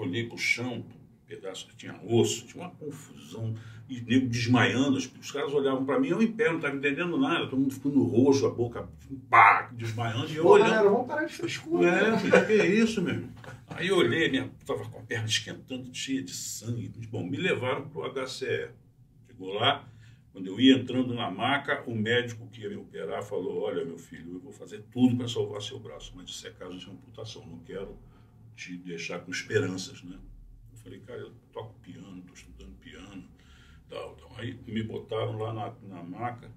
olhei 0.00 0.26
pro 0.26 0.38
chão, 0.38 0.74
um 0.74 0.84
pedaço 1.26 1.66
que 1.68 1.76
tinha 1.76 1.98
osso, 2.06 2.46
tinha 2.46 2.64
uma 2.64 2.70
confusão, 2.70 3.54
e 3.88 4.00
nego 4.00 4.28
desmaiando, 4.28 4.96
os, 4.96 5.32
caras 5.32 5.52
olhavam 5.52 5.84
para 5.84 5.98
mim, 5.98 6.08
eu 6.08 6.22
em 6.22 6.30
pé, 6.30 6.48
não 6.48 6.56
estava 6.56 6.76
entendendo 6.76 7.18
nada, 7.18 7.48
todo 7.48 7.58
mundo 7.58 7.74
ficando 7.74 8.02
roxo, 8.04 8.46
a 8.46 8.50
boca 8.50 8.88
pá, 9.28 9.70
desmaiando, 9.72 10.30
e 10.30 10.36
eu 10.36 10.44
Pô, 10.44 10.50
olhando. 10.50 10.70
galera, 10.70 10.90
vamos 10.90 11.06
parar 11.06 11.24
de 11.24 11.32
frescura. 11.32 11.88
É, 11.88 12.10
né? 12.10 12.18
falei, 12.18 12.46
que 12.46 12.52
é 12.62 12.66
isso, 12.66 13.02
meu 13.02 13.14
irmão? 13.14 13.30
Aí 13.68 13.88
eu 13.88 13.96
olhei, 13.96 14.28
minha, 14.30 14.50
tava 14.66 14.84
com 14.88 14.98
a 14.98 15.02
perna 15.02 15.26
esquentando, 15.26 15.92
cheia 15.92 16.22
de 16.22 16.32
sangue. 16.32 16.92
Bom, 17.10 17.24
me 17.24 17.36
levaram 17.36 17.88
pro 17.88 18.02
HCE. 18.12 18.70
Chegou 19.26 19.54
lá, 19.54 19.88
quando 20.32 20.46
eu 20.46 20.60
ia 20.60 20.76
entrando 20.76 21.14
na 21.14 21.30
maca, 21.30 21.82
o 21.86 21.94
médico 21.94 22.46
que 22.48 22.62
ia 22.62 22.68
me 22.68 22.76
operar 22.76 23.22
falou: 23.22 23.62
Olha, 23.62 23.84
meu 23.84 23.98
filho, 23.98 24.34
eu 24.34 24.40
vou 24.40 24.52
fazer 24.52 24.84
tudo 24.92 25.16
para 25.16 25.28
salvar 25.28 25.62
seu 25.62 25.78
braço, 25.78 26.12
mas 26.14 26.30
isso 26.30 26.46
é 26.46 26.50
caso 26.50 26.78
de 26.78 26.88
amputação, 26.88 27.44
não 27.46 27.58
quero 27.60 27.96
te 28.56 28.76
deixar 28.76 29.20
com 29.20 29.30
esperanças, 29.30 30.02
né? 30.02 30.18
Eu 30.72 30.78
falei, 30.78 31.00
cara, 31.00 31.20
eu 31.20 31.32
toco 31.52 31.78
piano, 31.80 32.18
estou 32.18 32.34
estudando 32.34 32.76
piano, 32.78 33.24
tal, 33.88 34.14
tal. 34.16 34.32
Aí 34.38 34.58
me 34.66 34.82
botaram 34.82 35.38
lá 35.38 35.52
na, 35.52 35.74
na 35.88 36.02
maca, 36.02 36.50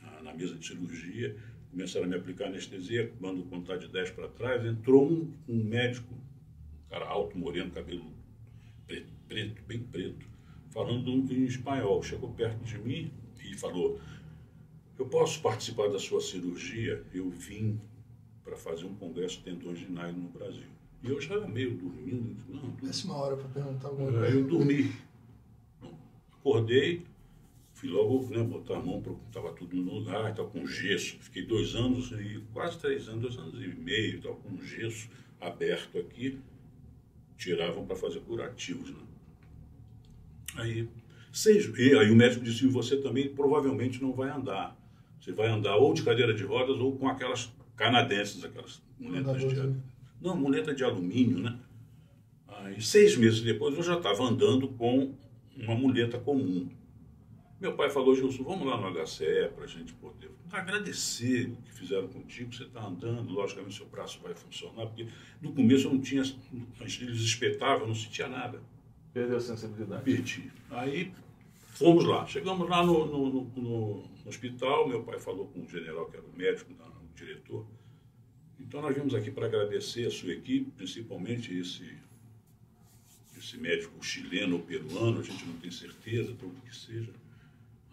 na, 0.00 0.22
na 0.22 0.34
mesa 0.34 0.56
de 0.56 0.66
cirurgia, 0.66 1.36
começaram 1.70 2.06
a 2.06 2.08
me 2.08 2.16
aplicar 2.16 2.46
anestesia, 2.46 3.12
quando 3.18 3.42
contar 3.44 3.76
de 3.78 3.88
10 3.88 4.10
para 4.10 4.28
trás, 4.28 4.64
entrou 4.64 5.10
um, 5.10 5.32
um 5.48 5.64
médico, 5.64 6.14
um 6.14 6.90
cara 6.90 7.06
alto, 7.06 7.36
moreno, 7.38 7.70
cabelo 7.70 8.12
preto, 8.86 9.12
preto, 9.26 9.62
bem 9.62 9.82
preto, 9.82 10.26
falando 10.70 11.10
em 11.10 11.44
espanhol. 11.44 12.02
Chegou 12.02 12.32
perto 12.34 12.62
de 12.64 12.78
mim 12.78 13.10
e 13.42 13.54
falou: 13.54 13.98
Eu 14.98 15.06
posso 15.06 15.40
participar 15.40 15.88
da 15.88 15.98
sua 15.98 16.20
cirurgia? 16.20 17.04
Eu 17.12 17.30
vim 17.30 17.80
para 18.44 18.56
fazer 18.56 18.84
um 18.84 18.94
congresso 18.94 19.38
de 19.38 19.44
tendões 19.44 19.78
de 19.78 19.90
nylon 19.90 20.12
no 20.12 20.28
Brasil. 20.28 20.68
E 21.02 21.08
eu 21.08 21.20
já 21.20 21.40
meio 21.46 21.72
dormindo. 21.76 22.36
Não, 22.48 23.14
hora 23.16 23.36
para 23.36 23.48
perguntar 23.48 23.88
alguma 23.88 24.08
Aí 24.10 24.16
coisa. 24.32 24.36
eu 24.38 24.46
dormi. 24.46 24.92
Acordei, 26.38 27.02
fui 27.72 27.88
logo 27.88 28.28
né, 28.30 28.42
botar 28.42 28.76
a 28.76 28.80
mão, 28.82 29.02
estava 29.28 29.52
tudo 29.52 29.76
no 29.76 29.94
lugar, 29.98 30.30
estava 30.30 30.48
com 30.48 30.66
gesso. 30.66 31.16
Fiquei 31.20 31.44
dois 31.44 31.74
anos 31.74 32.10
e 32.12 32.42
quase 32.52 32.78
três 32.78 33.08
anos, 33.08 33.22
dois 33.22 33.36
anos 33.38 33.54
e 33.64 33.68
meio, 33.68 34.16
estava 34.18 34.34
com 34.36 34.56
gesso 34.62 35.08
aberto 35.40 35.98
aqui. 35.98 36.38
Tiravam 37.36 37.84
para 37.86 37.96
fazer 37.96 38.20
curativos. 38.20 38.90
Né? 38.90 39.00
Aí, 40.56 40.88
seis, 41.32 41.66
e 41.78 41.94
aí 41.96 42.10
o 42.10 42.16
médico 42.16 42.44
disse: 42.44 42.66
você 42.68 42.96
também 43.00 43.28
provavelmente 43.34 44.00
não 44.02 44.12
vai 44.12 44.30
andar. 44.30 44.76
Você 45.20 45.32
vai 45.32 45.48
andar 45.48 45.76
ou 45.76 45.94
de 45.94 46.02
cadeira 46.02 46.34
de 46.34 46.44
rodas 46.44 46.76
ou 46.78 46.96
com 46.96 47.08
aquelas 47.08 47.52
canadenses, 47.76 48.44
aquelas 48.44 48.82
muletas 48.98 49.40
de- 49.40 49.74
não, 50.22 50.36
muleta 50.36 50.74
de 50.74 50.84
alumínio, 50.84 51.38
né? 51.38 51.58
Aí, 52.48 52.80
seis 52.80 53.16
meses 53.16 53.40
depois, 53.40 53.74
eu 53.76 53.82
já 53.82 53.96
estava 53.96 54.22
andando 54.24 54.68
com 54.68 55.14
uma 55.56 55.74
muleta 55.74 56.18
comum. 56.18 56.68
Meu 57.60 57.74
pai 57.76 57.88
falou, 57.90 58.14
Gilson, 58.14 58.42
vamos 58.42 58.66
lá 58.66 58.76
no 58.76 58.92
HCE 59.04 59.50
para 59.54 59.64
a 59.64 59.68
gente 59.68 59.92
poder 59.94 60.30
agradecer 60.50 61.46
o 61.48 61.56
que 61.62 61.72
fizeram 61.72 62.08
contigo. 62.08 62.52
Você 62.52 62.64
está 62.64 62.84
andando, 62.84 63.32
logicamente 63.32 63.76
seu 63.76 63.86
braço 63.86 64.20
vai 64.22 64.34
funcionar, 64.34 64.86
porque 64.86 65.06
no 65.40 65.52
começo 65.52 65.86
eu 65.86 65.92
não 65.94 66.00
tinha, 66.00 66.22
eles 66.80 67.20
espetavam, 67.20 67.82
eu 67.82 67.88
não 67.88 67.94
sentia 67.94 68.28
nada. 68.28 68.60
Perdeu 69.12 69.36
a 69.36 69.40
sensibilidade. 69.40 70.02
Perdi. 70.04 70.50
Aí 70.70 71.12
fomos 71.74 72.04
lá. 72.04 72.26
Chegamos 72.26 72.68
lá 72.68 72.84
no, 72.84 73.06
no, 73.06 73.30
no- 73.32 73.52
no- 73.56 74.12
hospital, 74.26 74.88
meu 74.88 75.02
pai 75.02 75.18
falou 75.18 75.46
com 75.48 75.60
o 75.62 75.68
general, 75.68 76.06
que 76.06 76.16
era 76.16 76.24
o 76.26 76.36
médico, 76.36 76.72
o 76.72 77.14
diretor. 77.16 77.66
Então 78.62 78.80
nós 78.80 78.94
viemos 78.94 79.14
aqui 79.14 79.30
para 79.30 79.46
agradecer 79.46 80.06
a 80.06 80.10
sua 80.10 80.32
equipe, 80.32 80.70
principalmente 80.70 81.52
esse, 81.56 81.92
esse 83.36 83.58
médico 83.58 84.02
chileno 84.02 84.56
ou 84.56 84.62
peruano, 84.62 85.20
a 85.20 85.22
gente 85.22 85.44
não 85.44 85.54
tem 85.58 85.70
certeza, 85.70 86.34
tudo 86.38 86.54
que 86.62 86.74
seja. 86.74 87.12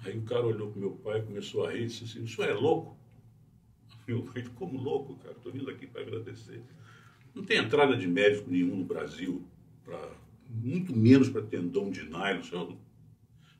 Aí 0.06 0.18
o 0.18 0.22
cara 0.22 0.46
olhou 0.46 0.72
para 0.72 0.80
meu 0.80 0.91
pai, 0.91 1.22
começou 1.22 1.66
a 1.66 1.72
rir 1.72 1.84
e 1.84 1.88
disse 1.88 2.06
assim, 2.06 2.24
o 2.24 2.28
senhor 2.28 2.50
é 2.50 2.54
louco? 2.54 2.96
Eu 4.08 4.24
falei, 4.24 4.46
como 4.56 4.82
louco, 4.82 5.16
cara? 5.16 5.36
Estou 5.36 5.52
vindo 5.52 5.70
aqui 5.70 5.86
para 5.86 6.02
agradecer. 6.02 6.62
Não 7.36 7.44
tem 7.44 7.58
entrada 7.58 7.96
de 7.98 8.08
médico 8.08 8.50
nenhum 8.50 8.76
no 8.78 8.86
Brasil, 8.86 9.44
pra, 9.84 10.12
muito 10.50 10.96
menos 10.96 11.30
para 11.30 11.41
tendão 11.41 11.91
de 11.91 12.04
nylon. 12.04 12.44
Senhor, 12.44 12.78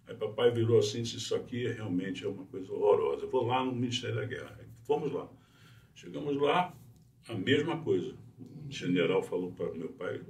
Aí 0.08 0.16
papai 0.16 0.50
virou 0.50 0.80
assim 0.80 1.04
disse, 1.04 1.18
isso 1.18 1.36
aqui 1.36 1.68
realmente 1.68 2.24
é 2.24 2.28
uma 2.28 2.46
coisa 2.46 2.72
horrorosa. 2.72 3.26
Eu 3.26 3.30
vou 3.30 3.46
lá 3.46 3.64
no 3.64 3.72
Ministério 3.72 4.16
da 4.16 4.26
Guerra. 4.26 4.56
Aí 4.60 4.66
Fomos 4.84 5.12
lá. 5.12 5.30
Chegamos 5.94 6.36
lá, 6.42 6.74
a 7.30 7.36
mesma 7.36 7.78
coisa. 7.78 8.14
O 8.68 8.72
general 8.72 9.24
falou 9.24 9.52
para 9.52 9.72
meu 9.74 9.90
pai, 9.90 10.22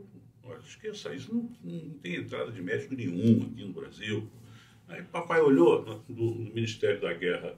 olha, 0.43 0.59
esqueça 0.59 1.13
isso, 1.13 1.33
não, 1.33 1.49
não 1.63 1.89
tem 1.95 2.15
entrada 2.15 2.51
de 2.51 2.61
médico 2.61 2.93
nenhum 2.93 3.43
aqui 3.43 3.63
no 3.63 3.73
Brasil. 3.73 4.29
Aí 4.87 5.03
papai 5.03 5.41
olhou 5.41 5.83
no, 5.83 6.15
no 6.15 6.53
Ministério 6.53 6.99
da 7.01 7.13
Guerra 7.13 7.55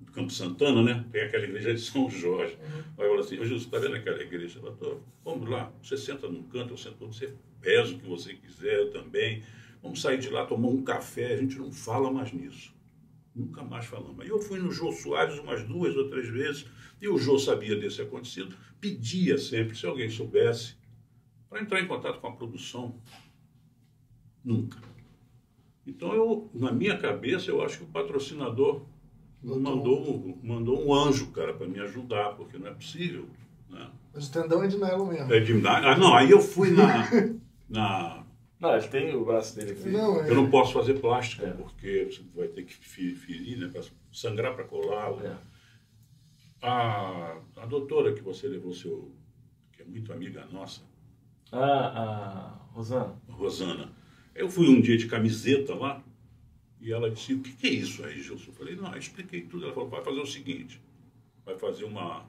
do 0.00 0.10
Campo 0.12 0.32
Santana, 0.32 0.82
né? 0.82 1.04
Tem 1.12 1.22
aquela 1.22 1.44
igreja 1.44 1.74
de 1.74 1.80
São 1.80 2.10
Jorge. 2.10 2.56
Aí 2.62 3.06
falou 3.06 3.20
assim, 3.20 3.38
ô 3.38 3.44
Jesus, 3.44 3.62
está 3.62 3.78
vendo 3.78 3.94
aquela 3.94 4.22
igreja? 4.22 4.58
Ela 4.58 4.74
falou, 4.74 5.02
vamos 5.24 5.48
lá, 5.48 5.72
você 5.82 5.96
senta 5.96 6.28
num 6.28 6.42
canto, 6.44 6.72
eu 6.72 6.76
sento 6.76 7.02
outro, 7.02 7.16
você 7.16 7.34
pesa 7.60 7.94
o 7.94 7.98
que 7.98 8.06
você 8.06 8.34
quiser, 8.34 8.78
eu 8.78 8.90
também. 8.90 9.42
Vamos 9.82 10.00
sair 10.00 10.18
de 10.18 10.28
lá, 10.28 10.46
tomar 10.46 10.68
um 10.68 10.82
café, 10.82 11.34
a 11.34 11.36
gente 11.36 11.58
não 11.58 11.72
fala 11.72 12.10
mais 12.10 12.32
nisso. 12.32 12.72
Nunca 13.34 13.62
mais 13.62 13.86
falamos. 13.86 14.20
Aí 14.20 14.28
eu 14.28 14.38
fui 14.38 14.58
no 14.58 14.70
Jô 14.70 14.92
Soares 14.92 15.38
umas 15.38 15.64
duas 15.64 15.96
ou 15.96 16.08
três 16.08 16.28
vezes, 16.28 16.66
e 17.00 17.08
o 17.08 17.18
Jô 17.18 17.38
sabia 17.38 17.76
desse 17.76 18.00
acontecido, 18.00 18.54
pedia 18.82 19.38
sempre, 19.38 19.76
se 19.76 19.86
alguém 19.86 20.10
soubesse, 20.10 20.74
para 21.48 21.62
entrar 21.62 21.80
em 21.80 21.86
contato 21.86 22.18
com 22.20 22.26
a 22.26 22.32
produção. 22.32 22.96
Nunca. 24.44 24.76
Então, 25.86 26.12
eu, 26.14 26.50
na 26.52 26.72
minha 26.72 26.98
cabeça, 26.98 27.48
eu 27.48 27.62
acho 27.62 27.78
que 27.78 27.84
o 27.84 27.88
patrocinador 27.88 28.82
mandou, 29.42 30.36
mandou 30.42 30.84
um 30.84 30.92
anjo, 30.92 31.28
cara, 31.30 31.54
para 31.54 31.66
me 31.68 31.78
ajudar, 31.78 32.34
porque 32.36 32.58
não 32.58 32.66
é 32.66 32.74
possível. 32.74 33.28
Né? 33.70 33.88
Mas 34.12 34.26
o 34.28 34.32
tendão 34.32 34.62
é 34.64 34.66
de 34.66 34.76
nylon 34.76 35.06
mesmo. 35.06 35.32
É 35.32 35.38
de, 35.40 35.52
ah, 35.66 35.96
não, 35.96 36.14
aí 36.14 36.30
eu 36.30 36.40
fui 36.40 36.70
na, 36.72 37.08
na 37.70 38.24
Não, 38.60 38.74
ele 38.76 38.88
tem 38.88 39.14
o 39.14 39.24
braço 39.24 39.54
dele 39.56 39.72
aqui. 39.72 39.88
Não, 39.90 40.22
é. 40.24 40.28
Eu 40.28 40.34
não 40.34 40.50
posso 40.50 40.72
fazer 40.72 40.94
plástica, 40.94 41.46
É. 41.46 41.50
porque 41.52 42.04
você 42.10 42.20
vai 42.34 42.48
ter 42.48 42.64
que 42.64 42.74
fe- 42.74 43.14
ferir, 43.14 43.58
né? 43.58 43.68
Pra 43.72 43.80
sangrar 44.12 44.54
para 44.56 44.64
colar. 44.64 45.12
É. 45.24 45.36
A, 46.62 47.38
a 47.56 47.66
doutora 47.66 48.12
que 48.14 48.22
você 48.22 48.46
levou 48.46 48.72
seu. 48.72 49.12
que 49.72 49.82
é 49.82 49.84
muito 49.84 50.12
amiga 50.12 50.46
nossa, 50.52 50.82
Ah, 51.50 52.56
a 52.68 52.72
Rosana. 52.72 53.20
Rosana. 53.28 53.92
Eu 54.34 54.48
fui 54.48 54.68
um 54.68 54.80
dia 54.80 54.96
de 54.96 55.06
camiseta 55.08 55.74
lá 55.74 56.02
e 56.80 56.92
ela 56.92 57.10
disse: 57.10 57.34
O 57.34 57.40
que, 57.40 57.52
que 57.52 57.66
é 57.66 57.70
isso 57.70 58.04
aí, 58.04 58.22
Gilson? 58.22 58.50
Eu 58.50 58.54
falei: 58.54 58.76
Não, 58.76 58.92
eu 58.92 58.98
expliquei 58.98 59.42
tudo. 59.42 59.64
Ela 59.64 59.74
falou: 59.74 59.88
Vai 59.88 60.02
fazer 60.04 60.20
o 60.20 60.26
seguinte: 60.26 60.80
vai 61.44 61.58
fazer 61.58 61.84
uma 61.84 62.24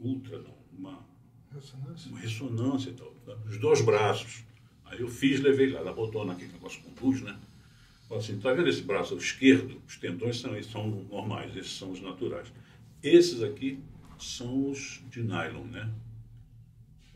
ultra, 0.00 0.38
não, 0.38 0.54
uma 0.76 1.06
Ressonância? 1.52 2.10
uma 2.10 2.18
ressonância 2.18 2.90
e 2.90 2.94
tal, 2.94 3.14
né? 3.26 3.36
os 3.46 3.58
dois 3.58 3.80
braços. 3.82 4.42
Aí 4.86 5.00
eu 5.00 5.08
fiz, 5.08 5.40
levei 5.40 5.70
lá, 5.70 5.80
ela 5.80 5.92
botou 5.92 6.24
naquele 6.24 6.52
negócio 6.52 6.82
com 6.82 7.06
luz, 7.06 7.20
né? 7.22 7.38
Falou 8.08 8.22
assim, 8.22 8.38
tá 8.38 8.52
vendo 8.52 8.68
esse 8.68 8.82
braço 8.82 9.16
esquerdo? 9.16 9.80
Os 9.88 9.96
tendões 9.96 10.38
são, 10.40 10.62
são 10.62 10.88
normais, 11.10 11.56
esses 11.56 11.72
são 11.72 11.90
os 11.90 12.00
naturais. 12.02 12.52
Esses 13.04 13.42
aqui 13.42 13.78
são 14.18 14.70
os 14.70 15.02
de 15.10 15.22
nylon, 15.22 15.66
né? 15.66 15.92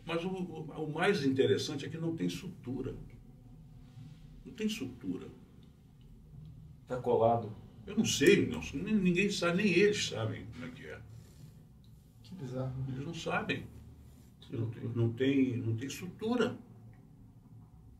Mas 0.04 0.22
o, 0.22 0.28
o, 0.28 0.92
mais 0.92 1.24
interessante 1.24 1.86
é 1.86 1.88
que 1.88 1.96
não 1.96 2.14
tem 2.14 2.28
sutura. 2.28 2.94
Não 4.44 4.52
tem 4.52 4.68
sutura. 4.68 5.28
Tá 6.86 6.98
colado. 6.98 7.56
Eu 7.86 7.96
não 7.96 8.04
sei, 8.04 8.46
não, 8.46 8.60
nem- 8.74 8.94
ninguém 8.96 9.30
sabe, 9.30 9.62
nem 9.62 9.72
eles 9.72 10.08
sabem 10.08 10.44
como 10.52 10.66
é 10.66 10.68
que 10.68 10.86
é. 10.86 11.00
Que 12.22 12.34
bizarro. 12.34 12.84
Eles 12.88 13.06
não 13.06 13.14
sabem. 13.14 13.64
Não 14.50 14.68
tem, 14.70 14.82
não 14.94 15.12
tem, 15.12 15.56
não 15.56 15.74
tem 15.74 15.88
sutura. 15.88 16.54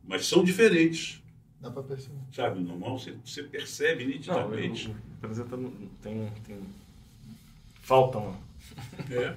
Mas 0.03 0.27
são 0.27 0.43
diferentes. 0.43 1.23
Dá 1.59 1.71
pra 1.71 1.81
perceber. 1.81 2.19
Sabe, 2.31 2.59
normal, 2.59 2.99
você, 2.99 3.17
você 3.25 3.43
percebe 3.43 4.03
Não, 4.03 4.11
nitidamente. 4.11 4.89
o 4.89 4.95
apresenta 5.17 5.57
tem, 6.01 6.31
tem. 6.45 6.61
Falta 7.89 8.19
uma. 8.19 8.37
É. 9.09 9.33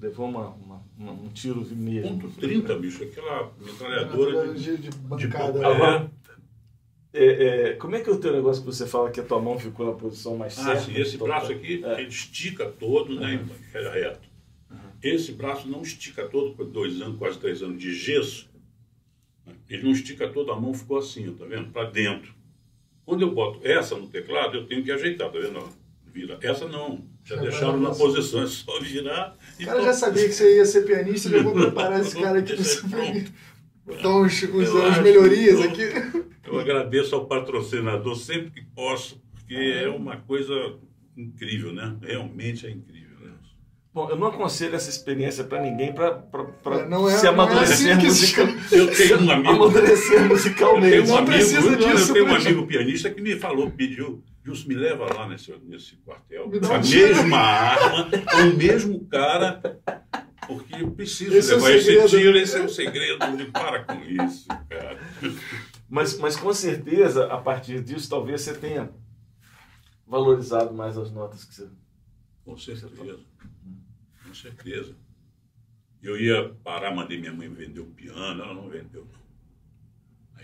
Levou 0.00 0.26
uma, 0.30 0.48
uma- 0.48 0.82
uma- 0.98 1.12
um 1.12 1.28
tiro 1.28 1.60
mesmo. 1.76 2.18
Ponto 2.18 2.30
30, 2.40 2.74
bicho, 2.78 3.04
aquela 3.04 3.52
metralhadora 3.60 4.54
de. 4.54 4.78
de, 4.78 4.88
de 4.88 4.96
bancada. 4.96 5.58
de- 5.58 5.64
Agora, 5.66 6.10
é, 7.12 7.24
é, 7.24 7.72
como 7.74 7.94
é 7.94 8.00
que 8.00 8.08
é 8.08 8.12
o 8.14 8.18
teu 8.18 8.32
negócio 8.32 8.62
que 8.62 8.66
você 8.66 8.86
fala 8.86 9.10
que 9.10 9.20
a 9.20 9.22
tua 9.24 9.42
mão 9.42 9.58
ficou 9.58 9.84
na 9.84 9.92
posição 9.92 10.38
mais 10.38 10.58
Ah, 10.58 10.62
certa? 10.74 10.80
sim, 10.84 10.94
esse 10.98 11.16
Então, 11.16 11.26
braço 11.26 11.52
aqui, 11.52 11.84
É. 11.84 12.00
ele 12.00 12.08
estica 12.08 12.64
todo, 12.66 13.14
né? 13.20 13.46
É 13.74 13.88
reto. 13.90 14.26
Esse 15.02 15.32
braço 15.32 15.68
não 15.68 15.82
estica 15.82 16.26
todo, 16.26 16.54
por 16.54 16.64
dois 16.64 16.98
anos, 17.02 17.18
quase 17.18 17.38
três 17.38 17.62
anos 17.62 17.78
de 17.78 17.94
gesso. 17.94 18.48
né? 19.44 19.52
Ele 19.68 19.82
não 19.82 19.90
estica 19.92 20.26
todo, 20.28 20.50
a 20.50 20.58
mão 20.58 20.72
ficou 20.72 20.96
assim, 20.96 21.28
ó, 21.28 21.32
tá 21.38 21.44
vendo? 21.44 21.70
Para 21.72 21.90
dentro. 21.90 22.34
Quando 23.04 23.20
eu 23.20 23.34
boto 23.34 23.60
essa 23.68 23.94
no 23.98 24.06
teclado, 24.08 24.56
eu 24.56 24.66
tenho 24.66 24.82
que 24.82 24.90
ajeitar, 24.90 25.30
tá 25.30 25.38
vendo? 25.38 25.62
Vira. 26.06 26.38
Essa 26.42 26.66
não. 26.66 27.14
Já 27.26 27.36
deixaram 27.36 27.80
na 27.80 27.90
posição, 27.90 28.42
é 28.42 28.46
só 28.46 28.78
virar. 28.80 29.36
O 29.60 29.64
cara 29.64 29.82
já 29.82 29.92
sabia 29.92 30.26
que 30.28 30.32
você 30.32 30.56
ia 30.58 30.64
ser 30.64 30.82
pianista, 30.82 31.28
já 31.28 31.42
vou 31.42 31.52
preparar 31.60 32.00
esse 32.00 32.14
cara 32.20 32.38
aqui 32.38 32.62
ser 32.64 32.88
pianista. 32.88 33.32
Botar 33.84 34.08
uns, 34.10 34.42
uns, 34.44 34.44
Eu 34.68 34.76
umas 34.76 34.90
acho 34.92 35.02
melhorias 35.02 35.58
que 35.72 35.82
aqui. 35.82 36.24
Eu 36.46 36.60
agradeço 36.60 37.14
ao 37.16 37.26
patrocinador 37.26 38.14
sempre 38.16 38.50
que 38.50 38.62
posso, 38.74 39.20
porque 39.34 39.54
é 39.54 39.88
uma 39.88 40.16
coisa 40.18 40.54
incrível, 41.16 41.72
né? 41.72 41.96
Realmente 42.00 42.64
é 42.66 42.70
incrível. 42.70 43.16
Né? 43.20 43.32
Bom, 43.92 44.08
eu 44.08 44.16
não 44.16 44.28
aconselho 44.28 44.76
essa 44.76 44.88
experiência 44.90 45.42
pra 45.42 45.60
ninguém 45.60 45.92
pra 45.92 46.22
É, 46.66 47.12
é- 47.12 47.16
se 47.16 47.26
é 47.26 47.28
amadurecer 47.28 47.96
assim 47.96 48.06
que 48.06 48.10
se 48.12 48.40
Eu 48.76 48.94
tenho 48.94 49.20
um 49.22 49.30
amigo. 49.32 49.50
amadurecer 49.64 50.20
Eu 50.22 50.28
musicalmente. 50.28 50.90
tenho 50.90 51.04
um 51.04 51.06
Não 51.08 51.16
amigo, 51.18 51.32
precisa 51.32 51.60
não, 51.62 51.72
eu 51.72 51.96
disso, 51.96 52.12
tenho 52.12 52.26
um 52.26 52.34
amigo 52.36 52.66
pianista 52.68 53.10
que 53.10 53.20
me 53.20 53.34
falou, 53.36 53.70
pediu, 53.70 54.22
Gilson, 54.46 54.68
me 54.68 54.74
leva 54.76 55.12
lá 55.12 55.28
nesse, 55.28 55.52
nesse 55.64 55.96
quartel. 55.96 56.48
Me 56.48 56.58
a 56.58 56.78
mesma 56.78 57.36
arma, 57.36 58.08
o 58.44 58.56
mesmo 58.56 59.04
cara, 59.06 59.60
porque 60.46 60.76
eu 60.76 60.92
preciso 60.92 61.34
Esse 61.34 61.52
é 61.52 61.56
o 61.56 61.58
levar 61.58 61.70
esse 61.72 61.84
segredo. 61.86 62.08
tiro, 62.08 62.38
esse 62.38 62.56
é 62.56 62.62
o 62.62 62.68
segredo. 62.68 63.36
De 63.36 63.44
para 63.46 63.84
com 63.84 64.04
isso, 64.04 64.46
cara. 64.68 65.00
Mas, 65.88 66.16
mas 66.18 66.36
com 66.36 66.52
certeza, 66.54 67.26
a 67.26 67.38
partir 67.38 67.82
disso, 67.82 68.08
talvez 68.08 68.42
você 68.42 68.54
tenha 68.54 68.90
valorizado 70.06 70.72
mais 70.72 70.96
as 70.96 71.10
notas 71.10 71.44
que 71.44 71.52
você 71.52 71.68
Com 72.44 72.56
certeza. 72.56 73.20
Com 74.24 74.34
certeza. 74.34 74.94
Eu 76.00 76.16
ia 76.20 76.54
parar, 76.62 76.94
mandei 76.94 77.18
minha 77.18 77.32
mãe 77.32 77.48
vender 77.48 77.80
o 77.80 77.86
piano, 77.86 78.42
ela 78.42 78.54
não 78.54 78.68
vendeu, 78.68 79.04
não. 79.12 79.25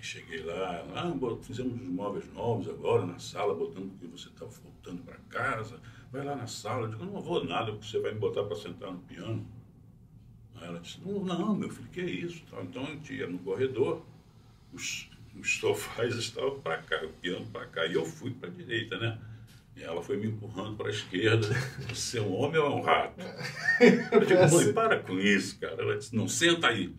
Aí 0.02 0.04
cheguei 0.04 0.42
lá, 0.42 0.84
ah, 0.96 1.36
fizemos 1.42 1.80
os 1.80 1.88
móveis 1.88 2.24
novos 2.34 2.68
agora 2.68 3.06
na 3.06 3.20
sala, 3.20 3.54
botando 3.54 3.96
que 4.00 4.06
você 4.08 4.28
está 4.28 4.44
voltando 4.44 5.00
para 5.04 5.16
casa. 5.30 5.80
Vai 6.10 6.24
lá 6.24 6.34
na 6.34 6.48
sala. 6.48 6.86
Eu 6.86 6.90
digo, 6.90 7.04
não 7.04 7.22
vou 7.22 7.44
nada, 7.44 7.70
porque 7.70 7.86
você 7.86 8.00
vai 8.00 8.12
me 8.12 8.18
botar 8.18 8.42
para 8.42 8.56
sentar 8.56 8.90
no 8.90 8.98
piano. 8.98 9.46
Aí 10.56 10.66
ela 10.66 10.80
disse, 10.80 11.00
não, 11.06 11.24
não, 11.24 11.54
meu 11.54 11.70
filho, 11.70 11.88
que 11.88 12.00
é 12.00 12.10
isso? 12.10 12.42
Então 12.62 12.82
a 12.82 12.86
gente 12.86 13.14
ia 13.14 13.28
no 13.28 13.38
corredor, 13.38 14.02
os, 14.72 15.08
os 15.38 15.58
sofás 15.58 16.14
estavam 16.18 16.58
para 16.58 16.78
cá, 16.78 17.00
o 17.04 17.08
piano 17.08 17.46
para 17.46 17.66
cá, 17.66 17.86
e 17.86 17.94
eu 17.94 18.04
fui 18.04 18.32
para 18.32 18.48
a 18.48 18.52
direita, 18.52 18.98
né? 18.98 19.20
E 19.76 19.84
ela 19.84 20.02
foi 20.02 20.16
me 20.16 20.26
empurrando 20.26 20.76
para 20.76 20.88
a 20.88 20.90
esquerda. 20.90 21.46
Você 21.88 22.18
é 22.18 22.22
um 22.22 22.34
homem 22.34 22.60
ou 22.60 22.66
é 22.66 22.70
um 22.74 22.82
rato? 22.82 23.20
Eu 24.10 24.20
digo, 24.24 24.50
mãe, 24.50 24.72
para 24.72 24.98
com 24.98 25.18
isso, 25.18 25.58
cara. 25.60 25.80
Ela 25.80 25.96
disse, 25.96 26.14
não, 26.14 26.28
senta 26.28 26.66
aí. 26.66 26.92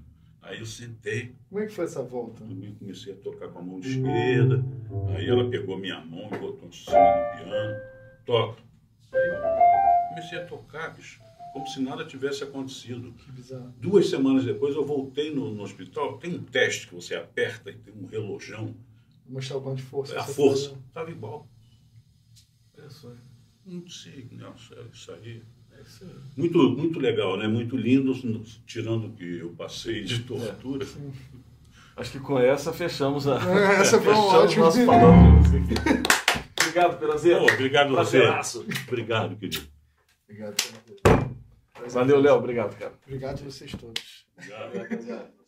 Aí 0.44 0.60
eu 0.60 0.66
sentei. 0.66 1.34
Como 1.50 1.62
é 1.62 1.66
que 1.66 1.74
foi 1.74 1.86
essa 1.86 2.04
volta? 2.04 2.44
Eu 2.44 2.76
comecei 2.76 3.14
a 3.14 3.16
tocar 3.16 3.48
com 3.48 3.60
a 3.60 3.62
mão 3.62 3.80
esquerda. 3.80 4.64
Aí 5.16 5.28
ela 5.28 5.50
pegou 5.50 5.78
minha 5.78 6.00
mão 6.02 6.28
e 6.32 6.38
botou 6.38 6.68
em 6.68 6.72
cima 6.72 6.98
do 6.98 7.38
piano. 7.38 7.82
Toca. 8.26 8.62
Aí 9.14 10.10
comecei 10.10 10.38
a 10.38 10.46
tocar, 10.46 10.94
bicho, 10.94 11.22
como 11.54 11.66
se 11.66 11.82
nada 11.82 12.06
tivesse 12.06 12.44
acontecido. 12.44 13.14
Que 13.14 13.32
bizarro. 13.32 13.74
Duas 13.80 14.10
semanas 14.10 14.44
depois 14.44 14.76
eu 14.76 14.86
voltei 14.86 15.34
no, 15.34 15.54
no 15.54 15.64
hospital. 15.64 16.18
Tem 16.18 16.36
um 16.36 16.44
teste 16.44 16.88
que 16.88 16.96
você 16.96 17.16
aperta 17.16 17.72
e 17.72 17.76
tem 17.76 17.94
um 17.94 18.06
relojão. 18.06 18.76
Mostrar 19.26 19.58
o 19.58 19.62
quanto 19.62 19.78
de 19.78 19.84
força. 19.84 20.14
É 20.14 20.20
a 20.20 20.24
força. 20.24 20.78
Estava 20.88 21.10
igual. 21.10 21.48
É 22.78 22.82
aí. 22.82 23.18
Não 23.66 23.88
sei, 23.88 24.30
isso 24.92 25.12
aí. 25.14 25.42
É. 26.02 26.06
Muito, 26.36 26.58
muito 26.70 27.00
legal, 27.00 27.38
né? 27.38 27.48
Muito 27.48 27.78
lindo, 27.78 28.14
tirando 28.66 29.08
o 29.08 29.12
que 29.12 29.40
eu 29.40 29.50
passei 29.50 30.04
de 30.04 30.20
tortura. 30.20 30.86
Acho 31.96 32.12
que 32.12 32.20
com 32.20 32.40
essa 32.40 32.74
fechamos 32.74 33.28
a. 33.28 33.36
Essa 33.80 34.02
foi 34.02 34.14
um 34.14 34.18
ótimo. 34.18 34.66
nosso. 34.66 34.80
Obrigado, 36.60 36.98
Perazeiro. 37.00 37.46
Pô, 37.46 37.54
obrigado 37.54 37.90
você. 37.90 38.20
Prazeraço. 38.20 38.66
Obrigado, 38.88 39.36
querido. 39.36 39.68
Obrigado. 40.28 40.56
Valeu, 41.92 42.20
Léo. 42.20 42.36
Obrigado, 42.36 42.76
cara. 42.78 42.94
Obrigado 43.06 43.42
a 43.42 43.44
vocês 43.44 43.72
todos. 43.74 44.26
Obrigado. 44.36 44.76
Obrigado. 44.76 45.43